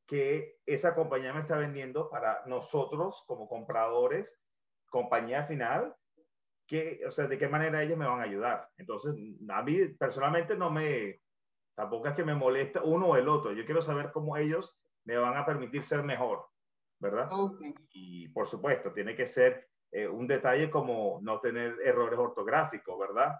que 0.06 0.60
esa 0.66 0.94
compañía 0.94 1.34
me 1.34 1.42
está 1.42 1.56
vendiendo 1.56 2.10
para 2.10 2.44
nosotros 2.46 3.24
como 3.26 3.48
compradores, 3.48 4.38
compañía 4.94 5.44
final, 5.46 5.96
que, 6.68 7.02
o 7.08 7.10
sea, 7.10 7.26
de 7.26 7.40
qué 7.40 7.48
manera 7.48 7.82
ellos 7.82 7.98
me 7.98 8.06
van 8.06 8.20
a 8.20 8.26
ayudar. 8.26 8.70
Entonces, 8.78 9.16
a 9.50 9.64
mí 9.64 9.88
personalmente 9.98 10.56
no 10.56 10.70
me, 10.70 11.20
tampoco 11.76 12.08
es 12.08 12.14
que 12.14 12.24
me 12.24 12.36
molesta 12.36 12.84
uno 12.84 13.08
o 13.08 13.16
el 13.16 13.28
otro, 13.28 13.54
yo 13.54 13.66
quiero 13.66 13.82
saber 13.82 14.12
cómo 14.12 14.38
ellos 14.38 14.80
me 15.06 15.18
van 15.18 15.36
a 15.36 15.48
permitir 15.48 15.82
ser 15.82 16.04
mejor, 16.04 16.46
¿verdad? 17.00 17.28
Y 17.90 18.28
por 18.30 18.46
supuesto, 18.46 18.94
tiene 18.94 19.16
que 19.16 19.26
ser 19.26 19.68
eh, 19.92 20.08
un 20.08 20.28
detalle 20.28 20.70
como 20.70 21.20
no 21.24 21.40
tener 21.40 21.76
errores 21.84 22.20
ortográficos, 22.20 23.00
¿verdad? 23.00 23.40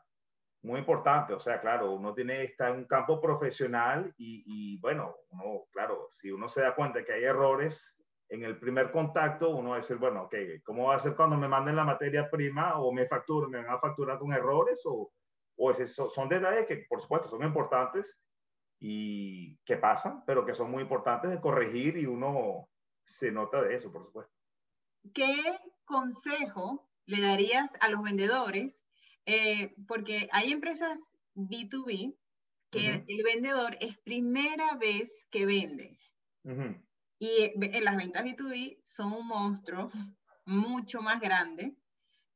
Muy 0.64 0.80
importante, 0.80 1.34
o 1.36 1.40
sea, 1.40 1.62
claro, 1.62 1.92
uno 1.92 2.16
tiene, 2.16 2.46
está 2.46 2.70
en 2.70 2.78
un 2.78 2.86
campo 2.86 3.22
profesional 3.22 4.12
y, 4.18 4.44
y 4.48 4.80
bueno, 4.80 5.18
uno, 5.30 5.66
claro, 5.72 6.08
si 6.10 6.32
uno 6.32 6.48
se 6.48 6.62
da 6.62 6.74
cuenta 6.74 7.04
que 7.06 7.14
hay 7.14 7.26
errores 7.26 7.96
en 8.34 8.44
el 8.44 8.58
primer 8.58 8.92
contacto, 8.92 9.52
uno 9.52 9.70
va 9.70 9.76
a 9.76 9.80
decir, 9.80 9.98
bueno, 9.98 10.24
ok, 10.24 10.34
¿cómo 10.64 10.88
va 10.88 10.96
a 10.96 11.00
ser 11.00 11.16
cuando 11.16 11.38
me 11.38 11.48
manden 11.48 11.76
la 11.76 11.84
materia 11.84 12.32
prima 12.32 12.80
o 12.80 12.92
me 12.92 13.06
facturen, 13.06 13.52
me 13.52 13.60
van 13.60 13.76
a 13.76 13.80
facturar 13.80 14.18
con 14.18 14.34
errores 14.34 14.82
o, 14.86 15.14
o 15.56 15.70
eso, 15.70 16.10
son 16.10 16.30
detalles 16.30 16.66
que, 16.66 16.78
por 16.90 17.00
supuesto, 17.00 17.28
son 17.28 17.44
importantes 17.44 18.20
y 18.80 19.56
que 19.58 19.78
pasan, 19.78 20.26
pero 20.26 20.44
que 20.48 20.56
son 20.56 20.72
muy 20.72 20.82
importantes 20.82 21.30
de 21.30 21.40
corregir 21.40 21.96
y 21.96 22.08
uno 22.08 22.70
se 23.04 23.32
nota 23.32 23.62
de 23.62 23.76
eso, 23.76 23.92
por 23.92 24.04
supuesto. 24.04 24.34
¿Qué 25.14 25.38
consejo 25.86 26.90
le 27.06 27.22
darías 27.22 27.70
a 27.82 27.90
los 27.90 28.02
vendedores? 28.02 28.84
Eh, 29.28 29.76
porque 29.88 30.28
hay 30.32 30.52
empresas 30.52 31.00
B2B 31.36 32.16
que 32.72 33.06
el 33.08 33.24
vendedor 33.24 33.78
es 33.80 33.96
primera 34.00 34.76
vez 34.78 35.28
que 35.30 35.46
vende. 35.46 36.00
Y 37.24 37.54
en 37.56 37.86
las 37.86 37.96
ventas 37.96 38.26
B2B 38.26 38.82
son 38.84 39.14
un 39.14 39.26
monstruo 39.26 39.90
mucho 40.44 41.02
más 41.02 41.22
grande. 41.22 41.74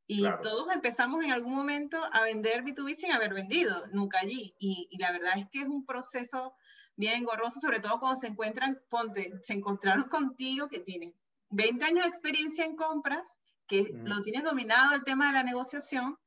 Y 0.07 0.23
todos 0.41 0.73
empezamos 0.73 1.25
en 1.25 1.33
algún 1.33 1.53
momento 1.53 2.01
a 2.13 2.21
vender 2.21 2.63
B2B 2.63 2.93
sin 2.95 3.11
haber 3.11 3.33
vendido, 3.33 3.85
nunca 3.87 4.19
allí. 4.19 4.55
Y, 4.59 4.87
y, 4.89 4.97
la 4.97 5.11
verdad 5.11 5.33
es 5.39 5.47
que 5.51 5.59
es 5.59 5.67
un 5.67 5.85
proceso 5.85 6.55
bien 6.95 7.15
engorroso, 7.15 7.59
sobre 7.59 7.81
todo 7.81 7.99
cuando 7.99 8.17
se 8.17 8.27
encuentran, 8.27 8.79
ponte, 8.87 9.33
se 9.43 9.51
encontraron 9.51 10.07
contigo 10.07 10.69
que 10.69 10.79
tienen 10.79 11.13
20 11.49 11.83
años 11.83 12.03
de 12.05 12.09
experiencia 12.09 12.63
en 12.63 12.77
compras, 12.77 13.27
que 13.67 13.91
lo 14.05 14.21
tienes 14.21 14.45
dominado 14.45 14.95
el 14.95 15.03
tema 15.03 15.27
de 15.27 15.33
la 15.33 15.43
negociación. 15.43 16.17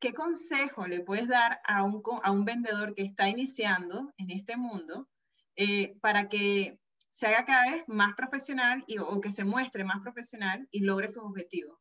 ¿Qué 0.00 0.14
consejo 0.14 0.86
le 0.86 1.00
puedes 1.00 1.28
dar 1.28 1.60
a 1.66 1.82
un, 1.82 2.02
a 2.22 2.30
un 2.30 2.46
vendedor 2.46 2.94
que 2.94 3.02
está 3.02 3.28
iniciando 3.28 4.14
en 4.16 4.30
este 4.30 4.56
mundo 4.56 5.10
eh, 5.56 5.98
para 6.00 6.30
que 6.30 6.80
se 7.12 7.26
haga 7.26 7.44
cada 7.44 7.70
vez 7.70 7.84
más 7.88 8.14
profesional 8.14 8.82
y, 8.86 8.98
o 8.98 9.20
que 9.20 9.30
se 9.30 9.44
muestre 9.44 9.84
más 9.84 10.00
profesional 10.00 10.66
y 10.70 10.80
logre 10.80 11.08
sus 11.08 11.22
objetivos? 11.22 11.78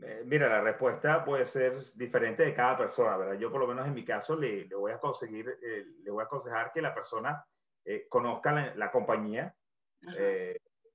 Eh, 0.00 0.22
mira, 0.24 0.48
la 0.48 0.60
respuesta 0.60 1.24
puede 1.24 1.44
ser 1.44 1.76
diferente 1.96 2.44
de 2.44 2.54
cada 2.54 2.76
persona, 2.76 3.16
¿verdad? 3.16 3.34
Yo 3.34 3.50
por 3.50 3.60
lo 3.60 3.66
menos 3.66 3.86
en 3.86 3.94
mi 3.94 4.04
caso 4.04 4.36
le, 4.36 4.66
le 4.66 4.76
voy 4.76 4.92
a 4.92 5.00
conseguir, 5.00 5.48
eh, 5.60 5.84
le 6.04 6.10
voy 6.10 6.22
a 6.22 6.26
aconsejar 6.26 6.70
que 6.72 6.80
la 6.80 6.94
persona 6.94 7.44
eh, 7.84 8.06
conozca 8.08 8.52
la, 8.76 8.90
compañía, 8.92 9.52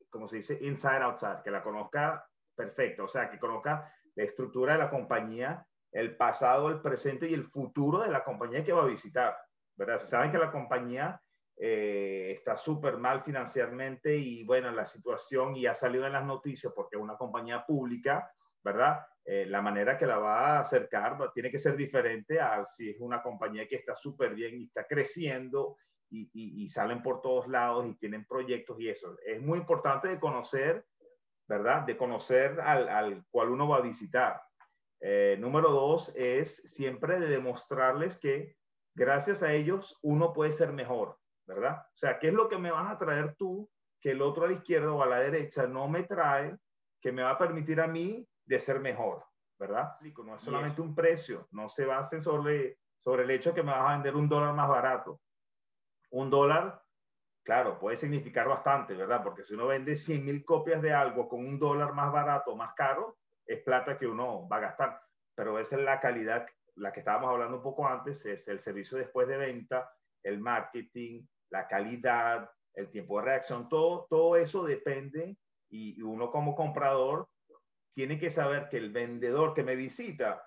como 0.10 0.26
se 0.26 0.38
dice, 0.38 0.58
inside, 0.62 1.04
outside, 1.04 1.44
que 1.44 1.52
la 1.52 1.62
conozca 1.62 2.26
perfecto, 2.56 3.04
o 3.04 3.08
sea, 3.08 3.30
que 3.30 3.40
conozca 3.40 3.94
la 4.16 4.24
estructura 4.24 4.74
de 4.74 4.80
la 4.80 4.90
compañía, 4.90 5.66
el 5.92 6.16
pasado, 6.16 6.70
el 6.70 6.82
presente 6.82 7.28
y 7.28 7.34
el 7.34 7.50
futuro 7.50 8.00
de 8.00 8.10
la 8.10 8.24
compañía 8.24 8.64
que 8.64 8.72
va 8.72 8.84
a 8.84 8.88
visitar, 8.88 9.36
¿verdad? 9.76 9.98
Si 9.98 10.08
saben 10.08 10.32
que 10.32 10.38
la 10.38 10.52
compañía 10.52 11.20
está 11.56 12.58
súper 12.58 12.98
mal 12.98 13.22
financieramente 13.24 14.16
y 14.18 14.44
bueno, 14.44 14.72
la 14.72 14.86
situación 14.86 15.56
y 15.56 15.66
ha 15.68 15.74
salido 15.74 16.06
en 16.06 16.14
las 16.14 16.26
noticias 16.26 16.74
porque 16.76 16.98
es 16.98 17.02
una 17.02 17.16
compañía 17.16 17.66
pública, 17.66 18.32
¿verdad? 18.64 19.06
Eh, 19.26 19.46
la 19.46 19.62
manera 19.62 19.98
que 19.98 20.06
la 20.06 20.18
va 20.18 20.58
a 20.58 20.60
acercar 20.60 21.18
tiene 21.34 21.50
que 21.50 21.58
ser 21.58 21.78
diferente 21.78 22.42
a 22.42 22.66
si 22.66 22.90
es 22.90 23.00
una 23.00 23.22
compañía 23.22 23.68
que 23.68 23.76
está 23.76 23.96
súper 23.96 24.36
bien 24.36 24.60
y 24.60 24.66
está 24.66 24.86
creciendo 24.86 25.78
y, 26.10 26.30
y, 26.34 26.68
salen 26.68 27.02
por 27.02 27.22
todos 27.22 27.48
lados 27.48 27.88
y 27.88 27.96
tienen 27.96 28.26
proyectos 28.26 28.80
y 28.80 28.88
eso. 28.88 29.18
Es 29.26 29.42
muy 29.42 29.58
importante 29.58 30.10
de 30.10 30.20
conocer, 30.20 30.86
¿verdad? 31.48 31.88
De 31.88 31.98
conocer 31.98 32.62
al, 32.62 32.88
al 32.88 33.26
cual 33.32 33.50
uno 33.50 33.68
va 33.68 33.78
a 33.78 33.82
visitar. 33.82 34.40
Eh, 35.02 35.38
número 35.40 35.72
dos 35.72 36.14
es 36.16 36.56
siempre 36.72 37.20
de 37.20 37.28
demostrarles 37.28 38.20
que 38.20 38.56
gracias 38.94 39.42
a 39.42 39.54
ellos 39.54 39.98
uno 40.04 40.34
puede 40.34 40.52
ser 40.52 40.72
mejor, 40.72 41.18
¿verdad? 41.46 41.86
O 41.88 41.96
sea, 41.96 42.20
¿qué 42.20 42.30
es 42.30 42.34
lo 42.34 42.48
que 42.48 42.58
me 42.58 42.72
vas 42.72 42.92
a 42.92 42.98
traer 42.98 43.36
tú 43.36 43.70
que 44.04 44.12
el 44.12 44.22
otro 44.22 44.46
a 44.46 44.48
la 44.48 44.54
izquierda 44.54 44.92
o 44.92 45.02
a 45.02 45.08
la 45.08 45.20
derecha 45.20 45.66
no 45.66 45.88
me 45.88 46.04
trae, 46.04 46.58
que 47.00 47.12
me 47.12 47.24
va 47.24 47.32
a 47.32 47.38
permitir 47.38 47.80
a 47.80 47.88
mí 47.88 48.28
de 48.46 48.60
ser 48.60 48.80
mejor, 48.80 49.26
¿verdad? 49.58 49.98
No 50.02 50.36
es 50.36 50.42
solamente 50.42 50.82
un 50.82 50.94
precio, 50.94 51.48
no 51.52 51.70
se 51.70 51.86
base 51.86 52.20
sobre, 52.20 52.80
sobre 53.00 53.24
el 53.24 53.32
hecho 53.32 53.50
de 53.50 53.56
que 53.56 53.64
me 53.64 53.72
vas 53.72 53.90
a 53.90 53.94
vender 53.94 54.16
un 54.16 54.28
dólar 54.28 54.54
más 54.54 54.68
barato. 54.68 55.22
Un 56.12 56.30
dólar, 56.30 56.84
claro, 57.44 57.80
puede 57.80 57.96
significar 57.96 58.48
bastante, 58.48 58.94
¿verdad? 58.94 59.24
Porque 59.24 59.44
si 59.44 59.54
uno 59.54 59.68
vende 59.68 59.96
100 59.96 60.26
mil 60.26 60.44
copias 60.44 60.82
de 60.82 60.94
algo 60.94 61.30
con 61.30 61.40
un 61.40 61.58
dólar 61.58 61.94
más 61.94 62.12
barato, 62.12 62.56
más 62.56 62.74
caro, 62.76 63.18
es 63.46 63.64
plata 63.64 63.98
que 63.98 64.08
uno 64.08 64.48
va 64.48 64.58
a 64.58 64.62
gastar. 64.62 65.02
Pero 65.36 65.60
esa 65.60 65.78
es 65.78 65.84
la 65.84 66.00
calidad, 66.00 66.46
la 66.76 66.92
que 66.92 67.00
estábamos 67.00 67.30
hablando 67.30 67.58
un 67.58 67.64
poco 67.64 67.88
antes, 67.88 68.26
es 68.26 68.48
el 68.50 68.60
servicio 68.60 68.98
después 68.98 69.28
de 69.28 69.38
venta, 69.38 69.92
el 70.24 70.40
marketing, 70.40 71.26
la 71.50 71.68
calidad, 71.68 72.50
el 72.74 72.90
tiempo 72.90 73.20
de 73.20 73.26
reacción, 73.26 73.70
todo, 73.70 74.08
todo 74.10 74.36
eso 74.36 74.64
depende 74.64 75.38
y 75.70 76.02
uno 76.02 76.32
como 76.32 76.56
comprador 76.56 77.28
tiene 77.94 78.18
que 78.18 78.30
saber 78.30 78.70
que 78.70 78.78
el 78.78 78.92
vendedor 78.92 79.54
que 79.54 79.64
me 79.64 79.76
visita 79.76 80.44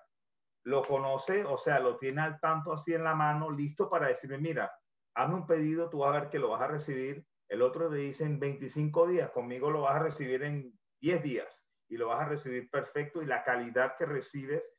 lo 0.65 0.81
conoce, 0.81 1.45
o 1.45 1.57
sea, 1.57 1.79
lo 1.79 1.97
tiene 1.97 2.21
al 2.21 2.39
tanto 2.41 2.73
así 2.73 2.93
en 2.93 3.05
la 3.05 3.15
mano, 3.15 3.49
listo 3.49 3.89
para 3.89 4.07
decirme, 4.07 4.37
mira, 4.37 4.69
hazme 5.15 5.35
un 5.35 5.47
pedido, 5.47 5.89
tú 5.89 5.99
vas 5.99 6.13
a 6.13 6.19
ver 6.19 6.29
que 6.29 6.39
lo 6.39 6.49
vas 6.49 6.61
a 6.61 6.67
recibir. 6.67 7.25
El 7.47 7.61
otro 7.61 7.89
le 7.89 7.99
dice 7.99 8.25
en 8.25 8.37
25 8.37 9.07
días, 9.07 9.31
conmigo 9.31 9.71
lo 9.71 9.81
vas 9.83 9.95
a 9.95 10.03
recibir 10.03 10.43
en 10.43 10.77
10 10.99 11.23
días 11.23 11.65
y 11.87 11.95
lo 11.95 12.07
vas 12.07 12.21
a 12.21 12.29
recibir 12.29 12.69
perfecto 12.69 13.21
y 13.21 13.25
la 13.25 13.45
calidad 13.45 13.95
que 13.97 14.05
recibes 14.05 14.75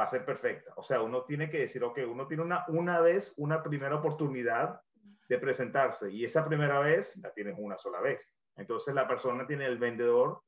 va 0.00 0.04
a 0.04 0.08
ser 0.08 0.24
perfecta. 0.24 0.72
O 0.76 0.82
sea, 0.82 1.02
uno 1.02 1.24
tiene 1.24 1.50
que 1.50 1.58
decir, 1.58 1.84
ok, 1.84 1.98
uno 2.08 2.26
tiene 2.26 2.42
una, 2.42 2.64
una 2.68 3.00
vez, 3.00 3.34
una 3.36 3.62
primera 3.62 3.96
oportunidad 3.96 4.80
de 5.28 5.38
presentarse 5.38 6.10
y 6.10 6.24
esa 6.24 6.44
primera 6.44 6.80
vez 6.80 7.16
la 7.18 7.30
tienes 7.32 7.54
una 7.58 7.76
sola 7.76 8.00
vez. 8.00 8.34
Entonces 8.56 8.94
la 8.94 9.06
persona 9.06 9.46
tiene, 9.46 9.66
el 9.66 9.78
vendedor 9.78 10.40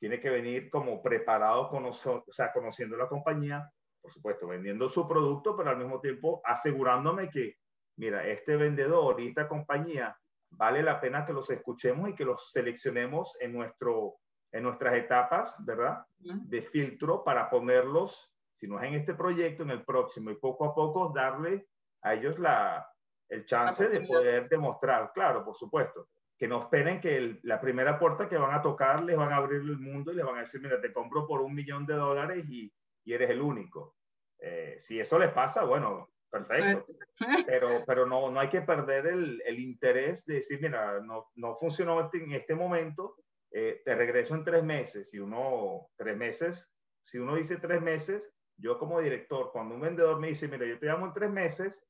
tiene 0.00 0.20
que 0.20 0.30
venir 0.30 0.68
como 0.68 1.00
preparado, 1.00 1.70
o 1.70 1.92
sea, 2.32 2.52
conociendo 2.52 2.96
la 2.96 3.08
compañía, 3.08 3.70
por 4.02 4.10
supuesto, 4.10 4.48
vendiendo 4.48 4.88
su 4.88 5.06
producto, 5.06 5.56
pero 5.56 5.70
al 5.70 5.78
mismo 5.78 6.00
tiempo 6.00 6.40
asegurándome 6.44 7.30
que, 7.30 7.54
mira, 7.96 8.26
este 8.26 8.56
vendedor 8.56 9.20
y 9.20 9.28
esta 9.28 9.48
compañía 9.48 10.16
vale 10.50 10.82
la 10.82 11.00
pena 11.00 11.24
que 11.24 11.32
los 11.32 11.48
escuchemos 11.50 12.10
y 12.10 12.14
que 12.14 12.24
los 12.24 12.50
seleccionemos 12.50 13.36
en, 13.40 13.52
nuestro, 13.52 14.16
en 14.50 14.64
nuestras 14.64 14.94
etapas, 14.94 15.64
¿verdad? 15.64 16.04
De 16.18 16.62
filtro 16.62 17.22
para 17.22 17.48
ponerlos, 17.48 18.32
si 18.58 18.66
no 18.66 18.80
es 18.80 18.88
en 18.88 18.94
este 18.94 19.14
proyecto, 19.14 19.62
en 19.62 19.70
el 19.70 19.84
próximo, 19.84 20.30
y 20.30 20.34
poco 20.34 20.64
a 20.64 20.74
poco 20.74 21.12
darle 21.14 21.68
a 22.02 22.14
ellos 22.14 22.38
la, 22.40 22.84
el 23.28 23.46
chance 23.46 23.88
de 23.88 24.00
poder 24.00 24.48
demostrar, 24.48 25.12
claro, 25.14 25.44
por 25.44 25.54
supuesto 25.54 26.08
que 26.36 26.48
no 26.48 26.62
esperen 26.62 27.00
que 27.00 27.40
la 27.42 27.60
primera 27.60 27.98
puerta 27.98 28.28
que 28.28 28.36
van 28.36 28.54
a 28.54 28.62
tocar 28.62 29.02
les 29.02 29.16
van 29.16 29.32
a 29.32 29.36
abrir 29.36 29.60
el 29.60 29.78
mundo 29.78 30.12
y 30.12 30.16
les 30.16 30.24
van 30.24 30.36
a 30.36 30.40
decir, 30.40 30.60
mira, 30.60 30.80
te 30.80 30.92
compro 30.92 31.26
por 31.26 31.40
un 31.40 31.52
millón 31.52 31.84
de 31.84 31.94
dólares 31.94 32.44
y, 32.48 32.72
y 33.04 33.12
eres 33.12 33.30
el 33.30 33.40
único. 33.40 33.96
Eh, 34.38 34.76
si 34.78 35.00
eso 35.00 35.18
les 35.18 35.32
pasa, 35.32 35.64
bueno, 35.64 36.10
perfecto. 36.30 36.86
Pero, 37.46 37.82
pero 37.84 38.06
no, 38.06 38.30
no 38.30 38.38
hay 38.38 38.48
que 38.48 38.60
perder 38.60 39.08
el, 39.08 39.42
el 39.44 39.58
interés 39.58 40.24
de 40.24 40.34
decir, 40.34 40.60
mira, 40.62 41.00
no, 41.00 41.30
no 41.34 41.56
funcionó 41.56 42.00
este, 42.00 42.22
en 42.22 42.30
este 42.32 42.54
momento, 42.54 43.16
eh, 43.50 43.82
te 43.84 43.96
regreso 43.96 44.36
en 44.36 44.44
tres 44.44 44.62
meses. 44.62 45.12
Y 45.12 45.18
uno, 45.18 45.88
tres 45.96 46.16
meses, 46.16 46.72
si 47.02 47.18
uno 47.18 47.34
dice 47.34 47.56
tres 47.56 47.82
meses, 47.82 48.30
yo 48.58 48.78
como 48.78 49.00
director, 49.00 49.50
cuando 49.52 49.74
un 49.74 49.80
vendedor 49.80 50.18
me 50.18 50.28
dice, 50.28 50.48
mira, 50.48 50.66
yo 50.66 50.78
te 50.78 50.86
llamo 50.86 51.06
en 51.06 51.12
tres 51.12 51.30
meses, 51.30 51.86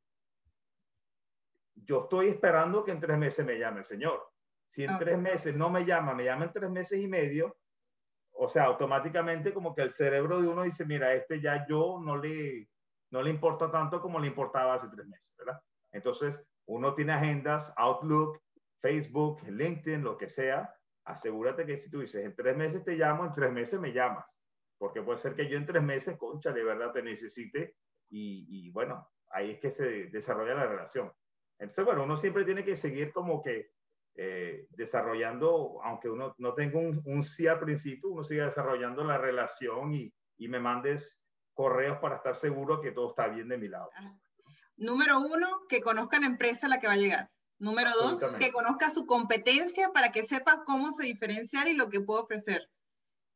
yo 1.74 2.02
estoy 2.02 2.28
esperando 2.28 2.84
que 2.84 2.92
en 2.92 3.00
tres 3.00 3.18
meses 3.18 3.44
me 3.44 3.58
llame 3.58 3.80
el 3.80 3.84
señor. 3.84 4.28
Si 4.66 4.84
en 4.84 4.98
tres 4.98 5.18
meses 5.18 5.56
no 5.56 5.70
me 5.70 5.86
llama, 5.86 6.14
me 6.14 6.24
llama 6.24 6.44
en 6.44 6.52
tres 6.52 6.70
meses 6.70 7.00
y 7.00 7.08
medio, 7.08 7.56
o 8.32 8.48
sea, 8.48 8.64
automáticamente 8.64 9.52
como 9.52 9.74
que 9.74 9.82
el 9.82 9.92
cerebro 9.92 10.40
de 10.40 10.48
uno 10.48 10.62
dice, 10.62 10.84
mira, 10.84 11.14
este 11.14 11.40
ya 11.40 11.66
yo 11.66 12.00
no 12.04 12.16
le, 12.18 12.68
no 13.10 13.22
le 13.22 13.30
importa 13.30 13.70
tanto 13.70 14.00
como 14.02 14.20
le 14.20 14.26
importaba 14.26 14.74
hace 14.74 14.88
tres 14.88 15.06
meses, 15.06 15.34
¿verdad? 15.38 15.60
Entonces, 15.92 16.44
uno 16.66 16.94
tiene 16.94 17.12
agendas, 17.12 17.72
Outlook, 17.78 18.42
Facebook, 18.80 19.42
LinkedIn, 19.48 20.02
lo 20.02 20.18
que 20.18 20.28
sea, 20.28 20.72
asegúrate 21.04 21.64
que 21.64 21.76
si 21.76 21.90
tú 21.90 22.00
dices, 22.00 22.24
en 22.24 22.36
tres 22.36 22.56
meses 22.56 22.84
te 22.84 22.92
llamo, 22.92 23.24
en 23.24 23.32
tres 23.32 23.50
meses 23.50 23.80
me 23.80 23.92
llamas, 23.92 24.37
porque 24.78 25.02
puede 25.02 25.18
ser 25.18 25.34
que 25.34 25.48
yo 25.48 25.56
en 25.56 25.66
tres 25.66 25.82
meses, 25.82 26.16
concha, 26.16 26.52
de 26.52 26.64
verdad 26.64 26.92
te 26.92 27.02
necesite 27.02 27.76
y, 28.08 28.46
y 28.48 28.70
bueno, 28.70 29.10
ahí 29.30 29.52
es 29.52 29.60
que 29.60 29.70
se 29.70 30.06
desarrolla 30.06 30.54
la 30.54 30.66
relación. 30.66 31.12
Entonces, 31.58 31.84
bueno, 31.84 32.04
uno 32.04 32.16
siempre 32.16 32.44
tiene 32.44 32.64
que 32.64 32.76
seguir 32.76 33.12
como 33.12 33.42
que 33.42 33.72
eh, 34.14 34.66
desarrollando, 34.70 35.80
aunque 35.84 36.08
uno 36.08 36.34
no 36.38 36.54
tenga 36.54 36.78
un, 36.78 37.00
un, 37.04 37.22
sí 37.22 37.46
al 37.46 37.60
principio, 37.60 38.10
uno 38.10 38.22
sigue 38.22 38.42
desarrollando 38.42 39.04
la 39.04 39.18
relación 39.18 39.94
y, 39.94 40.12
y, 40.36 40.48
me 40.48 40.58
mandes 40.58 41.24
correos 41.52 41.98
para 42.00 42.16
estar 42.16 42.34
seguro 42.34 42.80
que 42.80 42.90
todo 42.90 43.10
está 43.10 43.28
bien 43.28 43.48
de 43.48 43.58
mi 43.58 43.68
lado. 43.68 43.88
Ah, 43.94 44.18
número 44.76 45.20
uno, 45.20 45.60
que 45.68 45.80
conozca 45.80 46.18
la 46.18 46.26
empresa 46.26 46.66
a 46.66 46.70
la 46.70 46.80
que 46.80 46.88
va 46.88 46.94
a 46.94 46.96
llegar. 46.96 47.30
Número 47.60 47.90
dos, 47.92 48.20
que 48.38 48.50
conozca 48.52 48.90
su 48.90 49.06
competencia 49.06 49.90
para 49.92 50.10
que 50.10 50.24
sepa 50.24 50.64
cómo 50.64 50.90
se 50.92 51.04
diferenciar 51.04 51.68
y 51.68 51.74
lo 51.74 51.88
que 51.88 52.00
puede 52.00 52.22
ofrecer. 52.22 52.68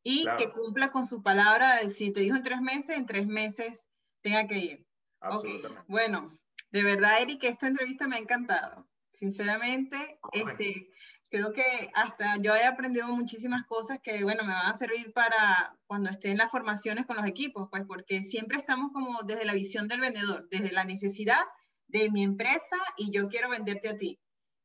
Y 0.05 0.26
que 0.36 0.50
cumpla 0.50 0.90
con 0.90 1.07
su 1.07 1.22
palabra 1.22 1.76
de 1.76 1.90
si 1.90 2.12
te 2.12 2.20
dijo 2.20 2.36
en 2.36 2.42
tres 2.42 2.61
meses, 2.61 2.96
en 2.96 3.07
tres 3.07 3.26
meses 3.26 3.88
tenga 4.20 4.46
que 4.46 4.59
ir. 4.59 4.86
Absolutamente. 5.20 5.84
Bueno, 5.86 6.38
de 6.70 6.82
verdad, 6.82 7.20
Eric, 7.20 7.44
esta 7.44 7.68
entrevista 7.68 8.09
me 8.09 8.16
ha 8.16 8.20
encantado. 8.20 8.88
Sinceramente, 9.12 10.18
este, 10.32 10.90
creo 11.28 11.53
que 11.53 11.90
hasta 11.94 12.38
yo 12.38 12.57
he 12.57 12.64
aprendido 12.64 13.09
muchísimas 13.09 13.64
cosas 13.66 14.00
que, 14.03 14.24
bueno, 14.24 14.42
me 14.42 14.55
van 14.55 14.66
a 14.66 14.74
servir 14.74 15.12
para 15.12 15.76
cuando 15.86 16.11
esté 16.11 16.30
en 16.30 16.38
las 16.38 16.50
formaciones 16.50 17.07
con 17.07 17.16
los 17.16 17.26
equipos, 17.26 17.68
pues 17.70 17.84
porque 17.86 18.24
siempre 18.24 18.59
estamos 18.59 18.90
como 18.92 19.22
desde 19.22 19.44
la 19.44 19.55
visión 19.55 19.86
del 19.86 20.00
vendedor, 20.00 20.48
desde 20.50 20.72
la 20.72 20.84
necesidad 20.84 21.40
de 21.86 22.11
mi 22.11 22.22
empresa 22.22 22.76
y 22.96 23.12
yo 23.12 23.28
quiero 23.28 23.50
venderte 23.50 23.90
a 23.90 23.98
ti. 23.98 24.18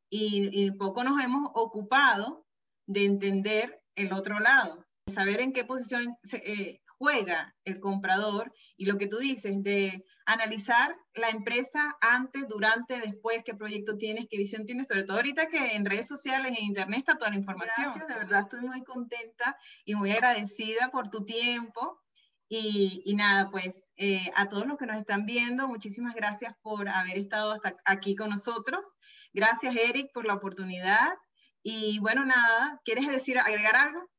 Y, 0.09 0.49
y 0.53 0.71
poco 0.71 1.03
nos 1.03 1.21
hemos 1.21 1.51
ocupado 1.53 2.47
de 2.85 3.05
entender 3.05 3.83
el 3.95 4.13
otro 4.13 4.39
lado, 4.39 4.86
saber 5.07 5.41
en 5.41 5.53
qué 5.53 5.63
posición 5.65 6.17
se, 6.23 6.37
eh, 6.37 6.81
juega 6.97 7.55
el 7.63 7.79
comprador 7.79 8.53
y 8.75 8.85
lo 8.85 8.97
que 8.97 9.07
tú 9.07 9.17
dices 9.17 9.61
de 9.63 10.03
analizar 10.25 10.95
la 11.13 11.29
empresa 11.29 11.95
antes, 12.01 12.47
durante, 12.47 12.99
después, 12.99 13.43
qué 13.45 13.53
proyecto 13.53 13.97
tienes, 13.97 14.27
qué 14.29 14.37
visión 14.37 14.65
tienes, 14.65 14.87
sobre 14.87 15.03
todo 15.03 15.17
ahorita 15.17 15.47
que 15.47 15.75
en 15.75 15.85
redes 15.85 16.07
sociales, 16.07 16.53
en 16.57 16.65
internet 16.65 16.99
está 16.99 17.17
toda 17.17 17.31
la 17.31 17.37
información. 17.37 17.87
Gracias, 17.87 18.07
de 18.07 18.15
verdad 18.15 18.41
estoy 18.41 18.61
muy 18.61 18.83
contenta 18.83 19.57
y 19.85 19.95
muy 19.95 20.11
agradecida 20.11 20.89
por 20.91 21.09
tu 21.09 21.23
tiempo. 21.23 22.01
Y, 22.49 23.03
y 23.05 23.15
nada, 23.15 23.49
pues 23.51 23.91
eh, 23.97 24.31
a 24.33 24.47
todos 24.47 24.65
los 24.65 24.77
que 24.77 24.85
nos 24.85 24.97
están 24.97 25.25
viendo, 25.25 25.67
muchísimas 25.67 26.15
gracias 26.15 26.55
por 26.61 26.87
haber 26.87 27.17
estado 27.17 27.51
hasta 27.51 27.75
aquí 27.85 28.15
con 28.15 28.29
nosotros. 28.29 28.85
Gracias, 29.33 29.75
Eric, 29.75 30.11
por 30.13 30.25
la 30.25 30.35
oportunidad. 30.35 31.13
Y 31.61 31.99
bueno, 31.99 32.25
nada, 32.25 32.81
¿quieres 32.85 33.07
decir, 33.07 33.37
agregar 33.37 33.75
algo? 33.75 34.09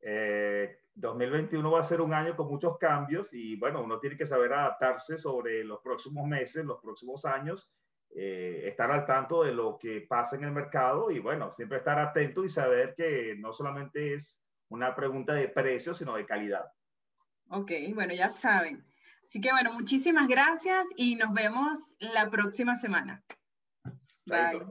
Eh, 0.00 0.78
2021 0.94 1.70
va 1.70 1.80
a 1.80 1.84
ser 1.84 2.00
un 2.00 2.12
año 2.12 2.36
con 2.36 2.48
muchos 2.48 2.76
cambios 2.78 3.32
y 3.32 3.56
bueno, 3.56 3.82
uno 3.82 4.00
tiene 4.00 4.16
que 4.16 4.26
saber 4.26 4.52
adaptarse 4.52 5.16
sobre 5.16 5.62
los 5.64 5.80
próximos 5.80 6.26
meses, 6.26 6.64
los 6.64 6.80
próximos 6.80 7.24
años, 7.24 7.72
eh, 8.14 8.62
estar 8.64 8.90
al 8.90 9.06
tanto 9.06 9.44
de 9.44 9.52
lo 9.52 9.78
que 9.78 10.00
pasa 10.08 10.36
en 10.36 10.44
el 10.44 10.52
mercado 10.52 11.10
y 11.10 11.20
bueno, 11.20 11.52
siempre 11.52 11.78
estar 11.78 11.98
atento 11.98 12.44
y 12.44 12.48
saber 12.48 12.94
que 12.96 13.36
no 13.38 13.52
solamente 13.52 14.14
es 14.14 14.42
una 14.70 14.94
pregunta 14.94 15.34
de 15.34 15.48
precio, 15.48 15.94
sino 15.94 16.16
de 16.16 16.26
calidad. 16.26 16.64
Ok, 17.50 17.70
bueno, 17.94 18.14
ya 18.14 18.30
saben. 18.30 18.84
Así 19.24 19.40
que 19.40 19.52
bueno, 19.52 19.72
muchísimas 19.72 20.26
gracias 20.26 20.86
y 20.96 21.14
nos 21.16 21.32
vemos 21.32 21.78
la 21.98 22.28
próxima 22.28 22.76
semana. 22.76 23.22
Bye. 24.26 24.66